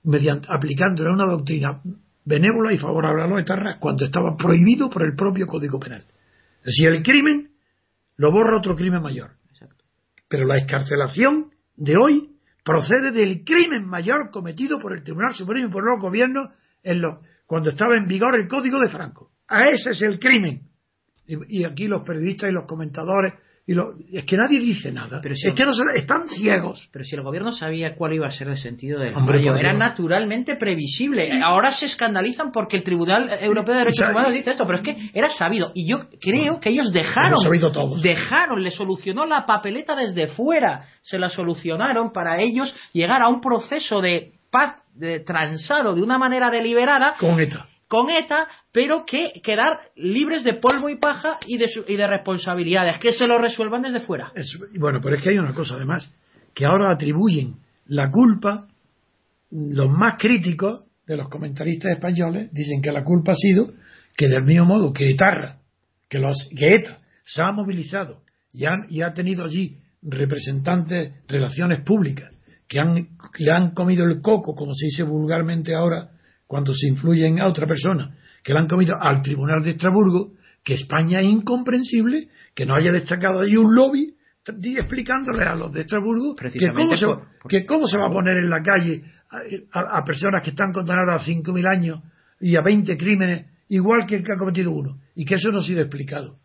mediante, 0.03 0.47
aplicándole 0.49 1.11
una 1.11 1.25
doctrina 1.25 1.81
benévola 2.25 2.73
y 2.73 2.77
favorable 2.77 3.23
a 3.23 3.27
los 3.27 3.41
etarras 3.41 3.77
cuando 3.79 4.05
estaba 4.05 4.35
prohibido 4.35 4.89
por 4.89 5.03
el 5.03 5.15
propio 5.15 5.45
Código 5.45 5.79
Penal. 5.79 6.05
Es 6.59 6.65
decir, 6.65 6.87
el 6.89 7.03
crimen 7.03 7.52
lo 8.17 8.31
borra 8.31 8.57
otro 8.57 8.75
crimen 8.75 9.01
mayor. 9.01 9.31
Pero 10.27 10.45
la 10.45 10.57
escarcelación 10.57 11.51
de 11.75 11.95
hoy 11.97 12.29
procede 12.63 13.11
del 13.11 13.43
crimen 13.43 13.85
mayor 13.85 14.31
cometido 14.31 14.79
por 14.79 14.93
el 14.93 15.03
Tribunal 15.03 15.33
Supremo 15.33 15.67
y 15.67 15.71
por 15.71 15.83
los 15.83 16.01
gobiernos 16.01 16.49
en 16.81 17.01
lo, 17.01 17.21
cuando 17.45 17.71
estaba 17.71 17.95
en 17.95 18.07
vigor 18.07 18.35
el 18.35 18.47
Código 18.47 18.79
de 18.79 18.89
Franco. 18.89 19.31
A 19.47 19.61
ese 19.61 19.91
es 19.91 20.01
el 20.01 20.19
crimen. 20.19 20.69
y 21.25 21.63
aquí 21.63 21.87
los 21.87 22.03
periodistas 22.03 22.49
y 22.49 22.53
los 22.53 22.65
comentadores 22.65 23.33
y 23.65 24.17
es 24.17 24.25
que 24.25 24.35
nadie 24.35 24.59
dice 24.59 24.91
nada. 24.91 25.19
Pero 25.21 25.35
es 25.35 25.53
que 25.55 25.65
no 25.65 25.71
están 25.95 26.27
ciegos. 26.27 26.89
Pero 26.91 27.05
si 27.05 27.15
el 27.15 27.21
gobierno 27.21 27.53
sabía 27.53 27.95
cuál 27.95 28.13
iba 28.13 28.27
a 28.27 28.31
ser 28.31 28.49
el 28.49 28.57
sentido 28.57 28.99
del 28.99 29.13
fallo, 29.13 29.55
era 29.55 29.73
naturalmente 29.73 30.57
previsible. 30.57 31.31
Ahora 31.41 31.71
se 31.71 31.85
escandalizan 31.85 32.51
porque 32.51 32.77
el 32.77 32.83
Tribunal 32.83 33.29
Europeo 33.41 33.73
de 33.73 33.79
Derechos 33.79 34.09
Humanos 34.09 34.33
dice 34.33 34.51
esto, 34.51 34.65
pero 34.65 34.79
es 34.79 34.83
que 34.83 35.09
era 35.13 35.29
sabido. 35.29 35.71
Y 35.73 35.87
yo 35.87 36.09
creo 36.19 36.59
que 36.59 36.69
ellos 36.69 36.91
dejaron, 36.91 37.39
dejaron, 38.01 38.61
le 38.61 38.71
solucionó 38.71 39.25
la 39.25 39.45
papeleta 39.45 39.95
desde 39.95 40.27
fuera, 40.27 40.85
se 41.01 41.17
la 41.17 41.29
solucionaron 41.29 42.11
para 42.11 42.41
ellos 42.41 42.75
llegar 42.91 43.21
a 43.21 43.29
un 43.29 43.39
proceso 43.39 44.01
de 44.01 44.33
paz 44.51 44.75
de 44.93 45.21
transado 45.21 45.95
de 45.95 46.03
una 46.03 46.17
manera 46.17 46.51
deliberada 46.51 47.15
con 47.17 47.39
ETA 47.39 47.67
con 47.93 48.09
ETA, 48.09 48.47
pero 48.71 49.05
que 49.05 49.39
quedar 49.43 49.91
libres 49.95 50.43
de 50.43 50.55
polvo 50.55 50.89
y 50.89 50.97
paja 50.97 51.37
y 51.45 51.59
de, 51.59 51.67
y 51.87 51.95
de 51.95 52.07
responsabilidades, 52.07 52.97
que 52.97 53.13
se 53.13 53.27
lo 53.27 53.37
resuelvan 53.37 53.83
desde 53.83 53.99
fuera. 53.99 54.33
bueno, 54.79 54.99
pero 54.99 55.15
es 55.15 55.21
que 55.21 55.29
hay 55.29 55.37
una 55.37 55.53
cosa 55.53 55.75
además, 55.75 56.11
que 56.55 56.65
ahora 56.65 56.91
atribuyen 56.91 57.57
la 57.85 58.09
culpa, 58.09 58.67
los 59.51 59.91
más 59.91 60.15
críticos 60.17 60.85
de 61.05 61.17
los 61.17 61.29
comentaristas 61.29 61.91
españoles, 61.91 62.51
dicen 62.51 62.81
que 62.81 62.91
la 62.91 63.03
culpa 63.03 63.33
ha 63.33 63.35
sido 63.35 63.73
que 64.17 64.27
del 64.27 64.43
mismo 64.43 64.65
modo 64.65 64.91
que 64.91 65.11
Etarra, 65.11 65.59
que, 66.09 66.17
los, 66.17 66.49
que 66.57 66.73
ETA 66.73 66.97
se 67.23 67.43
ha 67.43 67.51
movilizado 67.51 68.21
y, 68.51 68.63
y 68.89 69.01
ha 69.03 69.13
tenido 69.13 69.43
allí 69.43 69.77
representantes, 70.01 71.13
relaciones 71.27 71.81
públicas, 71.81 72.31
que 72.67 72.79
han, 72.79 73.09
le 73.37 73.51
han 73.51 73.75
comido 73.75 74.03
el 74.03 74.19
coco, 74.19 74.55
como 74.55 74.73
se 74.73 74.87
dice 74.87 75.03
vulgarmente 75.03 75.75
ahora, 75.75 76.12
cuando 76.53 76.71
se 76.75 76.87
influyen 76.87 77.41
a 77.41 77.47
otra 77.47 77.65
persona, 77.65 78.11
que 78.43 78.53
le 78.53 78.59
han 78.59 78.67
comido 78.67 78.93
al 79.01 79.23
Tribunal 79.23 79.63
de 79.63 79.71
Estrasburgo, 79.71 80.33
que 80.63 80.75
España 80.75 81.19
es 81.19 81.25
incomprensible 81.25 82.27
que 82.53 82.63
no 82.63 82.75
haya 82.75 82.91
destacado 82.91 83.39
allí 83.39 83.57
un 83.57 83.73
lobby 83.73 84.13
explicándole 84.45 85.45
a 85.45 85.55
los 85.55 85.73
de 85.73 85.81
Estrasburgo 85.81 86.35
que 86.35 86.71
cómo, 86.71 86.95
se, 86.95 87.07
que 87.49 87.65
cómo 87.65 87.87
se 87.87 87.97
va 87.97 88.05
a 88.05 88.11
poner 88.11 88.37
en 88.37 88.51
la 88.51 88.61
calle 88.61 89.03
a, 89.71 90.03
personas 90.05 90.43
que 90.43 90.51
están 90.51 90.71
condenadas 90.71 91.23
a 91.23 91.25
5.000 91.25 91.75
años 91.75 92.01
y 92.39 92.55
a 92.55 92.61
20 92.61 92.97
crímenes, 92.97 93.47
igual 93.69 94.05
que 94.05 94.17
el 94.17 94.23
que 94.23 94.33
ha 94.33 94.37
cometido 94.37 94.69
uno, 94.69 94.99
y 95.15 95.25
que 95.25 95.33
eso 95.33 95.49
no 95.49 95.57
ha 95.57 95.63
sido 95.63 95.81
explicado. 95.81 96.37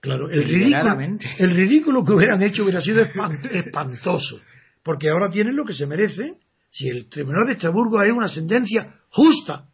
Claro, 0.00 0.28
el 0.28 0.44
ridículo, 0.44 0.98
el 1.38 1.50
ridículo 1.56 2.04
que 2.04 2.12
hubieran 2.12 2.42
hecho 2.42 2.62
hubiera 2.62 2.82
sido 2.82 3.02
espantoso, 3.02 4.38
porque 4.82 5.08
ahora 5.08 5.30
tienen 5.30 5.56
lo 5.56 5.64
que 5.64 5.72
se 5.72 5.86
merece 5.86 6.34
si 6.70 6.88
el 6.88 7.08
Tribunal 7.08 7.46
de 7.46 7.54
Estrasburgo 7.54 8.00
hay 8.00 8.10
una 8.10 8.28
sentencia 8.28 8.94
justa, 9.10 9.66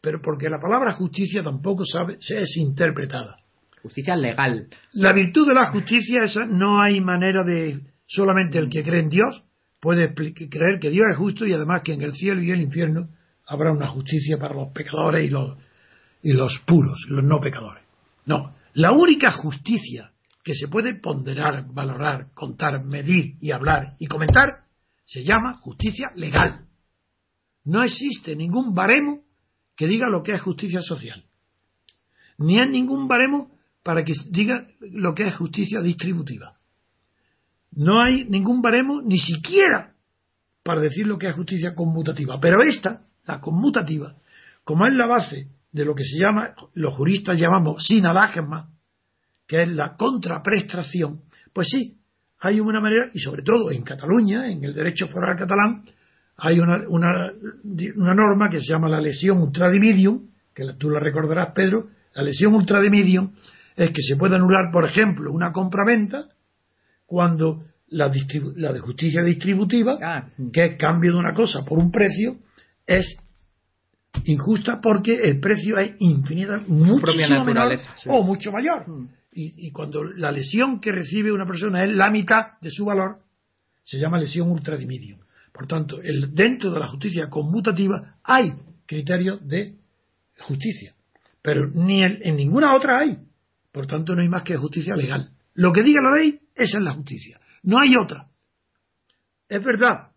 pero 0.00 0.20
porque 0.20 0.50
la 0.50 0.60
palabra 0.60 0.92
justicia 0.92 1.42
tampoco 1.42 1.84
sabe, 1.84 2.18
es 2.18 2.56
interpretada. 2.56 3.36
Justicia 3.82 4.16
legal. 4.16 4.68
La 4.92 5.12
virtud 5.12 5.48
de 5.48 5.54
la 5.54 5.70
justicia 5.70 6.24
esa 6.24 6.46
no 6.46 6.80
hay 6.80 7.00
manera 7.00 7.42
de 7.44 7.80
solamente 8.06 8.58
el 8.58 8.68
que 8.68 8.82
cree 8.82 9.02
en 9.02 9.08
Dios 9.08 9.44
puede 9.80 10.14
creer 10.14 10.78
que 10.80 10.90
Dios 10.90 11.06
es 11.10 11.18
justo 11.18 11.44
y 11.44 11.52
además 11.52 11.82
que 11.82 11.94
en 11.94 12.02
el 12.02 12.12
cielo 12.12 12.40
y 12.40 12.52
el 12.52 12.60
infierno 12.60 13.08
habrá 13.46 13.72
una 13.72 13.88
justicia 13.88 14.38
para 14.38 14.54
los 14.54 14.72
pecadores 14.72 15.26
y 15.26 15.30
los, 15.30 15.58
y 16.22 16.32
los 16.32 16.62
puros, 16.64 17.04
los 17.08 17.24
no 17.24 17.40
pecadores. 17.40 17.82
No, 18.24 18.54
la 18.74 18.92
única 18.92 19.32
justicia 19.32 20.12
que 20.44 20.54
se 20.54 20.68
puede 20.68 20.94
ponderar, 20.94 21.66
valorar, 21.72 22.28
contar, 22.34 22.84
medir 22.84 23.34
y 23.40 23.50
hablar 23.50 23.94
y 23.98 24.06
comentar 24.06 24.61
se 25.04 25.24
llama 25.24 25.58
justicia 25.58 26.10
legal. 26.14 26.66
No 27.64 27.82
existe 27.82 28.34
ningún 28.34 28.74
baremo 28.74 29.22
que 29.76 29.86
diga 29.86 30.08
lo 30.08 30.22
que 30.22 30.32
es 30.32 30.40
justicia 30.40 30.80
social. 30.80 31.24
Ni 32.38 32.58
hay 32.58 32.68
ningún 32.68 33.08
baremo 33.08 33.50
para 33.82 34.04
que 34.04 34.14
diga 34.30 34.66
lo 34.80 35.14
que 35.14 35.28
es 35.28 35.36
justicia 35.36 35.80
distributiva. 35.80 36.58
No 37.72 38.00
hay 38.00 38.24
ningún 38.24 38.62
baremo 38.62 39.00
ni 39.02 39.18
siquiera 39.18 39.94
para 40.62 40.80
decir 40.80 41.06
lo 41.06 41.18
que 41.18 41.28
es 41.28 41.34
justicia 41.34 41.74
conmutativa. 41.74 42.38
Pero 42.40 42.62
esta, 42.62 43.06
la 43.24 43.40
conmutativa, 43.40 44.16
como 44.64 44.86
es 44.86 44.94
la 44.94 45.06
base 45.06 45.48
de 45.72 45.84
lo 45.84 45.94
que 45.94 46.04
se 46.04 46.18
llama, 46.18 46.54
los 46.74 46.94
juristas 46.94 47.38
llamamos 47.38 47.84
sinalagma, 47.84 48.70
que 49.46 49.62
es 49.62 49.68
la 49.68 49.96
contraprestación, 49.96 51.22
pues 51.52 51.68
sí, 51.70 51.98
hay 52.44 52.58
una 52.58 52.80
manera, 52.80 53.08
y 53.12 53.20
sobre 53.20 53.42
todo 53.42 53.70
en 53.70 53.82
Cataluña, 53.82 54.50
en 54.50 54.64
el 54.64 54.74
derecho 54.74 55.06
foral 55.06 55.36
catalán, 55.36 55.84
hay 56.36 56.58
una, 56.58 56.82
una, 56.88 57.32
una 57.96 58.14
norma 58.14 58.50
que 58.50 58.60
se 58.60 58.72
llama 58.72 58.88
la 58.88 59.00
lesión 59.00 59.40
ultradimidium, 59.40 60.26
que 60.52 60.64
tú 60.76 60.90
la 60.90 60.98
recordarás, 60.98 61.52
Pedro, 61.54 61.86
la 62.14 62.24
lesión 62.24 62.52
ultradimidium 62.54 63.30
es 63.76 63.90
que 63.92 64.02
se 64.02 64.16
puede 64.16 64.34
anular, 64.34 64.72
por 64.72 64.84
ejemplo, 64.84 65.30
una 65.30 65.52
compraventa 65.52 66.26
cuando 67.06 67.62
la, 67.90 68.10
la 68.56 68.72
de 68.72 68.80
justicia 68.80 69.22
distributiva, 69.22 69.98
ah, 70.02 70.28
que 70.52 70.64
es 70.64 70.78
cambio 70.78 71.12
de 71.12 71.18
una 71.18 71.34
cosa 71.34 71.64
por 71.64 71.78
un 71.78 71.92
precio, 71.92 72.38
es 72.84 73.06
injusta 74.24 74.80
porque 74.82 75.14
el 75.14 75.38
precio 75.38 75.78
es 75.78 75.94
infinita, 76.00 76.60
mucho 76.66 77.14
menor 77.14 77.78
o 78.08 78.22
mucho 78.24 78.50
mayor. 78.50 78.88
Mm. 78.88 79.08
Y, 79.34 79.70
cuando 79.70 80.04
la 80.04 80.30
lesión 80.30 80.78
que 80.78 80.92
recibe 80.92 81.32
una 81.32 81.46
persona 81.46 81.84
es 81.84 81.90
la 81.94 82.10
mitad 82.10 82.60
de 82.60 82.70
su 82.70 82.84
valor, 82.84 83.20
se 83.82 83.98
llama 83.98 84.18
lesión 84.18 84.50
ultradimidium. 84.50 85.20
Por 85.52 85.66
tanto, 85.66 86.02
el, 86.02 86.34
dentro 86.34 86.70
de 86.70 86.78
la 86.78 86.88
justicia 86.88 87.28
conmutativa 87.30 88.16
hay 88.22 88.52
criterios 88.84 89.46
de 89.48 89.76
justicia, 90.38 90.94
pero 91.40 91.66
ni 91.66 92.02
en 92.02 92.36
ninguna 92.36 92.74
otra 92.74 93.00
hay. 93.00 93.18
Por 93.72 93.86
tanto, 93.86 94.14
no 94.14 94.20
hay 94.20 94.28
más 94.28 94.42
que 94.42 94.56
justicia 94.56 94.94
legal. 94.94 95.30
Lo 95.54 95.72
que 95.72 95.82
diga 95.82 96.00
la 96.02 96.16
ley, 96.16 96.38
esa 96.54 96.78
es 96.78 96.84
la 96.84 96.92
justicia. 96.92 97.40
No 97.62 97.80
hay 97.80 97.94
otra. 97.96 98.28
Es 99.48 99.64
verdad 99.64 100.10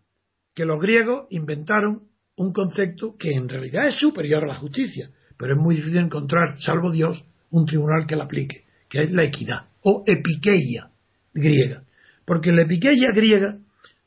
que 0.54 0.64
los 0.64 0.80
griegos 0.80 1.26
inventaron 1.30 2.02
un 2.36 2.52
concepto 2.52 3.16
que 3.16 3.32
en 3.32 3.48
realidad 3.48 3.88
es 3.88 3.98
superior 3.98 4.44
a 4.44 4.48
la 4.48 4.54
justicia, 4.56 5.10
pero 5.38 5.54
es 5.54 5.58
muy 5.58 5.76
difícil 5.76 5.98
encontrar, 5.98 6.58
salvo 6.58 6.90
Dios, 6.90 7.24
un 7.50 7.66
tribunal 7.66 8.06
que 8.06 8.16
la 8.16 8.24
aplique, 8.24 8.65
que 8.88 9.02
es 9.02 9.10
la 9.10 9.24
equidad 9.24 9.66
o 9.82 10.02
epiqueia 10.06 10.90
griega. 11.32 11.82
Porque 12.24 12.52
la 12.52 12.62
epiqueia 12.62 13.12
griega 13.14 13.58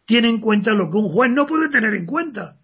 tiene 0.05 0.29
en 0.29 0.41
cuenta 0.41 0.71
lo 0.71 0.89
que 0.89 0.97
un 0.97 1.11
juez 1.11 1.31
no 1.31 1.45
puede 1.45 1.69
tener 1.69 1.93
en 1.93 2.05
cuenta, 2.05 2.57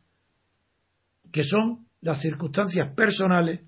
que 1.32 1.43
son 1.43 1.86
las 2.01 2.22
circunstancias 2.22 2.93
personales 2.95 3.61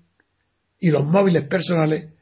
y 0.80 0.90
los 0.90 1.04
móviles 1.04 1.46
personales 1.48 2.12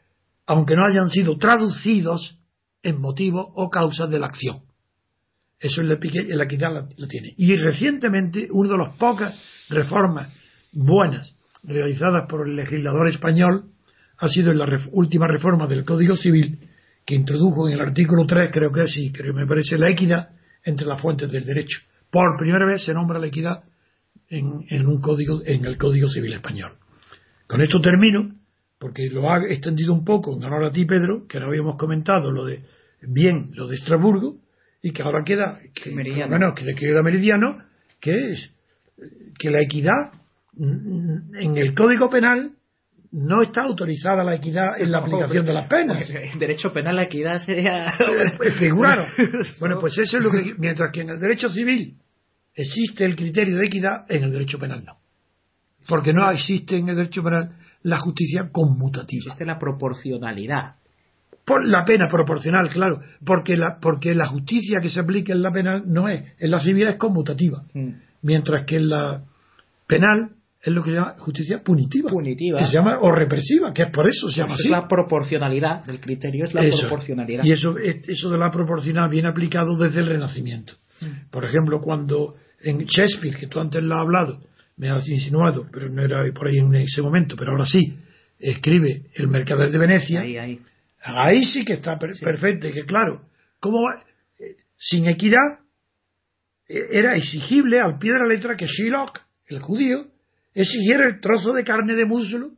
aunque 0.46 0.76
no 0.76 0.86
hayan 0.86 1.10
sido 1.10 1.36
traducidos 1.38 2.38
en 2.82 3.00
motivo 3.00 3.52
o 3.56 3.68
causa 3.68 4.06
de 4.06 4.20
la 4.20 4.26
acción. 4.26 4.62
Eso 5.58 5.80
es 5.80 5.88
la, 5.88 5.94
equidad 5.94 6.86
la, 6.96 7.08
tiene. 7.08 7.34
Y 7.36 7.56
recientemente, 7.56 8.48
una 8.50 8.70
de 8.70 8.78
las 8.78 8.96
pocas 8.96 9.34
reformas 9.68 10.32
buenas 10.72 11.34
realizadas 11.64 12.28
por 12.28 12.46
el 12.46 12.56
legislador 12.56 13.08
español 13.08 13.72
ha 14.18 14.28
sido 14.28 14.52
en 14.52 14.58
la 14.58 14.66
última 14.92 15.26
reforma 15.26 15.66
del 15.66 15.84
Código 15.84 16.16
Civil 16.16 16.58
que 17.04 17.14
introdujo 17.14 17.68
en 17.68 17.74
el 17.74 17.80
artículo 17.80 18.26
3, 18.26 18.50
creo 18.52 18.72
que 18.72 18.88
sí, 18.88 19.12
creo 19.12 19.32
que 19.32 19.40
me 19.40 19.46
parece, 19.46 19.78
la 19.78 19.90
equidad 19.90 20.30
entre 20.64 20.86
las 20.86 21.00
fuentes 21.00 21.30
del 21.30 21.44
derecho. 21.44 21.80
Por 22.10 22.36
primera 22.38 22.66
vez 22.66 22.84
se 22.84 22.92
nombra 22.92 23.18
la 23.18 23.28
equidad 23.28 23.62
en, 24.28 24.64
en 24.68 24.86
un 24.86 25.00
código, 25.00 25.40
en 25.44 25.64
el 25.64 25.78
Código 25.78 26.08
Civil 26.08 26.32
español. 26.32 26.72
Con 27.46 27.60
esto 27.60 27.80
termino 27.80 28.32
porque 28.78 29.08
lo 29.08 29.30
ha 29.30 29.44
extendido 29.48 29.92
un 29.92 30.04
poco 30.04 30.36
en 30.36 30.44
honor 30.44 30.64
a 30.64 30.70
ti, 30.70 30.84
Pedro, 30.84 31.26
que 31.26 31.40
no 31.40 31.46
habíamos 31.46 31.76
comentado 31.76 32.30
lo 32.30 32.44
de 32.44 32.62
bien 33.02 33.50
lo 33.54 33.68
de 33.68 33.76
Estrasburgo 33.76 34.36
y 34.82 34.92
que 34.92 35.02
ahora 35.02 35.24
queda 35.24 35.60
que, 35.74 35.90
meridiano. 35.92 36.54
que 36.54 36.74
queda 36.74 37.02
meridiano, 37.02 37.62
que 38.00 38.30
es 38.30 38.54
que 39.38 39.50
la 39.50 39.62
equidad 39.62 40.12
en 40.58 41.56
el 41.56 41.74
Código 41.74 42.08
Penal 42.08 42.52
no 43.12 43.42
está 43.42 43.62
autorizada 43.62 44.24
la 44.24 44.34
equidad 44.34 44.80
en 44.80 44.92
la 44.92 44.98
aplicación 44.98 45.44
de 45.44 45.52
las 45.52 45.66
penas. 45.66 46.08
En 46.10 46.38
derecho 46.38 46.72
penal 46.72 46.96
la 46.96 47.04
equidad 47.04 47.38
sería 47.38 47.92
figurado. 48.58 49.06
bueno, 49.60 49.78
pues 49.80 49.96
eso 49.98 50.18
es 50.18 50.22
lo 50.22 50.30
que 50.30 50.54
mientras 50.58 50.90
que 50.92 51.02
en 51.02 51.10
el 51.10 51.20
derecho 51.20 51.48
civil 51.48 51.96
existe 52.54 53.04
el 53.04 53.16
criterio 53.16 53.58
de 53.58 53.66
equidad, 53.66 54.06
en 54.08 54.24
el 54.24 54.32
derecho 54.32 54.58
penal 54.58 54.84
no. 54.84 54.98
Porque 55.88 56.12
no 56.12 56.30
existe 56.30 56.76
en 56.76 56.88
el 56.88 56.96
derecho 56.96 57.22
penal 57.22 57.56
la 57.82 57.98
justicia 57.98 58.48
conmutativa. 58.50 59.24
Existe 59.26 59.44
la 59.44 59.58
proporcionalidad. 59.58 60.76
Por 61.44 61.66
la 61.66 61.84
pena 61.84 62.08
proporcional, 62.10 62.68
claro, 62.70 63.00
porque 63.24 63.56
la, 63.56 63.78
porque 63.80 64.14
la 64.14 64.26
justicia 64.26 64.80
que 64.82 64.90
se 64.90 65.00
aplica 65.00 65.32
en 65.32 65.42
la 65.42 65.52
penal 65.52 65.84
no 65.86 66.08
es, 66.08 66.24
en 66.40 66.50
la 66.50 66.58
civil 66.58 66.88
es 66.88 66.96
conmutativa, 66.96 67.62
mm. 67.72 67.90
mientras 68.22 68.66
que 68.66 68.76
en 68.76 68.88
la 68.88 69.22
penal 69.86 70.35
es 70.70 70.74
lo 70.74 70.82
que 70.82 70.90
se 70.90 70.96
llama 70.96 71.14
justicia 71.18 71.62
punitiva, 71.62 72.10
punitiva. 72.10 72.58
que 72.58 72.66
se 72.66 72.72
llama 72.72 72.98
o 73.00 73.12
represiva, 73.12 73.72
que 73.72 73.84
es 73.84 73.90
por 73.90 74.08
eso 74.08 74.28
se 74.28 74.40
llama 74.40 74.54
así. 74.54 74.64
Es 74.64 74.70
la 74.70 74.88
proporcionalidad 74.88 75.84
del 75.84 76.00
criterio, 76.00 76.46
es 76.46 76.54
la 76.54 76.62
proporcionalidad. 76.62 77.44
Y 77.44 77.52
eso, 77.52 77.76
eso 77.78 78.30
de 78.30 78.38
la 78.38 78.50
proporcionalidad 78.50 79.10
viene 79.10 79.28
aplicado 79.28 79.76
desde 79.78 80.00
el 80.00 80.06
Renacimiento. 80.06 80.74
Mm. 81.00 81.30
Por 81.30 81.44
ejemplo, 81.44 81.80
cuando 81.80 82.34
en 82.60 82.84
Shakespeare, 82.86 83.36
que 83.36 83.46
tú 83.46 83.60
antes 83.60 83.82
lo 83.82 83.94
has 83.94 84.00
hablado, 84.00 84.40
me 84.76 84.90
ha 84.90 84.98
insinuado, 85.06 85.66
pero 85.72 85.88
no 85.88 86.02
era 86.02 86.22
por 86.34 86.48
ahí 86.48 86.58
en 86.58 86.74
ese 86.74 87.02
momento, 87.02 87.36
pero 87.36 87.52
ahora 87.52 87.64
sí, 87.64 87.96
escribe 88.38 89.04
El 89.14 89.28
Mercader 89.28 89.70
de 89.70 89.78
Venecia. 89.78 90.22
Ahí, 91.02 91.44
sí 91.44 91.64
que 91.64 91.74
está 91.74 91.98
perfecto, 91.98 92.68
y 92.68 92.72
que 92.72 92.84
claro, 92.84 93.22
como 93.60 93.78
eh, 93.90 94.56
sin 94.76 95.08
equidad 95.08 95.60
eh, 96.68 96.86
era 96.90 97.14
exigible 97.14 97.80
al 97.80 97.98
pie 97.98 98.12
de 98.12 98.18
la 98.18 98.26
letra 98.26 98.56
que 98.56 98.66
Shylock, 98.66 99.20
el 99.46 99.60
judío, 99.60 100.06
exigiera 100.56 101.06
el 101.06 101.20
trozo 101.20 101.52
de 101.52 101.62
carne 101.64 101.94
de 101.94 102.06
muslo 102.06 102.50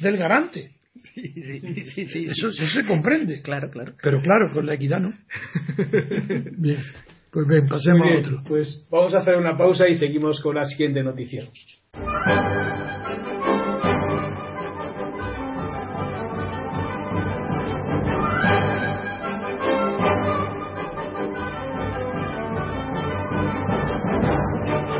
del 0.00 0.16
garante. 0.16 0.72
eso, 1.14 2.50
se 2.50 2.84
comprende. 2.86 3.42
Claro, 3.42 3.70
claro. 3.70 3.94
Pero 4.02 4.20
claro, 4.20 4.52
con 4.52 4.66
la 4.66 4.74
equidad 4.74 5.00
no. 5.00 5.12
Bien. 6.58 6.78
Pues 7.30 7.46
bien, 7.46 7.66
pasemos 7.66 8.12
a 8.12 8.18
otro. 8.18 8.42
Pues 8.46 8.86
vamos 8.90 9.14
a 9.14 9.20
hacer 9.20 9.36
una 9.36 9.56
pausa 9.56 9.88
y 9.88 9.94
seguimos 9.94 10.42
con 10.42 10.54
la 10.54 10.66
siguiente 10.66 11.02
noticia. 11.02 11.44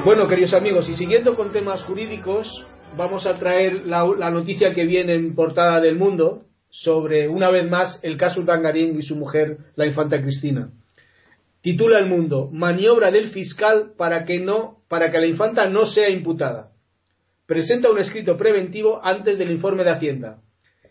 Bueno, 0.04 0.26
queridos 0.26 0.52
amigos, 0.54 0.88
y 0.88 0.96
siguiendo 0.96 1.36
con 1.36 1.52
temas 1.52 1.84
jurídicos, 1.84 2.66
vamos 2.96 3.24
a 3.24 3.38
traer 3.38 3.86
la, 3.86 4.30
noticia 4.32 4.74
que 4.74 4.84
viene 4.84 5.14
en 5.14 5.32
portada 5.36 5.80
del 5.80 5.94
mundo 5.94 6.46
sobre, 6.70 7.28
una 7.28 7.50
vez 7.50 7.70
más, 7.70 8.00
el 8.02 8.16
caso 8.16 8.42
Dangarín 8.42 8.98
y 8.98 9.02
su 9.02 9.14
mujer, 9.14 9.58
la 9.76 9.86
infanta 9.86 10.20
Cristina. 10.20 10.70
Titula 11.60 12.00
El 12.00 12.08
Mundo, 12.08 12.50
maniobra 12.50 13.12
del 13.12 13.28
fiscal 13.28 13.92
para 13.96 14.24
que, 14.24 14.40
no, 14.40 14.78
para 14.88 15.12
que 15.12 15.18
la 15.18 15.28
infanta 15.28 15.68
no 15.68 15.86
sea 15.86 16.08
imputada. 16.08 16.72
Presenta 17.46 17.88
un 17.88 18.00
escrito 18.00 18.36
preventivo 18.36 19.00
antes 19.04 19.38
del 19.38 19.52
informe 19.52 19.84
de 19.84 19.90
Hacienda 19.90 20.38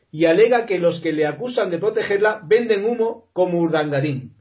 y 0.10 0.24
alega 0.24 0.66
que 0.66 0.80
los 0.80 1.02
que 1.02 1.12
le 1.12 1.28
acusan 1.28 1.70
de 1.70 1.80
protegerla 1.80 2.44
venden 2.48 2.86
humo 2.86 3.26
como 3.34 3.60
Urdangarín. 3.60 4.36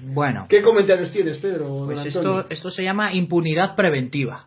Bueno, 0.00 0.46
¿Qué 0.48 0.62
comentarios 0.62 1.12
tienes, 1.12 1.38
Pedro? 1.38 1.84
pues 1.86 2.06
esto, 2.06 2.48
esto 2.48 2.70
se 2.70 2.82
llama 2.82 3.12
impunidad 3.12 3.76
preventiva. 3.76 4.46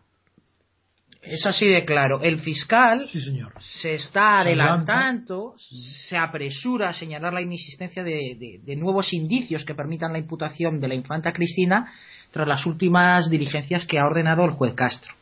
Es 1.22 1.46
así 1.46 1.68
de 1.68 1.86
claro. 1.86 2.20
El 2.24 2.40
fiscal 2.40 3.06
Sí, 3.06 3.22
señor. 3.22 3.54
se 3.60 3.94
está 3.94 4.42
Se 4.42 4.50
adelantando, 4.50 5.54
se 5.60 6.18
apresura 6.18 6.90
a 6.90 6.94
señalar 6.94 7.32
la 7.34 7.42
inexistencia 7.44 8.04
de, 8.04 8.36
de- 8.40 8.60
de 8.64 8.76
nuevos 8.76 9.14
indicios 9.14 9.64
que 9.64 9.76
permitan 9.76 10.14
la 10.14 10.18
imputación 10.18 10.80
de 10.80 10.88
la 10.88 10.96
infanta 10.96 11.32
Cristina 11.32 11.92
tras 12.32 12.48
las 12.48 12.66
últimas 12.66 13.30
diligencias 13.30 13.86
que 13.86 14.00
ha 14.00 14.06
ordenado 14.06 14.44
el 14.46 14.52
juez 14.52 14.74
Castro. 14.74 15.14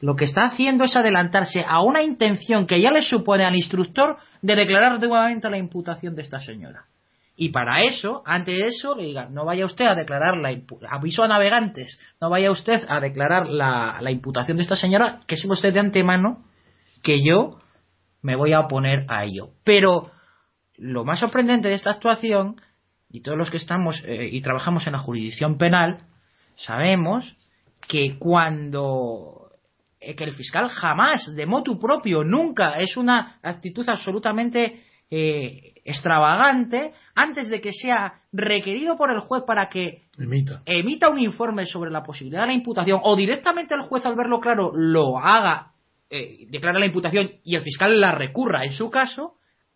Lo 0.00 0.14
que 0.14 0.26
está 0.26 0.42
haciendo 0.42 0.84
es 0.84 0.94
adelantarse 0.94 1.64
a 1.66 1.82
una 1.82 2.02
intención 2.04 2.64
que 2.68 2.80
ya 2.80 2.92
le 2.92 3.02
supone 3.02 3.44
al 3.44 3.56
instructor 3.56 4.16
de 4.42 4.54
declarar 4.54 5.00
nuevamente 5.00 5.50
la 5.50 5.58
imputación 5.58 6.14
de 6.14 6.22
esta 6.22 6.38
señora. 6.38 6.84
Y 7.40 7.50
para 7.50 7.84
eso, 7.84 8.24
antes 8.26 8.52
de 8.52 8.66
eso, 8.66 8.96
le 8.96 9.04
diga, 9.04 9.28
no 9.30 9.44
vaya 9.44 9.64
usted 9.64 9.86
a 9.86 9.94
declarar 9.94 10.36
la 10.38 10.60
aviso 10.90 11.22
a 11.22 11.28
navegantes, 11.28 11.96
no 12.20 12.30
vaya 12.30 12.50
usted 12.50 12.84
a 12.88 12.98
declarar 12.98 13.48
la, 13.48 13.98
la 14.00 14.10
imputación 14.10 14.56
de 14.56 14.64
esta 14.64 14.74
señora, 14.74 15.20
que 15.28 15.36
sepa 15.36 15.52
usted 15.52 15.72
de 15.72 15.78
antemano 15.78 16.44
que 17.00 17.22
yo 17.24 17.60
me 18.22 18.34
voy 18.34 18.54
a 18.54 18.58
oponer 18.58 19.06
a 19.06 19.24
ello. 19.24 19.50
Pero 19.62 20.10
lo 20.78 21.04
más 21.04 21.20
sorprendente 21.20 21.68
de 21.68 21.74
esta 21.74 21.92
actuación, 21.92 22.60
y 23.08 23.20
todos 23.20 23.38
los 23.38 23.50
que 23.50 23.58
estamos 23.58 24.02
eh, 24.04 24.30
y 24.32 24.40
trabajamos 24.40 24.88
en 24.88 24.94
la 24.94 24.98
jurisdicción 24.98 25.58
penal, 25.58 26.00
sabemos 26.56 27.36
que 27.86 28.18
cuando 28.18 29.52
eh, 30.00 30.16
que 30.16 30.24
el 30.24 30.32
fiscal 30.32 30.68
jamás, 30.68 31.32
de 31.36 31.46
motu 31.46 31.78
propio, 31.78 32.24
nunca 32.24 32.80
es 32.80 32.96
una 32.96 33.38
actitud 33.44 33.88
absolutamente 33.88 34.87
eh, 35.10 35.74
extravagante, 35.84 36.92
antes 37.14 37.48
de 37.48 37.60
que 37.60 37.72
sea 37.72 38.20
requerido 38.32 38.96
por 38.96 39.10
el 39.10 39.20
juez 39.20 39.42
para 39.46 39.68
que 39.68 40.02
Emita. 40.18 40.62
emita 40.66 41.08
un 41.08 41.18
informe 41.18 41.64
sobre 41.64 41.90
la 41.90 42.02
posibilidad 42.02 42.42
de 42.42 42.48
la 42.48 42.52
imputación 42.52 43.00
o 43.02 43.16
directamente 43.16 43.74
el 43.74 43.82
juez 43.82 44.04
al 44.04 44.14
verlo 44.14 44.38
claro 44.40 44.70
lo 44.74 45.18
haga, 45.18 45.72
eh, 46.10 46.46
declara 46.50 46.78
la 46.78 46.86
imputación 46.86 47.30
y 47.42 47.54
el 47.54 47.62
fiscal 47.62 47.98
la 47.98 48.12
recurra 48.12 48.64
en 48.64 48.72
su 48.72 48.90
caso, 48.90 49.34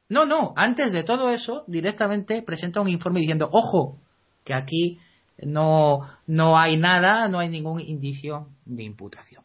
no, 0.09 0.27
no, 0.27 0.53
antes 0.57 0.93
de 0.93 1.05
todo 1.05 1.31
eso 1.31 1.65
directamente 1.67 2.43
presenta 2.43 2.83
un 2.83 2.89
informe 2.89 3.21
diciendo, 3.21 3.49
ojo, 3.51 3.99
que 4.45 4.53
aquí 4.53 4.99
no, 5.43 6.01
no 6.27 6.59
hay 6.59 6.77
nada, 6.77 7.29
no 7.29 7.39
hay 7.39 7.49
ningún 7.49 7.81
indicio 7.81 8.49
de 8.67 8.83
imputación. 8.83 9.45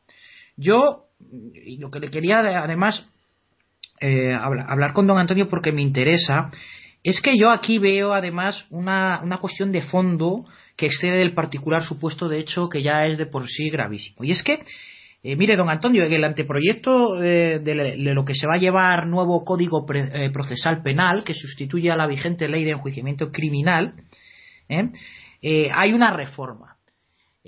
Yo, 0.58 1.06
y 1.54 1.78
lo 1.78 1.90
que 1.90 2.00
le 2.00 2.10
quería 2.10 2.40
además 2.40 3.08
eh, 4.00 4.34
habla- 4.34 4.66
hablar 4.68 4.94
con 4.94 5.08
don 5.08 5.18
Antonio 5.18 5.50
porque 5.50 5.72
me 5.72 5.82
interesa, 5.82 6.52
es 7.04 7.22
que 7.22 7.38
yo 7.38 7.52
aquí 7.52 7.80
veo 7.80 8.14
además 8.14 8.66
una, 8.70 9.22
una 9.24 9.38
cuestión 9.38 9.72
de 9.72 9.82
fondo 9.82 10.46
que 10.76 10.88
excede 10.88 11.18
del 11.18 11.34
particular 11.34 11.84
supuesto 11.84 12.30
de 12.30 12.40
hecho 12.40 12.70
que 12.70 12.84
ya 12.84 13.06
es 13.06 13.18
de 13.18 13.26
por 13.26 13.48
sí 13.48 13.70
gravísimo. 13.70 14.24
Y 14.24 14.32
es 14.32 14.44
que, 14.44 14.64
eh, 15.24 15.36
mire, 15.36 15.56
don 15.56 15.70
Antonio, 15.70 16.04
en 16.04 16.14
el 16.14 16.24
anteproyecto 16.24 17.22
eh, 17.22 17.60
de, 17.60 17.96
lo 17.98 18.26
que 18.26 18.36
se 18.36 18.48
va 18.48 18.56
a 18.56 18.60
llevar 18.60 19.08
nuevo 19.08 19.44
Código 19.44 19.86
Pre- 19.86 20.26
eh, 20.26 20.30
Procesal 20.32 20.84
Penal, 20.84 21.24
que 21.24 21.34
sustituye 21.34 21.92
a 21.92 21.96
la 21.96 22.08
vigente 22.08 22.48
ley 22.48 22.64
de 22.64 22.72
enjuiciamiento 22.72 23.32
criminal. 23.32 23.94
Eh, 24.70 25.70
hay 25.74 25.94
una 25.94 26.12
reforma 26.16 26.77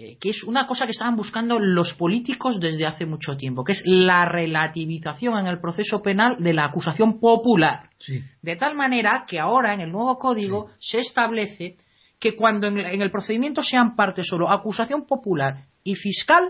eh, 0.02 0.18
que 0.18 0.30
es 0.30 0.43
una 0.45 0.66
cosa 0.66 0.86
que 0.86 0.93
estaban 0.93 1.18
buscando 1.18 1.60
los 1.60 1.93
políticos 1.95 2.58
desde 2.62 2.86
hace 2.86 3.06
mucho 3.06 3.36
tiempo, 3.36 3.66
que 3.66 3.74
es 3.74 3.82
la 3.84 4.24
relativización 4.24 5.38
en 5.38 5.47
el 5.47 5.60
proceso 5.60 6.02
penal 6.02 6.38
de 6.39 6.54
la 6.54 6.64
acusación 6.64 7.20
popular. 7.20 7.89
Sí. 7.97 8.24
De 8.41 8.56
tal 8.56 8.76
manera 8.76 9.26
que 9.28 9.41
ahora 9.41 9.74
en 9.74 9.82
el 9.82 9.91
nuevo 9.91 10.18
código 10.18 10.70
se 10.80 11.02
establece 11.02 11.76
que 12.18 12.34
cuando 12.38 12.68
en 12.68 12.78
el, 12.78 12.86
en 12.86 13.02
el 13.02 13.12
procedimiento 13.12 13.62
sean 13.62 13.97
parte 13.97 14.24
solo 14.24 14.50
acusación 14.50 15.06
popular 15.06 15.66
y 15.84 15.95
fiscal, 15.95 16.50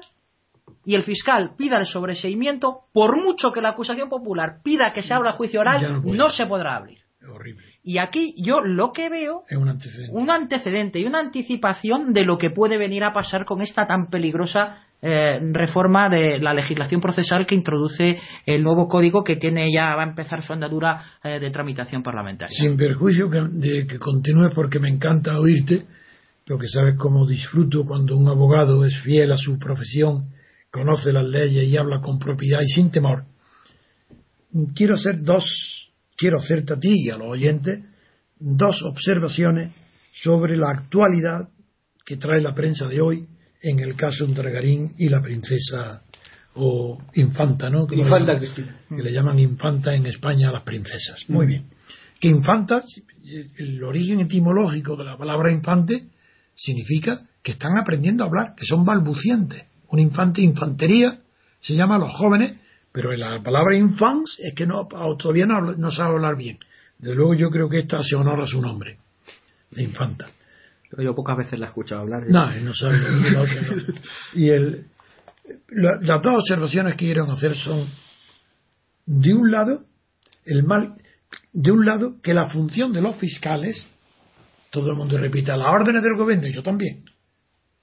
y 0.86 0.94
el 0.94 1.02
fiscal 1.02 1.56
pida 1.58 1.80
el 1.80 1.88
sobreseimiento, 1.88 2.82
por 2.94 3.18
mucho 3.20 3.52
que 3.52 3.62
la 3.62 3.70
acusación 3.70 4.10
popular 4.10 4.60
pida 4.64 4.94
que 4.94 5.02
se 5.02 5.16
abra 5.16 5.32
juicio 5.32 5.62
oral, 5.62 6.04
no 6.04 6.30
se 6.30 6.46
podrá 6.46 6.76
abrir. 6.76 7.00
Horrible. 7.28 7.66
Y 7.84 7.98
aquí 7.98 8.34
yo 8.38 8.62
lo 8.62 8.92
que 8.94 9.10
veo 9.10 9.44
Es 9.50 9.58
un 9.58 9.68
antecedente. 9.68 10.12
un 10.14 10.30
antecedente 10.30 11.00
y 11.00 11.06
una 11.06 11.20
anticipación 11.20 12.14
de 12.14 12.24
lo 12.26 12.38
que 12.38 12.50
puede 12.50 12.78
venir 12.78 13.04
a 13.04 13.14
pasar 13.14 13.46
con 13.46 13.62
esta 13.62 13.86
tan 13.86 14.10
peligrosa 14.10 14.84
eh, 15.02 15.40
reforma 15.54 16.10
de 16.10 16.40
la 16.40 16.54
legislación 16.54 17.00
procesal 17.02 17.46
que 17.46 17.56
introduce 17.56 18.18
el 18.46 18.64
nuevo 18.64 18.88
código 18.88 19.24
que 19.24 19.38
tiene 19.38 19.72
ya 19.72 19.96
va 19.96 20.04
a 20.04 20.08
empezar 20.10 20.42
su 20.44 20.52
andadura 20.54 21.04
eh, 21.24 21.40
de 21.40 21.52
tramitación 21.52 22.04
parlamentaria. 22.04 22.54
Sin 22.58 22.76
perjuicio 22.78 23.30
que- 23.30 23.48
de 23.50 23.88
que 23.88 23.98
continúes 24.00 24.52
porque 24.54 24.80
me 24.80 24.90
encanta 24.90 25.40
oírte, 25.40 25.84
pero 26.46 26.60
que 26.60 26.68
sabes 26.68 26.96
cómo 26.98 27.26
disfruto 27.28 27.86
cuando 27.86 28.18
un 28.18 28.28
abogado 28.28 28.84
es 28.86 28.98
fiel 29.02 29.32
a 29.32 29.38
su 29.38 29.58
profesión, 29.60 30.34
conoce 30.72 31.14
las 31.14 31.26
leyes 31.26 31.66
y 31.68 31.78
habla 31.78 32.02
con 32.02 32.20
propiedad 32.20 32.60
y 32.62 32.68
sin 32.70 32.92
temor. 32.92 33.24
Quiero 34.76 34.96
hacer 34.96 35.22
dos, 35.22 35.89
quiero 36.20 36.38
hacerte 36.40 36.74
a 36.74 36.80
ti 36.80 36.94
y 37.06 37.10
a 37.10 37.18
los 37.18 37.28
oyentes 37.30 37.82
dos 38.40 38.82
observaciones 38.84 39.72
sobre 40.22 40.58
la 40.58 40.70
actualidad 40.72 41.50
que 42.06 42.18
trae 42.18 42.42
la 42.42 42.54
prensa 42.54 42.88
de 42.88 43.00
hoy 43.02 43.28
en 43.62 43.80
el 43.80 43.96
caso 43.96 44.26
Untergarín 44.26 44.94
y 44.98 45.08
la 45.10 45.22
princesa 45.22 46.02
o 46.56 46.98
infanta, 47.14 47.70
¿no? 47.70 47.88
Le 47.90 47.98
Infanta 47.98 48.34
llaman- 48.34 48.38
Cristina. 48.40 48.76
que 48.90 49.04
le 49.04 49.12
llaman 49.14 49.40
infanta 49.40 49.94
en 49.96 50.06
España 50.08 50.50
a 50.50 50.52
las 50.54 50.64
princesas. 50.64 51.24
Muy 51.30 51.46
bien. 51.48 51.66
Que 52.20 52.28
infanta, 52.28 52.82
el 53.58 53.82
origen 53.84 54.20
etimológico 54.20 54.98
de 54.98 55.06
la 55.06 55.18
palabra 55.18 55.52
infante 55.54 56.08
significa 56.56 57.22
que 57.44 57.54
están 57.54 57.78
aprendiendo 57.80 58.24
a 58.24 58.28
hablar, 58.28 58.56
que 58.58 58.66
son 58.66 58.84
balbucientes. 58.84 59.64
Un 59.90 60.00
infante, 60.00 60.42
infantería, 60.42 61.20
se 61.62 61.76
llama 61.76 61.96
a 61.96 62.00
los 62.00 62.14
jóvenes, 62.14 62.60
pero 62.92 63.12
la 63.16 63.40
palabra 63.42 63.78
infants 63.78 64.38
es 64.40 64.54
que 64.56 64.66
no, 64.66 64.88
todavía 65.18 65.46
no, 65.46 65.62
no 65.76 65.92
sabe 65.92 66.12
hablar 66.16 66.36
bien. 66.38 66.58
Desde 66.98 67.16
luego 67.16 67.34
yo 67.36 67.50
creo 67.50 67.70
que 67.70 67.80
esta 67.80 68.02
se 68.04 68.16
honora 68.16 68.46
su 68.46 68.62
nombre, 68.62 68.98
de 69.72 69.84
infanta. 69.84 70.28
Pero 70.90 71.04
yo 71.04 71.16
pocas 71.16 71.38
veces 71.38 71.60
la 71.60 71.68
he 71.68 71.70
escuchado 71.70 72.02
hablar. 72.02 72.24
No, 72.28 72.52
él 72.52 72.66
no 72.66 72.74
sabe. 72.74 72.98
y 72.98 73.32
la 73.32 73.42
otra 73.42 73.62
no. 73.62 73.94
Y 74.34 74.50
el, 74.50 74.86
la- 75.70 76.00
las 76.02 76.22
dos 76.24 76.36
observaciones 76.40 76.94
que 76.96 77.06
quiero 77.06 77.32
hacer 77.32 77.56
son, 77.56 77.88
de 79.06 79.34
un 79.34 79.52
lado, 79.52 79.84
el 80.46 80.64
mal, 80.64 80.96
de 81.54 81.72
un 81.72 81.86
lado, 81.86 82.16
que 82.24 82.34
la 82.34 82.50
función 82.50 82.92
de 82.92 83.02
los 83.02 83.16
fiscales, 83.18 83.88
todo 84.72 84.90
el 84.90 84.98
mundo 84.98 85.18
repite, 85.18 85.52
a 85.52 85.58
las 85.58 85.74
órdenes 85.74 86.02
del 86.02 86.16
gobierno, 86.18 86.48
y 86.48 86.54
yo 86.54 86.64
también, 86.64 87.04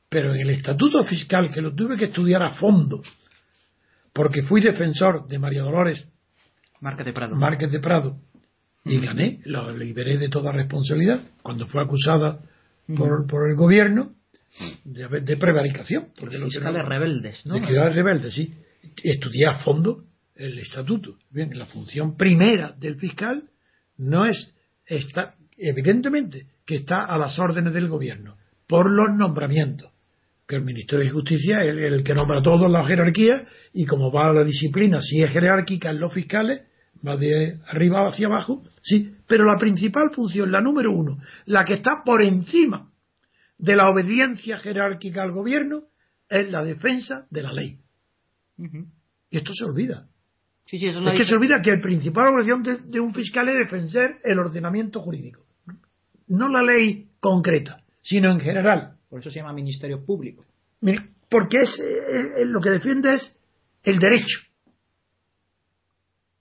pero 0.09 0.35
en 0.35 0.41
el 0.41 0.51
estatuto 0.51 1.05
fiscal, 1.05 1.53
que 1.53 1.61
lo 1.63 1.75
tuve 1.75 1.97
que 1.97 2.07
estudiar 2.07 2.43
a 2.43 2.51
fondo, 2.53 3.03
porque 4.17 4.43
fui 4.43 4.61
defensor 4.62 5.29
de 5.29 5.39
María 5.39 5.62
Dolores 5.62 6.09
Marca 6.81 7.05
de 7.05 7.12
Prado. 7.12 7.37
Márquez 7.37 7.71
de 7.71 7.81
Prado 7.81 8.17
y 8.85 8.99
gané, 9.01 9.41
lo 9.45 9.77
liberé 9.77 10.17
de 10.17 10.29
toda 10.29 10.53
responsabilidad 10.53 11.21
cuando 11.43 11.67
fue 11.67 11.83
acusada 11.83 12.41
por, 12.97 13.27
por 13.27 13.49
el 13.51 13.57
gobierno 13.57 14.12
de, 14.85 15.21
de 15.21 15.37
prevaricación. 15.37 16.09
Porque 16.19 16.39
Fiscales 16.39 16.83
no- 16.83 16.89
rebeldes, 16.89 17.45
¿no? 17.47 17.55
de 17.55 17.67
ciudades 17.67 17.95
rebeldes, 17.95 18.33
sí. 18.35 18.55
Estudié 19.03 19.47
a 19.49 19.59
fondo 19.64 20.05
el 20.35 20.59
estatuto. 20.59 21.17
Bien, 21.31 21.51
la 21.59 21.67
función 21.67 22.17
primera 22.17 22.73
del 22.79 22.97
fiscal 22.97 23.43
no 23.99 24.25
es, 24.25 24.55
está, 24.87 25.35
evidentemente, 25.59 26.47
que 26.64 26.77
está 26.77 27.05
a 27.05 27.19
las 27.19 27.39
órdenes 27.39 27.75
del 27.75 27.89
gobierno, 27.89 28.37
por 28.69 28.91
los 28.91 29.17
nombramientos. 29.17 29.91
Que 30.47 30.57
el 30.57 30.63
Ministerio 30.63 31.05
de 31.05 31.11
Justicia 31.11 31.63
es 31.63 31.71
el, 31.71 31.79
el 31.79 32.05
que 32.05 32.15
nombra 32.15 32.41
todos 32.43 32.71
la 32.71 32.85
jerarquía 32.85 33.47
y 33.73 33.85
como 33.85 34.13
va 34.13 34.33
la 34.33 34.45
disciplina, 34.45 35.01
si 35.01 35.23
es 35.23 35.31
jerárquica 35.31 35.91
en 35.91 36.01
los 36.01 36.13
fiscales, 36.13 36.63
va 37.07 37.17
de 37.17 37.59
arriba 37.67 38.07
hacia 38.07 38.27
abajo, 38.27 38.63
sí. 38.83 39.13
Pero 39.27 39.45
la 39.45 39.59
principal 39.59 40.11
función, 40.15 40.53
la 40.53 40.61
número 40.61 40.93
uno, 40.93 41.19
la 41.47 41.65
que 41.65 41.75
está 41.75 42.03
por 42.05 42.23
encima 42.23 42.91
de 43.59 43.75
la 43.75 43.91
obediencia 43.91 44.59
jerárquica 44.59 45.23
al 45.23 45.33
gobierno, 45.33 45.85
es 46.29 46.51
la 46.51 46.63
defensa 46.63 47.27
de 47.31 47.43
la 47.43 47.53
ley. 47.53 47.79
Y 49.31 49.37
esto 49.37 49.53
se 49.55 49.65
olvida. 49.65 50.07
Sí, 50.67 50.79
sí, 50.79 50.89
eso 50.89 51.01
lo 51.01 51.11
Es 51.11 51.19
que 51.19 51.25
se 51.25 51.35
olvida 51.35 51.61
que 51.63 51.73
la 51.73 51.81
principal 51.81 52.29
obligación 52.29 52.63
de, 52.63 52.79
de 52.79 53.01
un 53.01 53.15
fiscal 53.15 53.49
es 53.49 53.59
defender 53.59 54.19
el 54.25 54.39
ordenamiento 54.39 55.01
jurídico. 55.01 55.43
No 56.29 56.49
la 56.49 56.63
ley 56.63 57.09
concreta, 57.21 57.83
sino 58.03 58.33
en 58.33 58.41
general. 58.41 58.96
Por 59.09 59.21
eso 59.21 59.31
se 59.31 59.37
llama 59.41 59.53
Ministerio 59.53 60.05
Público. 60.05 60.45
Porque 61.31 61.59
es, 61.63 61.79
eh, 61.81 61.99
eh, 62.39 62.45
lo 62.45 62.61
que 62.61 62.71
defiende 62.71 63.15
es 63.15 63.37
el 63.83 63.99
derecho. 63.99 64.39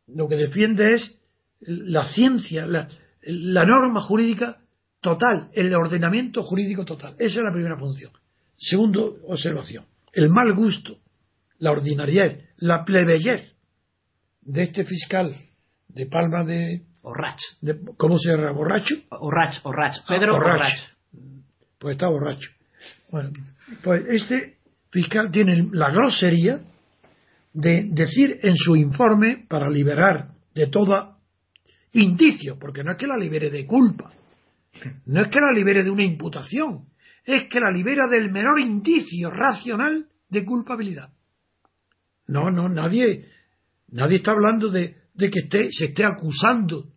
lo 0.07 0.28
que 0.28 0.36
defiende 0.36 0.93
es 0.93 1.20
la 1.61 2.05
ciencia, 2.05 2.66
la, 2.68 2.88
la 3.24 3.66
norma 3.66 4.01
jurídica 4.01 4.57
total, 5.01 5.49
el 5.53 5.74
ordenamiento 5.74 6.43
jurídico 6.43 6.86
total. 6.86 7.16
Esa 7.18 7.39
es 7.39 7.43
la 7.43 7.51
primera 7.51 7.78
función. 7.78 8.11
Segundo, 8.57 9.18
observación. 9.28 9.86
El 10.13 10.30
mal 10.30 10.53
gusto, 10.53 10.97
la 11.57 11.72
ordinariedad, 11.72 12.38
la 12.57 12.86
plebeyez 12.86 13.55
de 14.41 14.61
este 14.63 14.86
fiscal 14.86 15.36
de 15.88 16.05
Palma 16.05 16.43
de... 16.43 16.84
Orrach. 17.01 17.39
de- 17.61 17.80
¿Cómo 17.97 18.18
se 18.20 18.32
llama? 18.32 18.51
¿Borracho? 18.51 18.95
Orrach, 19.09 19.57
Orrach. 19.63 19.97
Ah, 20.01 20.05
Pedro 20.07 20.34
borracho. 20.34 20.55
Orrach. 20.63 20.80
Pues 21.80 21.93
está 21.95 22.07
borracho. 22.07 22.49
Bueno, 23.16 23.32
pues 23.82 24.03
este 24.09 24.57
fiscal 24.91 25.32
tiene 25.32 25.70
la 25.72 25.89
grosería 25.89 26.59
de 27.53 27.88
decir 27.89 28.41
en 28.43 28.57
su 28.57 28.76
informe 28.76 29.45
para 29.47 29.70
liberar 29.70 30.34
de 30.53 30.68
toda 30.68 31.18
indicio, 31.93 32.59
porque 32.59 32.84
no 32.84 32.91
es 32.91 32.97
que 32.97 33.07
la 33.07 33.16
libere 33.16 33.49
de 33.49 33.66
culpa, 33.66 34.11
no 35.05 35.22
es 35.22 35.30
que 35.30 35.39
la 35.39 35.53
libere 35.53 35.82
de 35.82 35.91
una 35.91 36.03
imputación, 36.03 36.89
es 37.24 37.47
que 37.47 37.61
la 37.61 37.72
libera 37.72 38.05
del 38.11 38.34
menor 38.34 38.59
indicio 38.59 39.30
racional 39.30 40.09
de 40.28 40.43
culpabilidad. 40.43 41.13
No, 42.28 42.51
no, 42.51 42.68
nadie, 42.68 43.30
nadie 43.91 44.18
está 44.18 44.32
hablando 44.32 44.68
de, 44.68 44.93
que 45.18 45.39
esté, 45.39 45.72
se 45.72 45.86
esté 45.86 46.03
acusando. 46.03 46.91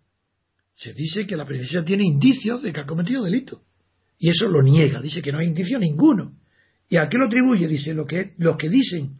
Se 0.72 0.92
dice 0.94 1.28
que 1.28 1.36
la 1.36 1.46
presidencia 1.46 1.84
tiene 1.84 2.02
indicios 2.02 2.60
de 2.60 2.72
que 2.72 2.80
ha 2.80 2.86
cometido 2.86 3.22
delito. 3.22 3.67
Y 4.18 4.30
eso 4.30 4.48
lo 4.48 4.62
niega, 4.62 5.00
dice 5.00 5.22
que 5.22 5.30
no 5.32 5.38
hay 5.38 5.46
indicio 5.46 5.78
ninguno. 5.78 6.32
¿Y 6.88 6.96
a 6.96 7.08
qué 7.08 7.18
lo 7.18 7.26
atribuye? 7.26 7.68
Dice 7.68 7.94
lo 7.94 8.04
que, 8.06 8.32
los 8.38 8.56
que 8.56 8.68
dicen 8.68 9.16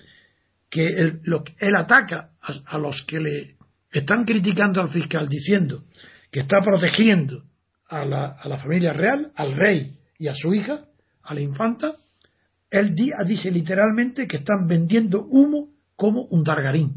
que 0.70 0.84
él, 0.86 1.20
lo 1.24 1.44
él 1.59 1.76
ataca 1.76 2.30
a, 2.40 2.76
a 2.76 2.78
los 2.78 3.05
que 3.07 3.20
le 3.20 3.57
están 3.92 4.24
criticando 4.24 4.80
al 4.82 4.88
fiscal 4.90 5.28
diciendo 5.28 5.82
que 6.30 6.40
está 6.40 6.59
protegiendo 6.62 7.44
a 7.88 8.05
la, 8.05 8.26
a 8.32 8.49
la 8.49 8.59
familia 8.59 8.92
real, 8.92 9.32
al 9.34 9.53
rey 9.57 9.96
y 10.18 10.28
a 10.28 10.34
su 10.34 10.53
hija, 10.53 10.84
a 11.22 11.34
la 11.34 11.40
infanta, 11.40 11.94
él 12.70 12.94
di- 12.94 13.12
dice 13.26 13.51
literalmente 13.51 14.26
que 14.26 14.38
están 14.38 14.66
vendiendo 14.66 15.22
humo 15.24 15.68
como 15.96 16.22
un 16.24 16.42
dargarín. 16.44 16.96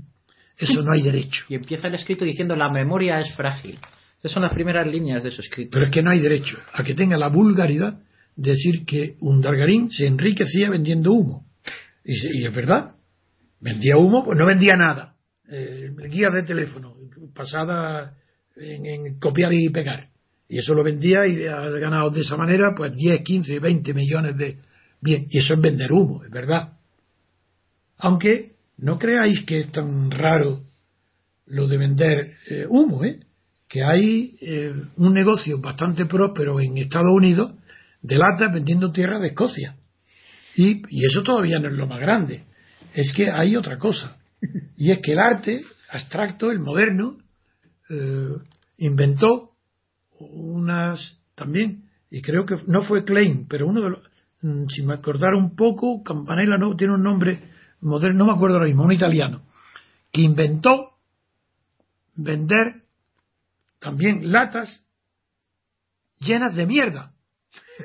Eso 0.58 0.82
no 0.84 0.91
hay 0.91 1.02
derecho. 1.02 1.45
Y 1.49 1.56
empieza 1.56 1.88
el 1.88 1.95
escrito 1.95 2.26
diciendo 2.26 2.56
la 2.56 2.70
memoria 2.70 3.20
es 3.20 3.34
frágil. 3.36 3.80
Esas 4.22 4.34
son 4.34 4.43
las 4.43 4.53
primeras 4.53 4.86
líneas 4.86 5.24
de 5.24 5.32
su 5.32 5.41
escrito. 5.41 5.72
Pero 5.74 5.86
es 5.86 5.91
que 5.91 6.03
no 6.03 6.11
hay 6.11 6.19
derecho 6.19 6.57
a 6.74 6.84
que 6.84 6.93
tenga 6.93 7.17
la 7.17 7.30
vulgaridad 7.30 7.99
de 8.36 8.51
decir 8.51 8.86
que 8.86 9.15
un 9.22 9.41
dargarín 9.41 9.89
se 9.89 10.05
enriquecía 10.05 10.69
vendiendo 10.69 11.11
humo. 11.11 11.45
Y, 12.03 12.45
es 12.45 12.53
verdad. 12.53 12.95
Vendía 13.59 13.97
humo, 13.97 14.24
pues 14.24 14.38
no 14.38 14.45
vendía 14.45 14.76
nada. 14.76 15.15
Eh, 15.49 15.91
guías 16.09 16.34
de 16.34 16.43
teléfono, 16.43 16.95
pasada 17.34 18.15
en, 18.55 18.86
en 18.86 19.19
copiar 19.19 19.53
y 19.53 19.69
pegar. 19.69 20.09
Y 20.47 20.59
eso 20.59 20.74
lo 20.76 20.84
vendía 20.84 21.26
y 21.26 21.45
ha 21.47 21.61
ganado 21.80 22.09
de 22.11 22.22
esa 22.22 22.38
manera 22.38 22.74
pues 22.76 22.93
10, 22.93 23.22
15, 23.24 23.59
20 23.59 23.93
millones 23.93 24.38
de... 24.38 24.57
Bien, 24.99 25.26
y 25.30 25.39
eso 25.39 25.55
es 25.55 25.61
vender 25.61 25.91
humo, 25.91 26.24
es 26.24 26.30
verdad. 26.30 26.74
Aunque 27.97 28.51
no 28.78 28.99
creáis 28.99 29.43
que 29.45 29.61
es 29.61 29.72
tan 29.72 30.11
raro 30.11 30.63
lo 31.45 31.67
de 31.67 31.78
vender 31.78 32.36
eh, 32.49 32.65
humo, 32.67 33.03
¿eh? 33.03 33.19
Que 33.72 33.86
hay 33.86 34.36
eh, 34.41 34.74
un 34.97 35.13
negocio 35.13 35.61
bastante 35.61 36.05
próspero 36.05 36.59
en 36.59 36.78
Estados 36.78 37.07
Unidos 37.09 37.53
de 38.01 38.17
latas 38.17 38.51
vendiendo 38.53 38.91
tierra 38.91 39.17
de 39.17 39.28
Escocia. 39.28 39.78
Y, 40.57 40.82
y 40.89 41.05
eso 41.05 41.24
todavía 41.24 41.57
no 41.57 41.69
es 41.69 41.76
lo 41.76 41.88
más 41.88 42.01
grande. 42.01 42.43
Es 42.93 43.13
que 43.15 43.32
hay 43.32 43.55
otra 43.55 43.78
cosa. 43.78 44.17
Y 44.76 44.91
es 44.91 44.99
que 45.01 45.13
el 45.13 45.19
arte 45.19 45.63
abstracto, 45.89 46.51
el 46.51 46.59
moderno, 46.59 47.17
eh, 47.89 48.36
inventó 48.80 49.51
unas 50.19 51.22
también, 51.36 51.86
y 52.09 52.22
creo 52.22 52.45
que 52.45 52.55
no 52.67 52.84
fue 52.84 53.05
Klein, 53.05 53.47
pero 53.47 53.67
uno 53.67 53.82
de 53.84 53.89
los, 53.89 53.99
mm, 54.41 54.65
si 54.67 54.84
me 54.84 54.95
acordara 54.95 55.38
un 55.38 55.55
poco, 55.55 56.03
Campanella 56.03 56.57
no 56.57 56.76
tiene 56.76 56.95
un 56.95 57.03
nombre 57.03 57.39
moderno, 57.80 58.19
no 58.19 58.26
me 58.26 58.34
acuerdo 58.34 58.57
ahora 58.57 58.67
mismo, 58.67 58.84
un 58.84 58.91
italiano, 58.91 59.43
que 60.11 60.22
inventó 60.22 60.97
vender 62.15 62.82
también 63.82 64.32
latas 64.32 64.86
llenas 66.19 66.55
de 66.55 66.65
mierda. 66.65 67.11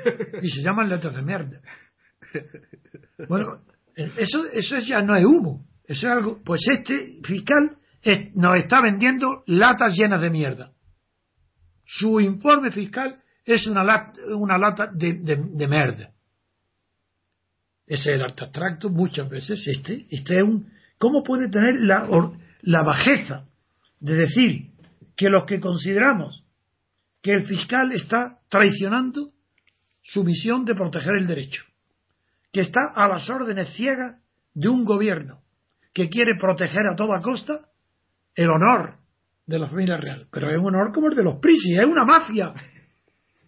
Y 0.42 0.50
se 0.50 0.62
llaman 0.62 0.88
latas 0.90 1.14
de 1.16 1.22
mierda. 1.22 1.60
Bueno, 3.28 3.62
eso, 3.96 4.44
eso 4.52 4.78
ya 4.78 5.00
no 5.00 5.16
es 5.16 5.24
humo. 5.24 5.66
Eso 5.84 6.06
es 6.06 6.12
algo. 6.12 6.42
Pues 6.44 6.60
este 6.70 7.18
fiscal 7.24 7.78
es- 8.02 8.34
nos 8.36 8.56
está 8.56 8.80
vendiendo 8.82 9.42
latas 9.46 9.94
llenas 9.96 10.20
de 10.20 10.30
mierda. 10.30 10.72
Su 11.84 12.20
informe 12.20 12.70
fiscal 12.70 13.22
es 13.44 13.66
una 13.66 13.82
lata, 13.84 14.20
una 14.36 14.58
lata 14.58 14.90
de, 14.92 15.14
de, 15.14 15.36
de 15.36 15.66
mierda. 15.68 16.10
Ese 17.86 18.10
es 18.10 18.16
el 18.16 18.22
arte 18.22 18.44
abstracto, 18.44 18.90
muchas 18.90 19.28
veces 19.30 19.64
este, 19.66 20.06
este 20.10 20.34
es 20.34 20.42
un. 20.42 20.68
¿Cómo 20.98 21.22
puede 21.22 21.48
tener 21.48 21.76
la, 21.80 22.08
la 22.62 22.82
bajeza 22.82 23.46
de 24.00 24.14
decir 24.14 24.72
que 25.16 25.30
los 25.30 25.46
que 25.46 25.60
consideramos 25.60 26.44
que 27.22 27.32
el 27.32 27.46
fiscal 27.46 27.90
está 27.92 28.38
traicionando 28.48 29.32
su 30.02 30.22
misión 30.22 30.64
de 30.64 30.74
proteger 30.74 31.16
el 31.18 31.26
derecho, 31.26 31.64
que 32.52 32.60
está 32.60 32.92
a 32.94 33.08
las 33.08 33.28
órdenes 33.28 33.74
ciegas 33.74 34.22
de 34.54 34.68
un 34.68 34.84
gobierno 34.84 35.42
que 35.92 36.08
quiere 36.08 36.38
proteger 36.38 36.86
a 36.86 36.94
toda 36.94 37.20
costa 37.20 37.68
el 38.34 38.48
honor 38.50 38.98
de 39.46 39.58
la 39.58 39.68
familia 39.68 39.96
real, 39.96 40.28
pero 40.30 40.50
es 40.50 40.58
un 40.58 40.66
honor 40.66 40.92
como 40.92 41.08
el 41.08 41.16
de 41.16 41.24
los 41.24 41.36
Prisi, 41.36 41.74
es 41.76 41.84
una 41.84 42.04
mafia. 42.04 42.52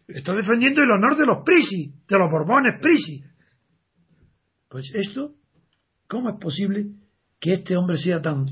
Está 0.09 0.33
defendiendo 0.33 0.83
el 0.83 0.91
honor 0.91 1.17
de 1.17 1.27
los 1.27 1.45
Prisi, 1.45 1.93
de 2.09 2.19
los 2.19 2.31
Borbones 2.31 2.81
Prisi. 2.81 3.23
Pues 4.69 4.91
esto, 4.95 5.35
¿cómo 6.09 6.31
es 6.31 6.37
posible 6.41 6.87
que 7.39 7.55
este 7.55 7.77
hombre 7.77 7.99
sea 7.99 8.21
tan 8.21 8.47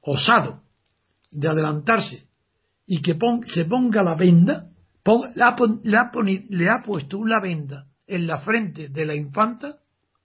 osado 0.00 0.62
de 1.30 1.48
adelantarse 1.48 2.27
y 2.88 3.02
que 3.02 3.14
pon- 3.14 3.44
se 3.46 3.66
ponga 3.66 4.02
la 4.02 4.16
venda, 4.16 4.64
pon- 5.04 5.30
le, 5.84 6.68
ha 6.70 6.78
puesto 6.84 7.18
una 7.18 7.38
venda 7.40 7.84
en 8.06 8.26
la 8.26 8.38
frente 8.38 8.88
de 8.88 9.04
la 9.04 9.14
infanta 9.14 9.76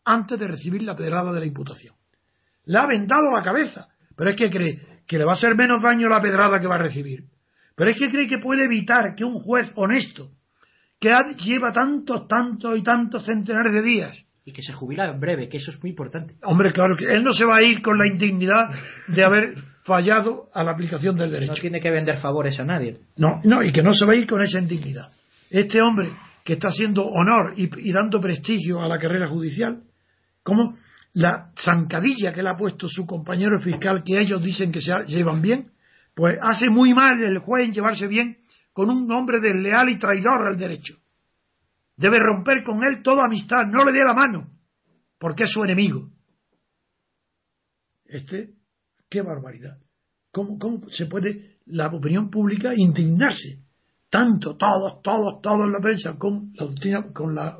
antes 0.05 0.39
de 0.39 0.47
recibir 0.47 0.82
la 0.82 0.95
pedrada 0.95 1.32
de 1.34 1.41
la 1.41 1.45
imputación. 1.45 1.93
Le 2.66 2.78
ha 2.78 2.88
vendado 2.88 3.30
la 3.36 3.43
cabeza, 3.43 3.89
pero 4.16 4.30
es 4.30 4.38
que 4.38 4.49
cree 4.49 4.80
que 5.05 5.18
le 5.18 5.26
va 5.26 5.32
a 5.32 5.36
hacer 5.36 5.55
menos 5.55 5.82
daño 5.82 6.07
la 6.07 6.22
pedrada 6.22 6.59
que 6.61 6.68
va 6.68 6.76
a 6.76 6.80
recibir. 6.84 7.26
Pero 7.76 7.89
es 7.89 7.97
que 7.97 8.09
cree 8.09 8.28
que 8.28 8.38
puede 8.38 8.64
evitar 8.64 9.14
que 9.16 9.26
un 9.26 9.41
juez 9.41 9.70
honesto, 9.76 10.32
que 10.99 11.09
lleva 11.43 11.74
tantos, 11.74 12.28
tantos 12.30 12.78
y 12.78 12.84
tantos 12.84 13.26
centenares 13.26 13.74
de 13.74 13.82
días, 13.82 14.18
Y 14.46 14.52
que 14.52 14.62
se 14.62 14.74
jubila 14.74 15.08
en 15.10 15.20
breve, 15.20 15.48
que 15.48 15.58
eso 15.58 15.72
es 15.72 15.82
muy 15.82 15.91
importante. 15.91 16.36
hombre, 16.44 16.72
claro 16.74 16.96
que 16.98 17.06
él 17.06 17.24
no 17.24 17.34
se 17.34 17.46
va 17.46 17.58
a 17.58 17.64
ir 17.64 17.82
con 17.82 17.98
la 17.98 18.08
indignidad 18.08 18.70
de 19.08 19.24
haber 19.24 19.56
fallado 19.86 20.50
a 20.54 20.64
la 20.64 20.72
aplicación 20.72 21.16
del 21.16 21.30
No 21.32 21.34
derecho. 21.39 21.62
tiene 21.62 21.80
que 21.80 21.89
vender 21.89 22.18
favores 22.18 22.60
a 22.60 22.66
nadie. 22.66 22.98
No, 23.18 23.39
no, 23.44 23.64
y 23.64 23.72
que 23.72 23.82
no 23.84 23.91
se 23.94 24.06
va 24.06 24.14
a 24.14 24.16
ir 24.16 24.28
con 24.28 24.41
esa 24.41 24.60
indignidad. 24.60 25.08
Este 25.50 25.82
hombre 25.82 26.10
que 26.44 26.54
está 26.54 26.68
haciendo 26.70 27.06
honor 27.06 27.54
y, 27.56 27.70
y 27.88 27.91
dando 27.94 28.20
prestigio 28.20 28.82
a 28.82 28.88
la 28.88 28.98
carrera 28.98 29.30
judicial, 29.30 29.84
como 30.44 30.76
la 31.14 31.52
zancadilla 31.64 32.34
que 32.34 32.44
le 32.44 32.50
ha 32.50 32.58
puesto 32.58 32.88
su 32.89 33.06
compañero 33.06 33.60
fiscal, 33.62 34.04
que 34.04 34.20
ellos 34.20 34.44
dicen 34.44 34.72
que 34.72 34.82
se 34.82 34.91
llevan 35.08 35.41
bien, 35.41 35.68
pues 36.16 36.38
hace 36.41 36.70
muy 36.70 36.94
mal 36.94 37.22
el 37.24 37.39
juez 37.39 37.66
en 37.68 37.74
llevarse 37.74 38.08
bien 38.08 38.38
con 38.74 38.89
un 38.89 39.10
hombre 39.12 39.39
desleal 39.39 39.89
y 39.89 39.98
traidor 40.00 40.48
al 40.48 40.58
derecho. 40.58 40.96
Debe 41.96 42.18
romper 42.20 42.64
con 42.64 42.84
él 42.84 43.04
toda 43.04 43.26
amistad, 43.26 43.66
no 43.68 43.86
le 43.86 43.91
dé 43.91 44.04
la 44.04 44.14
mano, 44.14 44.50
porque 45.20 45.44
es 45.44 45.52
su 45.52 45.64
enemigo. 45.64 46.10
Este, 48.06 48.54
qué 49.10 49.22
barbaridad. 49.22 49.78
¿Cómo, 50.32 50.58
se 50.89 51.06
puede 51.06 51.58
la 51.66 51.88
opinión 51.88 52.30
pública 52.30 52.74
indignarse? 52.76 53.60
Tanto, 54.10 54.56
todos, 54.58 55.02
todos, 55.02 55.41
todos 55.41 55.66
en 55.66 55.72
la 55.72 55.80
prensa 55.80 56.18
con 56.18 56.52
la 56.56 56.66
doctrina, 56.66 57.14
con 57.14 57.36
la, 57.36 57.58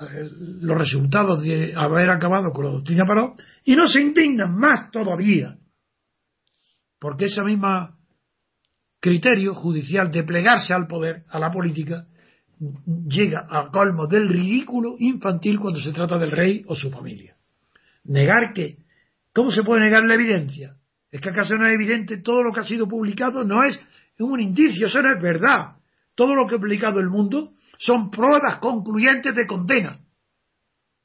eh, 0.00 0.28
los 0.62 0.78
resultados 0.78 1.42
de 1.42 1.74
haber 1.76 2.10
acabado 2.10 2.52
con 2.52 2.64
la 2.64 2.72
doctrina 2.72 3.04
Paró 3.06 3.34
y 3.64 3.76
no 3.76 3.86
se 3.86 4.00
indignan 4.00 4.56
más 4.58 4.90
todavía. 4.90 5.56
Porque 6.98 7.26
ese 7.26 7.42
mismo 7.42 7.96
criterio 9.00 9.54
judicial 9.54 10.10
de 10.10 10.22
plegarse 10.22 10.74
al 10.74 10.86
poder, 10.86 11.24
a 11.28 11.38
la 11.38 11.50
política, 11.50 12.06
llega 13.08 13.46
al 13.48 13.70
colmo 13.70 14.06
del 14.06 14.28
ridículo 14.28 14.96
infantil 14.98 15.58
cuando 15.58 15.80
se 15.80 15.92
trata 15.92 16.18
del 16.18 16.30
rey 16.30 16.62
o 16.66 16.76
su 16.76 16.90
familia. 16.90 17.36
Negar 18.04 18.52
que, 18.52 18.78
¿cómo 19.32 19.50
se 19.50 19.62
puede 19.62 19.84
negar 19.84 20.04
la 20.04 20.14
evidencia? 20.14 20.76
¿Es 21.10 21.20
que 21.20 21.30
acaso 21.30 21.54
no 21.54 21.66
es 21.66 21.74
evidente 21.74 22.18
todo 22.18 22.42
lo 22.42 22.52
que 22.52 22.60
ha 22.60 22.64
sido 22.64 22.86
publicado? 22.86 23.44
No 23.44 23.64
es 23.64 23.80
un 24.18 24.40
indicio, 24.40 24.86
eso 24.86 25.02
no 25.02 25.14
es 25.14 25.22
verdad. 25.22 25.76
Todo 26.14 26.34
lo 26.34 26.46
que 26.46 26.56
ha 26.56 26.58
publicado 26.58 27.00
el 27.00 27.08
mundo 27.08 27.52
son 27.78 28.10
pruebas 28.10 28.58
concluyentes 28.58 29.34
de 29.34 29.46
condena. 29.46 29.98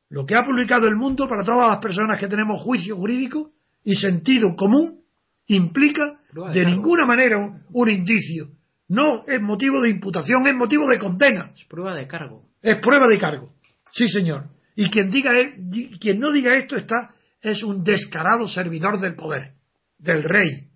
Lo 0.09 0.25
que 0.25 0.35
ha 0.35 0.45
publicado 0.45 0.87
el 0.87 0.95
mundo 0.95 1.27
para 1.27 1.43
todas 1.43 1.67
las 1.69 1.79
personas 1.79 2.19
que 2.19 2.27
tenemos 2.27 2.61
juicio 2.61 2.95
jurídico 2.95 3.51
y 3.83 3.95
sentido 3.95 4.55
común 4.55 5.01
implica 5.47 6.19
de 6.53 6.65
ninguna 6.65 7.05
manera 7.05 7.37
un, 7.37 7.63
un 7.71 7.89
indicio. 7.89 8.49
No 8.87 9.25
es 9.27 9.41
motivo 9.41 9.81
de 9.81 9.89
imputación, 9.89 10.45
es 10.47 10.55
motivo 10.55 10.87
de 10.87 10.99
condena. 10.99 11.51
Es 11.55 11.65
prueba 11.65 11.95
de 11.95 12.07
cargo. 12.07 12.43
Es 12.61 12.77
prueba 12.77 13.07
de 13.07 13.17
cargo. 13.17 13.53
Sí, 13.91 14.07
señor. 14.07 14.45
Y 14.75 14.89
quien 14.89 15.09
diga 15.09 15.39
e- 15.39 15.55
quien 15.99 16.19
no 16.19 16.31
diga 16.31 16.55
esto 16.55 16.75
está 16.75 17.15
es 17.41 17.63
un 17.63 17.83
descarado 17.83 18.47
servidor 18.47 18.99
del 18.99 19.15
poder, 19.15 19.53
del 19.97 20.23
rey. 20.23 20.69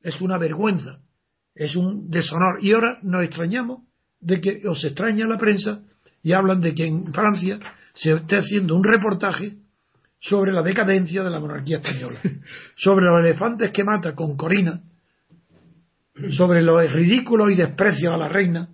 Es 0.00 0.20
una 0.20 0.38
vergüenza, 0.38 1.00
es 1.54 1.76
un 1.76 2.08
deshonor. 2.08 2.58
Y 2.62 2.72
ahora 2.72 2.98
nos 3.02 3.24
extrañamos 3.24 3.82
de 4.20 4.40
que 4.40 4.62
os 4.68 4.84
extraña 4.84 5.26
la 5.26 5.38
prensa 5.38 5.82
y 6.22 6.32
hablan 6.32 6.60
de 6.60 6.74
que 6.74 6.86
en 6.86 7.12
Francia 7.12 7.58
se 7.94 8.14
esté 8.14 8.36
haciendo 8.36 8.74
un 8.74 8.84
reportaje 8.84 9.56
sobre 10.20 10.52
la 10.52 10.62
decadencia 10.62 11.22
de 11.22 11.30
la 11.30 11.40
monarquía 11.40 11.78
española, 11.78 12.18
sobre 12.76 13.06
los 13.06 13.24
elefantes 13.24 13.70
que 13.72 13.84
mata 13.84 14.14
con 14.14 14.36
Corina, 14.36 14.82
sobre 16.30 16.62
los 16.62 16.90
ridículos 16.92 17.52
y 17.52 17.56
desprecios 17.56 18.14
a 18.14 18.16
la 18.16 18.28
reina, 18.28 18.68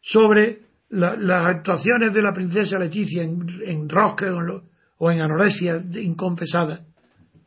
sobre 0.00 0.58
la- 0.90 1.16
las 1.16 1.46
actuaciones 1.46 2.12
de 2.12 2.22
la 2.22 2.32
princesa 2.32 2.78
Leticia 2.78 3.22
en, 3.22 3.46
en 3.64 3.88
Rosque 3.88 4.26
o 4.26 4.40
en, 4.40 4.46
lo- 4.46 4.62
o 4.98 5.08
anorexia 5.08 5.76
inconfesada, 6.00 6.80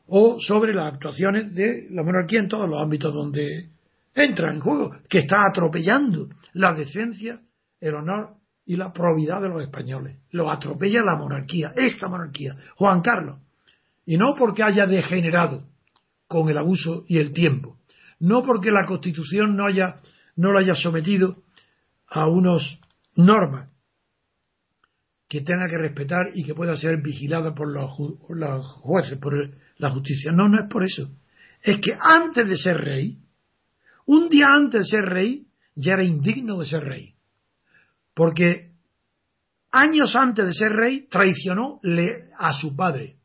o 0.07 0.37
sobre 0.39 0.73
las 0.73 0.93
actuaciones 0.93 1.53
de 1.53 1.87
la 1.91 2.03
monarquía 2.03 2.39
en 2.39 2.47
todos 2.47 2.69
los 2.69 2.81
ámbitos 2.81 3.13
donde 3.13 3.69
entra 4.13 4.51
en 4.53 4.59
juego, 4.59 4.95
que 5.09 5.19
está 5.19 5.37
atropellando 5.49 6.27
la 6.53 6.73
decencia, 6.73 7.39
el 7.79 7.95
honor 7.95 8.35
y 8.65 8.75
la 8.75 8.91
probidad 8.93 9.41
de 9.41 9.49
los 9.49 9.61
españoles. 9.61 10.17
Lo 10.31 10.49
atropella 10.51 11.01
la 11.03 11.15
monarquía, 11.15 11.73
esta 11.75 12.07
monarquía, 12.07 12.55
Juan 12.75 13.01
Carlos. 13.01 13.39
Y 14.05 14.17
no 14.17 14.35
porque 14.37 14.63
haya 14.63 14.85
degenerado 14.85 15.63
con 16.27 16.49
el 16.49 16.57
abuso 16.57 17.03
y 17.07 17.17
el 17.17 17.33
tiempo, 17.33 17.77
no 18.21 18.43
porque 18.43 18.71
la 18.71 18.85
Constitución 18.85 19.55
no 19.55 19.67
haya 19.67 19.99
no 20.35 20.51
lo 20.51 20.59
haya 20.59 20.75
sometido 20.75 21.43
a 22.07 22.27
unos 22.27 22.79
normas 23.15 23.69
que 25.27 25.41
tenga 25.41 25.67
que 25.69 25.77
respetar 25.77 26.31
y 26.33 26.43
que 26.43 26.53
pueda 26.55 26.75
ser 26.75 27.01
vigilada 27.01 27.53
por 27.55 27.71
los, 27.71 27.91
los 28.29 28.65
jueces, 28.81 29.17
por 29.17 29.33
la 29.77 29.89
justicia. 29.89 30.31
No, 30.31 30.49
no 30.49 30.61
es 30.61 30.69
por 30.69 30.83
eso. 30.83 31.09
Es 31.61 31.79
que 31.79 31.97
antes 31.97 32.47
de 32.49 32.57
ser 32.57 32.77
rey, 32.77 33.17
un 34.05 34.29
día 34.29 34.47
antes 34.53 34.81
de 34.81 34.87
ser 34.87 35.05
rey, 35.05 35.47
ya 35.75 35.93
era 35.93 36.03
indigno 36.03 36.59
de 36.59 36.65
ser 36.65 36.83
rey. 36.83 37.13
Porque 38.13 38.71
años 39.71 40.15
antes 40.17 40.45
de 40.45 40.53
ser 40.53 40.71
rey, 40.71 41.07
traicionó 41.09 41.79
a 42.37 42.53
su 42.53 42.75
padre. 42.75 43.15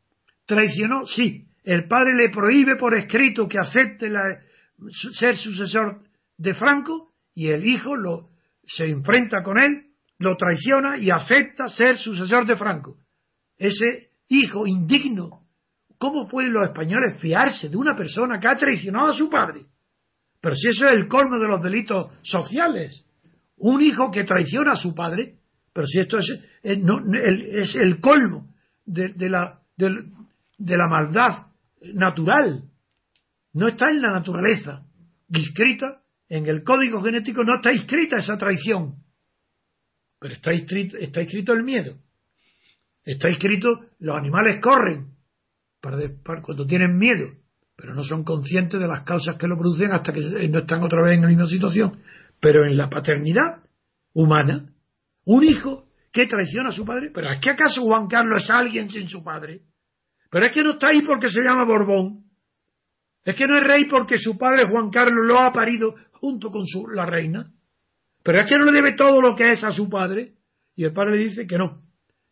Traicionó, 0.44 1.06
sí. 1.06 1.48
El 1.64 1.88
padre 1.88 2.14
le 2.16 2.28
prohíbe 2.30 2.76
por 2.76 2.96
escrito 2.96 3.48
que 3.48 3.58
acepte 3.58 4.08
la- 4.08 4.45
ser 5.18 5.36
sucesor 5.36 6.02
de 6.36 6.54
Franco 6.54 7.12
y 7.34 7.48
el 7.48 7.66
hijo 7.66 7.96
lo, 7.96 8.28
se 8.66 8.86
enfrenta 8.88 9.42
con 9.42 9.58
él, 9.58 9.86
lo 10.18 10.36
traiciona 10.36 10.96
y 10.98 11.10
acepta 11.10 11.68
ser 11.68 11.98
sucesor 11.98 12.46
de 12.46 12.56
Franco. 12.56 12.96
Ese 13.58 14.10
hijo 14.28 14.66
indigno, 14.66 15.42
¿cómo 15.98 16.28
pueden 16.28 16.52
los 16.52 16.68
españoles 16.68 17.20
fiarse 17.20 17.68
de 17.68 17.76
una 17.76 17.96
persona 17.96 18.38
que 18.40 18.48
ha 18.48 18.54
traicionado 18.54 19.12
a 19.12 19.14
su 19.16 19.28
padre? 19.30 19.62
Pero 20.40 20.54
si 20.54 20.68
eso 20.68 20.86
es 20.86 20.92
el 20.92 21.08
colmo 21.08 21.38
de 21.38 21.48
los 21.48 21.62
delitos 21.62 22.12
sociales, 22.22 23.04
un 23.56 23.80
hijo 23.82 24.10
que 24.10 24.24
traiciona 24.24 24.72
a 24.72 24.76
su 24.76 24.94
padre, 24.94 25.36
pero 25.72 25.86
si 25.86 26.00
esto 26.00 26.18
es, 26.18 26.30
es, 26.62 26.78
no- 26.78 26.98
el, 27.14 27.56
es 27.56 27.74
el 27.76 28.00
colmo 28.00 28.48
de, 28.84 29.08
la, 29.28 29.60
de 29.76 30.76
la 30.76 30.88
maldad 30.88 31.46
natural, 31.94 32.64
no 33.56 33.68
está 33.68 33.88
en 33.88 34.02
la 34.02 34.12
naturaleza, 34.12 34.84
inscrita 35.30 36.02
en 36.28 36.46
el 36.46 36.62
código 36.62 37.02
genético, 37.02 37.42
no 37.42 37.56
está 37.56 37.72
inscrita 37.72 38.18
esa 38.18 38.36
traición, 38.36 38.96
pero 40.20 40.34
está 40.34 40.52
escrito, 40.52 40.98
está 40.98 41.22
escrito 41.22 41.54
el 41.54 41.62
miedo, 41.62 41.96
está 43.02 43.28
escrito 43.28 43.68
los 44.00 44.14
animales 44.14 44.60
corren 44.60 45.06
para 45.80 46.42
cuando 46.42 46.66
tienen 46.66 46.98
miedo, 46.98 47.30
pero 47.76 47.94
no 47.94 48.04
son 48.04 48.24
conscientes 48.24 48.78
de 48.78 48.88
las 48.88 49.04
causas 49.04 49.36
que 49.36 49.48
lo 49.48 49.56
producen 49.56 49.90
hasta 49.90 50.12
que 50.12 50.20
no 50.20 50.58
están 50.58 50.82
otra 50.82 51.02
vez 51.02 51.14
en 51.14 51.22
la 51.22 51.28
misma 51.28 51.46
situación. 51.46 51.98
Pero 52.40 52.66
en 52.66 52.76
la 52.76 52.90
paternidad 52.90 53.62
humana, 54.12 54.66
un 55.24 55.44
hijo 55.44 55.88
que 56.12 56.26
traiciona 56.26 56.68
a 56.70 56.72
su 56.72 56.84
padre, 56.84 57.10
pero 57.14 57.30
es 57.30 57.40
que 57.40 57.50
acaso 57.50 57.82
Juan 57.82 58.06
Carlos 58.06 58.44
es 58.44 58.50
alguien 58.50 58.90
sin 58.90 59.08
su 59.08 59.24
padre, 59.24 59.62
pero 60.30 60.44
es 60.44 60.52
que 60.52 60.62
no 60.62 60.72
está 60.72 60.88
ahí 60.88 61.00
porque 61.02 61.30
se 61.30 61.40
llama 61.40 61.64
Borbón, 61.64 62.25
es 63.26 63.34
que 63.34 63.46
no 63.48 63.58
es 63.58 63.64
rey 63.64 63.86
porque 63.86 64.18
su 64.18 64.38
padre 64.38 64.68
Juan 64.70 64.88
Carlos 64.88 65.26
lo 65.26 65.40
ha 65.40 65.52
parido 65.52 65.96
junto 66.12 66.50
con 66.50 66.64
su, 66.66 66.86
la 66.86 67.04
reina, 67.04 67.50
pero 68.22 68.40
es 68.40 68.48
que 68.48 68.56
no 68.56 68.66
le 68.66 68.72
debe 68.72 68.94
todo 68.94 69.20
lo 69.20 69.34
que 69.34 69.52
es 69.52 69.64
a 69.64 69.72
su 69.72 69.90
padre, 69.90 70.34
y 70.76 70.84
el 70.84 70.92
padre 70.92 71.16
le 71.16 71.24
dice 71.24 71.46
que 71.46 71.58
no, 71.58 71.82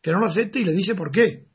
que 0.01 0.13
no 0.13 0.21
lo 0.21 0.27
acepte 0.27 0.61
y 0.61 0.65
le 0.65 0.73
dice 0.73 0.95
por 0.95 1.11
qué. 1.11 1.47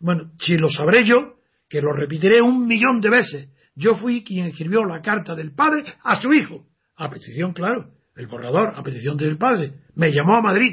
Bueno, 0.00 0.32
si 0.40 0.56
lo 0.56 0.68
sabré 0.68 1.04
yo, 1.06 1.36
que 1.68 1.80
lo 1.80 1.92
repetiré 1.92 2.42
un 2.42 2.66
millón 2.66 3.00
de 3.00 3.10
veces, 3.10 3.48
yo 3.76 3.94
fui 3.96 4.24
quien 4.24 4.46
escribió 4.46 4.84
la 4.84 5.00
carta 5.00 5.36
del 5.36 5.54
padre 5.54 5.84
a 6.02 6.20
su 6.20 6.32
hijo, 6.32 6.66
a 6.96 7.08
petición, 7.08 7.52
claro, 7.52 7.92
el 8.16 8.26
borrador, 8.26 8.72
a 8.74 8.82
petición 8.82 9.16
del 9.16 9.38
padre, 9.38 9.74
me 9.94 10.10
llamó 10.10 10.34
a 10.34 10.42
Madrid, 10.42 10.72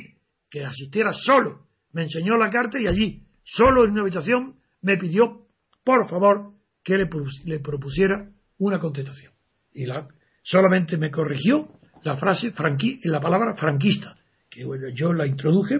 que 0.49 0.65
asistiera 0.65 1.11
solo, 1.13 1.67
me 1.93 2.03
enseñó 2.03 2.37
la 2.37 2.49
carta 2.49 2.79
y 2.79 2.87
allí, 2.87 3.21
solo 3.43 3.85
en 3.85 3.91
una 3.91 4.01
habitación, 4.01 4.55
me 4.81 4.97
pidió, 4.97 5.45
por 5.83 6.09
favor, 6.09 6.54
que 6.85 6.97
le, 6.97 7.09
propus- 7.09 7.43
le 7.45 7.59
propusiera 7.59 8.29
una 8.59 8.79
contestación. 8.79 9.33
Y 9.73 9.85
la, 9.87 10.07
solamente 10.43 10.95
me 10.97 11.09
corrigió 11.11 11.67
la 12.03 12.15
frase 12.15 12.51
franqui, 12.51 13.01
la 13.05 13.19
palabra 13.19 13.55
franquista, 13.55 14.15
que 14.49 14.63
bueno, 14.63 14.87
yo 14.93 15.11
la 15.11 15.25
introduje 15.25 15.79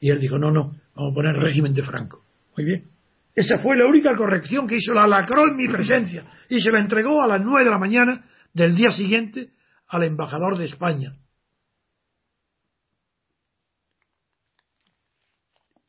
y 0.00 0.10
él 0.10 0.18
dijo, 0.18 0.38
no, 0.38 0.50
no, 0.50 0.74
vamos 0.96 1.12
a 1.12 1.14
poner 1.14 1.36
régimen 1.36 1.74
de 1.74 1.82
Franco. 1.82 2.24
Muy 2.56 2.64
bien. 2.64 2.90
Esa 3.34 3.58
fue 3.58 3.76
la 3.76 3.86
única 3.86 4.16
corrección 4.16 4.66
que 4.66 4.76
hizo, 4.76 4.94
la 4.94 5.06
lacró 5.06 5.46
en 5.46 5.56
mi 5.56 5.68
presencia 5.68 6.24
y 6.48 6.60
se 6.60 6.72
la 6.72 6.80
entregó 6.80 7.22
a 7.22 7.28
las 7.28 7.42
nueve 7.44 7.64
de 7.64 7.70
la 7.70 7.78
mañana 7.78 8.24
del 8.54 8.74
día 8.74 8.90
siguiente 8.90 9.50
al 9.88 10.04
embajador 10.04 10.56
de 10.56 10.64
España. 10.64 11.14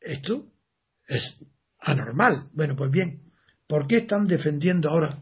Esto 0.00 0.44
es 1.06 1.38
anormal. 1.80 2.48
Bueno, 2.52 2.76
pues 2.76 2.90
bien, 2.90 3.31
¿por 3.66 3.86
qué 3.86 3.98
están 3.98 4.26
defendiendo 4.26 4.90
ahora? 4.90 5.18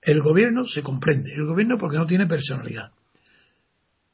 El 0.00 0.20
gobierno 0.20 0.66
se 0.66 0.82
comprende, 0.82 1.32
el 1.32 1.46
gobierno 1.46 1.78
porque 1.78 1.96
no 1.96 2.06
tiene 2.06 2.26
personalidad, 2.26 2.92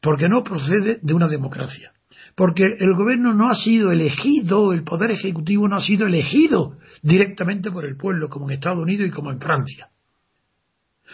porque 0.01 0.29
no 0.29 0.45
procede 0.45 1.01
de 1.03 1.15
una 1.15 1.29
democracia, 1.29 1.93
porque 2.37 2.63
el 2.79 2.95
gobierno 2.95 3.35
no 3.35 3.51
ha 3.51 3.55
sido 3.55 3.91
elegido, 3.91 4.73
el 4.73 4.85
poder 4.85 5.11
ejecutivo 5.11 5.67
no 5.67 5.77
ha 5.77 5.81
sido 5.81 6.07
elegido 6.07 6.79
directamente 7.03 7.71
por 7.71 7.85
el 7.85 7.97
pueblo, 7.97 8.29
como 8.29 8.49
en 8.49 8.55
Estados 8.55 8.79
Unidos 8.79 9.09
y 9.09 9.11
como 9.11 9.33
en 9.33 9.41
Francia, 9.41 9.89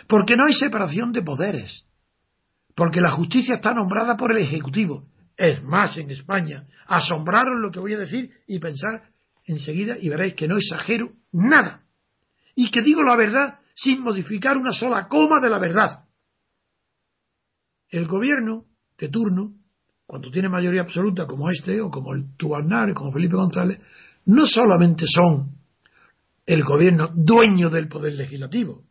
porque 0.09 0.37
no 0.37 0.45
hay 0.47 0.55
separación 0.55 1.13
de 1.13 1.23
poderes, 1.23 1.87
porque 2.75 3.01
la 3.01 3.13
justicia 3.13 3.55
está 3.55 3.73
nombrada 3.73 4.17
por 4.17 4.33
el 4.33 4.43
ejecutivo. 4.43 5.09
Es 5.37 5.63
más, 5.63 5.97
en 5.99 6.11
España, 6.11 6.65
asombraros 6.87 7.59
lo 7.61 7.71
que 7.71 7.81
voy 7.81 7.95
a 7.95 7.99
decir 7.99 8.31
y 8.47 8.59
pensar 8.59 9.11
enseguida 9.45 9.97
y 9.99 10.09
veréis 10.09 10.35
que 10.35 10.49
no 10.49 10.57
exagero 10.57 11.13
nada, 11.33 11.86
y 12.57 12.71
que 12.71 12.81
digo 12.83 13.03
la 13.05 13.15
verdad 13.15 13.61
sin 13.77 14.01
modificar 14.01 14.57
una 14.57 14.73
sola 14.73 15.07
coma 15.07 15.41
de 15.41 15.51
la 15.51 15.59
verdad. 15.61 16.05
El 17.89 18.07
gobierno 18.07 18.65
de 18.99 19.09
turno, 19.11 19.53
cuando 20.07 20.31
tiene 20.31 20.49
mayoría 20.49 20.81
absoluta 20.83 21.27
como 21.27 21.51
este, 21.51 21.81
o 21.81 21.91
como 21.91 22.15
el 22.15 22.35
Tubarnar, 22.37 22.93
como 22.95 23.13
Felipe 23.13 23.37
González, 23.37 23.81
no 24.25 24.47
solamente 24.47 25.05
son 25.07 25.59
el 26.47 26.65
gobierno 26.65 27.11
dueño 27.15 27.69
del 27.71 27.89
poder 27.89 28.15
legislativo, 28.15 28.85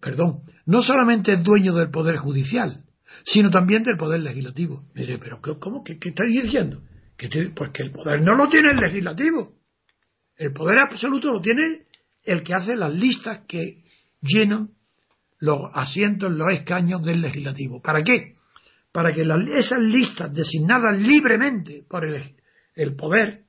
perdón, 0.00 0.40
no 0.64 0.82
solamente 0.82 1.34
es 1.34 1.42
dueño 1.42 1.74
del 1.74 1.90
poder 1.90 2.16
judicial, 2.16 2.84
sino 3.24 3.50
también 3.50 3.82
del 3.82 3.98
poder 3.98 4.20
legislativo. 4.20 4.84
Mire, 4.94 5.18
pero 5.18 5.40
¿qué- 5.42 5.58
¿cómo? 5.58 5.84
¿Qué, 5.84 5.98
qué 5.98 6.08
estáis 6.10 6.42
diciendo? 6.42 6.80
Pues 7.54 7.70
que 7.72 7.82
el 7.82 7.90
poder 7.92 8.24
no 8.24 8.34
lo 8.34 8.48
tiene 8.48 8.70
el 8.72 8.78
legislativo. 8.78 9.59
El 10.40 10.54
poder 10.54 10.78
absoluto 10.78 11.30
lo 11.30 11.40
tiene 11.42 11.82
el 12.24 12.42
que 12.42 12.54
hace 12.54 12.74
las 12.74 12.94
listas 12.94 13.40
que 13.46 13.82
llenan 14.22 14.70
los 15.38 15.70
asientos, 15.74 16.32
los 16.32 16.50
escaños 16.50 17.04
del 17.04 17.20
legislativo. 17.20 17.82
¿Para 17.82 18.02
qué? 18.02 18.36
Para 18.90 19.12
que 19.12 19.22
esas 19.54 19.80
listas 19.80 20.32
designadas 20.32 20.98
libremente 20.98 21.84
por 21.86 22.06
el, 22.06 22.96
poder, 22.96 23.42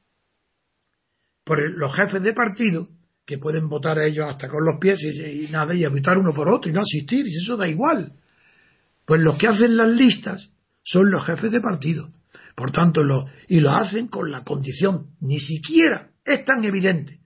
por 1.46 1.62
los 1.78 1.96
jefes 1.96 2.22
de 2.24 2.34
partido, 2.34 2.90
que 3.26 3.38
pueden 3.38 3.70
votar 3.70 3.98
a 3.98 4.06
ellos 4.06 4.26
hasta 4.30 4.50
con 4.50 4.66
los 4.66 4.78
pies 4.78 5.00
y, 5.02 5.46
y 5.46 5.48
nada, 5.50 5.74
y 5.74 5.86
votar 5.86 6.18
uno 6.18 6.34
por 6.34 6.50
otro 6.50 6.70
y 6.70 6.74
no 6.74 6.82
asistir, 6.82 7.26
y 7.26 7.38
eso 7.38 7.56
da 7.56 7.70
igual. 7.70 8.16
Pues 9.06 9.22
los 9.22 9.38
que 9.38 9.48
hacen 9.48 9.78
las 9.78 9.88
listas 9.88 10.50
son 10.84 11.10
los 11.10 11.26
jefes 11.26 11.54
de 11.54 11.62
partido. 11.62 12.10
Por 12.54 12.74
tanto, 12.74 13.02
y 13.48 13.62
lo 13.62 13.72
hacen 13.72 14.10
con 14.10 14.30
la 14.30 14.44
condición, 14.44 15.12
ni 15.22 15.40
siquiera 15.40 16.11
es 16.26 16.46
tan 16.46 16.64
evidente 16.64 17.20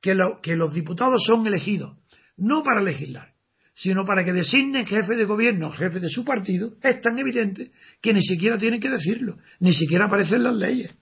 que, 0.00 0.14
lo- 0.14 0.40
que 0.42 0.56
los 0.56 0.72
diputados 0.74 1.22
son 1.26 1.46
elegidos 1.46 1.96
no 2.36 2.62
para 2.62 2.82
legislar, 2.82 3.32
sino 3.74 4.04
para 4.04 4.24
que 4.24 4.32
designen 4.32 4.86
jefe 4.86 5.16
de 5.16 5.24
gobierno 5.24 5.70
jefe 5.70 6.00
de 6.00 6.08
su 6.08 6.24
partido, 6.24 6.74
es 6.82 7.00
tan 7.00 7.18
evidente 7.18 7.70
que 8.00 8.12
ni 8.12 8.22
siquiera 8.22 8.58
tienen 8.58 8.80
que 8.80 8.90
decirlo, 8.90 9.36
ni 9.60 9.72
siquiera 9.72 10.06
aparecen 10.06 10.42
las 10.42 10.56
leyes. 10.56 10.94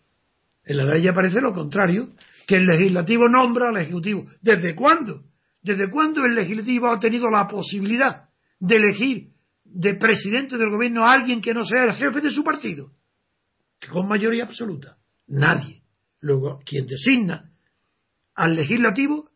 En 0.64 0.76
la 0.76 0.84
ley 0.84 1.06
aparece 1.08 1.40
lo 1.40 1.52
contrario, 1.52 2.10
que 2.46 2.56
el 2.56 2.66
legislativo 2.66 3.28
nombra 3.28 3.68
al 3.70 3.76
ejecutivo. 3.78 4.26
¿Desde 4.42 4.74
cuándo? 4.74 5.22
¿Desde 5.62 5.88
cuándo 5.90 6.24
el 6.24 6.34
legislativo 6.34 6.92
ha 6.92 6.98
tenido 6.98 7.28
la 7.30 7.46
posibilidad 7.48 8.24
de 8.58 8.76
elegir 8.76 9.28
de 9.64 9.94
presidente 9.94 10.56
del 10.58 10.70
gobierno 10.70 11.04
a 11.06 11.12
alguien 11.14 11.40
que 11.40 11.54
no 11.54 11.64
sea 11.64 11.84
el 11.84 11.92
jefe 11.94 12.20
de 12.20 12.30
su 12.30 12.44
partido? 12.44 12.90
Con 13.90 14.06
mayoría 14.08 14.44
absoluta. 14.44 14.96
Nadie. 15.26 15.79
Luego, 16.20 16.60
quien 16.64 16.86
designa 16.86 17.50
al 18.34 18.54
legislativo 18.54 19.30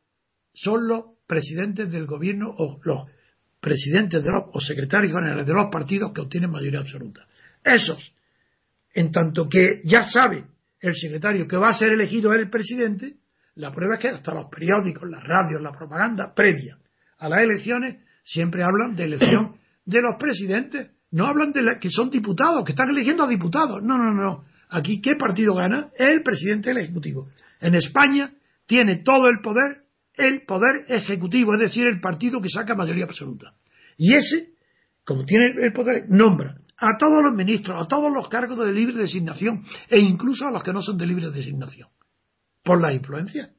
son 0.52 0.86
los 0.88 1.04
presidentes 1.26 1.90
del 1.90 2.06
gobierno 2.06 2.54
o 2.56 2.80
los 2.84 3.08
presidentes 3.60 4.22
de 4.22 4.30
los, 4.30 4.44
o 4.52 4.60
secretarios 4.60 5.12
generales 5.12 5.46
de 5.46 5.52
los 5.54 5.70
partidos 5.70 6.12
que 6.12 6.20
obtienen 6.20 6.50
mayoría 6.50 6.80
absoluta. 6.80 7.26
Esos, 7.62 8.12
en 8.92 9.10
tanto 9.10 9.48
que 9.48 9.80
ya 9.84 10.04
sabe 10.04 10.44
el 10.80 10.94
secretario 10.94 11.48
que 11.48 11.56
va 11.56 11.70
a 11.70 11.78
ser 11.78 11.92
elegido 11.92 12.32
el 12.34 12.50
presidente, 12.50 13.14
la 13.54 13.72
prueba 13.72 13.94
es 13.94 14.00
que 14.00 14.08
hasta 14.08 14.34
los 14.34 14.46
periódicos, 14.50 15.08
las 15.08 15.24
radios, 15.24 15.62
la 15.62 15.72
propaganda 15.72 16.34
previa 16.34 16.76
a 17.18 17.28
las 17.28 17.40
elecciones 17.40 18.04
siempre 18.22 18.62
hablan 18.62 18.94
de 18.94 19.04
elección 19.04 19.56
de 19.84 20.02
los 20.02 20.16
presidentes, 20.18 20.90
no 21.10 21.26
hablan 21.26 21.52
de 21.52 21.62
que 21.80 21.90
son 21.90 22.10
diputados, 22.10 22.64
que 22.64 22.72
están 22.72 22.90
eligiendo 22.90 23.24
a 23.24 23.28
diputados. 23.28 23.82
No, 23.82 23.96
no, 23.96 24.12
no. 24.12 24.44
Aquí, 24.74 25.00
¿qué 25.00 25.14
partido 25.14 25.54
gana? 25.54 25.90
El 25.96 26.22
presidente 26.22 26.70
del 26.70 26.78
Ejecutivo. 26.78 27.28
En 27.60 27.76
España 27.76 28.32
tiene 28.66 29.02
todo 29.04 29.28
el 29.28 29.40
poder 29.40 29.84
el 30.16 30.42
poder 30.46 30.84
ejecutivo, 30.88 31.54
es 31.54 31.60
decir, 31.60 31.86
el 31.86 32.00
partido 32.00 32.40
que 32.40 32.48
saca 32.48 32.74
mayoría 32.74 33.04
absoluta. 33.04 33.54
Y 33.96 34.14
ese, 34.14 34.50
como 35.04 35.24
tiene 35.24 35.54
el 35.60 35.72
poder, 35.72 36.04
nombra 36.08 36.56
a 36.76 36.96
todos 36.98 37.22
los 37.22 37.34
ministros, 37.34 37.84
a 37.84 37.88
todos 37.88 38.12
los 38.12 38.28
cargos 38.28 38.64
de 38.64 38.72
libre 38.72 38.96
designación 38.96 39.62
e 39.88 39.98
incluso 40.00 40.46
a 40.46 40.50
los 40.52 40.62
que 40.62 40.72
no 40.72 40.82
son 40.82 40.96
de 40.98 41.06
libre 41.06 41.30
designación, 41.30 41.88
por 42.62 42.80
la 42.80 42.92
influencia. 42.92 43.50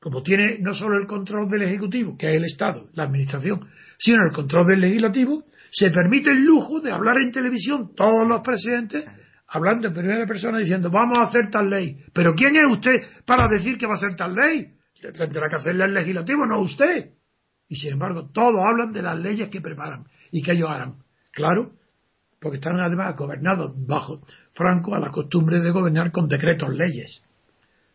Como 0.00 0.22
tiene 0.22 0.58
no 0.58 0.74
solo 0.74 0.98
el 0.98 1.06
control 1.06 1.48
del 1.48 1.62
Ejecutivo, 1.62 2.16
que 2.16 2.30
es 2.30 2.36
el 2.36 2.44
Estado, 2.44 2.88
la 2.94 3.04
Administración, 3.04 3.68
sino 3.98 4.24
el 4.24 4.32
control 4.32 4.66
del 4.68 4.80
Legislativo, 4.80 5.44
se 5.70 5.90
permite 5.90 6.30
el 6.30 6.44
lujo 6.44 6.80
de 6.80 6.92
hablar 6.92 7.18
en 7.18 7.30
televisión 7.30 7.94
todos 7.94 8.26
los 8.26 8.40
presidentes 8.40 9.04
hablando 9.52 9.88
en 9.88 9.94
primera 9.94 10.26
persona 10.26 10.58
diciendo 10.58 10.90
vamos 10.90 11.18
a 11.18 11.24
hacer 11.24 11.50
tal 11.50 11.68
ley. 11.68 11.98
Pero 12.12 12.34
¿quién 12.34 12.56
es 12.56 12.62
usted 12.70 12.94
para 13.26 13.46
decir 13.48 13.76
que 13.76 13.86
va 13.86 13.92
a 13.92 13.96
hacer 13.96 14.16
tal 14.16 14.34
ley? 14.34 14.72
Tendrá 15.00 15.48
que 15.48 15.56
hacerle 15.56 15.84
el 15.84 15.94
legislativo, 15.94 16.46
no 16.46 16.60
usted. 16.60 17.10
Y 17.68 17.76
sin 17.76 17.92
embargo, 17.92 18.30
todos 18.32 18.60
hablan 18.64 18.92
de 18.92 19.02
las 19.02 19.18
leyes 19.18 19.48
que 19.50 19.60
preparan 19.60 20.04
y 20.30 20.42
que 20.42 20.52
ellos 20.52 20.70
harán. 20.70 20.96
Claro, 21.32 21.72
porque 22.40 22.56
están 22.56 22.80
además 22.80 23.16
gobernados 23.16 23.72
bajo 23.86 24.20
Franco 24.54 24.94
a 24.94 25.00
la 25.00 25.10
costumbre 25.10 25.60
de 25.60 25.70
gobernar 25.70 26.10
con 26.12 26.28
decretos 26.28 26.74
leyes. 26.74 27.22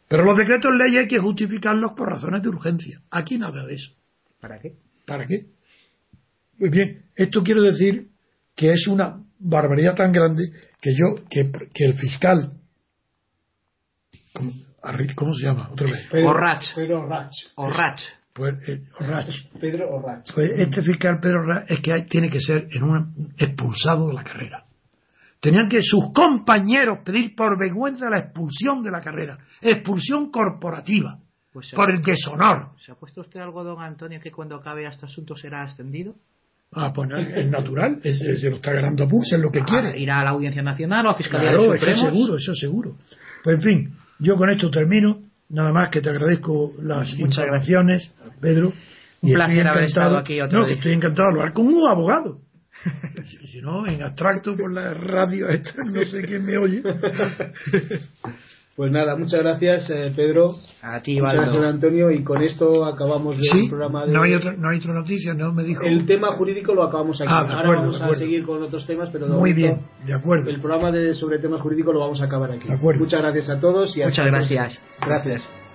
Pero 0.08 0.24
los 0.24 0.38
decretos 0.38 0.72
leyes 0.76 1.01
hay 1.01 1.08
que 1.08 1.20
justificarlos 1.20 1.93
por 1.93 2.10
razones 2.10 2.41
de 2.41 2.49
urgencia. 2.49 3.01
Aquí 3.10 3.38
nada 3.38 3.66
de 3.66 3.76
eso. 3.76 3.91
¿Para 4.39 4.60
qué? 4.60 4.74
¿Para 5.05 5.26
qué? 5.26 5.45
Muy 6.60 6.70
bien, 6.70 7.03
esto 7.16 7.43
quiero 7.43 7.62
decir 7.62 8.08
que 8.55 8.74
es 8.74 8.88
una 8.88 9.22
barbaridad 9.39 9.95
tan 9.95 10.11
grande 10.11 10.43
que 10.81 10.91
yo, 10.93 11.23
que, 11.29 11.51
que 11.73 11.85
el 11.85 11.93
fiscal, 11.95 12.53
¿cómo, 14.33 14.51
¿cómo, 15.15 15.33
se 15.33 15.45
llama? 15.45 15.69
Otra 15.71 15.91
vez. 15.91 16.07
Pedro, 16.11 16.29
Orrach. 16.29 16.75
Pedro 16.75 17.01
Orrach. 17.01 17.33
Orrach. 17.55 18.01
Pues, 18.33 18.55
eh, 18.67 18.83
Orrach. 18.99 19.29
Pedro 19.59 19.89
Orrach. 19.95 20.33
Pues 20.33 20.51
este 20.55 20.81
fiscal 20.81 21.19
Pedro 21.19 21.41
Orrach 21.41 21.71
es 21.71 21.79
que 21.81 21.93
hay, 21.93 22.05
tiene 22.05 22.29
que 22.29 22.39
ser 22.39 22.67
en 22.71 22.83
un 22.83 23.33
expulsado 23.38 24.07
de 24.07 24.13
la 24.13 24.23
carrera. 24.23 24.63
Tenían 25.39 25.69
que 25.69 25.81
sus 25.81 26.11
compañeros 26.13 26.99
pedir 27.05 27.35
por 27.35 27.57
vergüenza 27.59 28.09
la 28.09 28.19
expulsión 28.19 28.81
de 28.81 28.91
la 28.91 29.01
carrera. 29.01 29.38
Expulsión 29.61 30.31
corporativa. 30.31 31.19
Pues 31.53 31.71
por 31.73 31.91
el 31.91 32.01
deshonor. 32.01 32.71
¿Se 32.77 32.91
ha 32.91 32.95
puesto 32.95 33.21
usted 33.21 33.39
algo, 33.39 33.63
don 33.63 33.81
Antonio, 33.81 34.19
que 34.21 34.31
cuando 34.31 34.55
acabe 34.55 34.85
este 34.85 35.05
asunto 35.05 35.35
será 35.35 35.63
ascendido? 35.63 36.15
Ah, 36.74 36.91
pues 36.93 37.09
es 37.36 37.49
natural, 37.49 37.99
es, 38.03 38.20
se 38.20 38.49
lo 38.49 38.57
está 38.57 38.74
ganando 38.74 39.05
a 39.05 39.07
Pulse, 39.07 39.36
es 39.36 39.41
lo 39.41 39.49
que 39.49 39.61
quiere. 39.61 39.91
Ah, 39.91 39.97
irá 39.97 40.20
a 40.20 40.24
la 40.26 40.30
Audiencia 40.32 40.61
Nacional 40.61 41.07
o 41.07 41.09
a 41.11 41.15
Fiscalía 41.15 41.51
claro, 41.51 41.72
de 41.72 41.78
eso 41.78 41.95
seguro, 41.95 42.36
eso 42.36 42.53
seguro. 42.55 42.95
Pues 43.43 43.55
en 43.57 43.61
fin, 43.61 43.93
yo 44.20 44.36
con 44.36 44.49
esto 44.49 44.70
termino. 44.70 45.22
Nada 45.49 45.72
más 45.72 45.89
que 45.89 46.01
te 46.01 46.09
agradezco 46.09 46.74
las 46.82 47.07
Muchas 47.13 47.38
intervenciones, 47.38 48.13
Pedro. 48.41 48.74
Un 49.22 49.34
placer 49.34 49.65
haber 49.65 49.84
estado 49.86 50.18
aquí 50.18 50.41
otra 50.41 50.59
no, 50.59 50.68
estoy 50.68 50.93
encantado 50.93 51.30
de 51.30 51.39
hablar 51.39 51.53
con 51.53 51.68
un 51.68 51.88
abogado. 51.88 52.39
si, 53.26 53.47
si 53.47 53.61
no, 53.61 53.88
en 53.88 54.03
abstracto 54.03 54.55
por 54.55 54.72
la 54.72 54.93
radio, 54.93 55.47
esta, 55.47 55.84
no 55.84 56.03
sé 56.03 56.22
quién 56.24 56.45
me 56.45 56.57
oye. 56.57 56.84
Pues 58.78 58.91
nada, 58.91 59.15
muchas 59.17 59.41
gracias 59.41 59.89
eh, 59.89 60.13
Pedro. 60.15 60.51
A 60.84 61.01
ti, 61.01 61.15
Muchas 61.15 61.36
Valdo. 61.36 61.51
gracias 61.51 61.73
Antonio 61.73 62.11
y 62.11 62.23
con 62.23 62.43
esto 62.43 62.86
acabamos 62.86 63.36
el 63.36 63.41
Sí, 63.41 63.67
programa 63.67 64.05
de... 64.05 64.13
no 64.13 64.21
hay, 64.21 64.36
otra, 64.36 64.53
no 64.55 64.69
hay 64.69 64.78
otra 64.78 64.93
noticia, 64.93 65.34
no 65.34 65.51
me 65.51 65.63
dijo. 65.63 65.82
El 65.84 66.05
tema 66.05 66.28
jurídico 66.38 66.75
lo 66.75 66.84
acabamos 66.84 67.19
aquí. 67.19 67.28
Ah, 67.34 67.43
de 67.43 67.53
Ahora 67.53 67.59
acuerdo, 67.61 67.82
vamos 67.82 68.01
a 68.01 68.03
acuerdo. 68.05 68.21
seguir 68.21 68.45
con 68.45 68.61
otros 68.61 68.86
temas, 68.86 69.09
pero 69.11 69.25
de 69.25 69.32
Muy 69.32 69.51
momento 69.53 69.82
bien, 69.82 70.05
de 70.05 70.13
acuerdo. 70.13 70.49
El 70.51 70.61
programa 70.61 70.91
de 70.91 71.15
sobre 71.15 71.39
temas 71.39 71.59
jurídicos 71.61 71.91
lo 71.91 72.01
vamos 72.01 72.21
a 72.21 72.25
acabar 72.25 72.51
aquí. 72.51 72.67
De 72.67 72.75
acuerdo. 72.75 72.99
Muchas 72.99 73.19
gracias 73.19 73.49
a 73.49 73.59
todos 73.59 73.97
y 73.97 74.01
Muchas 74.01 74.19
hasta 74.19 74.25
gracias. 74.25 74.82
Gracias. 75.01 75.66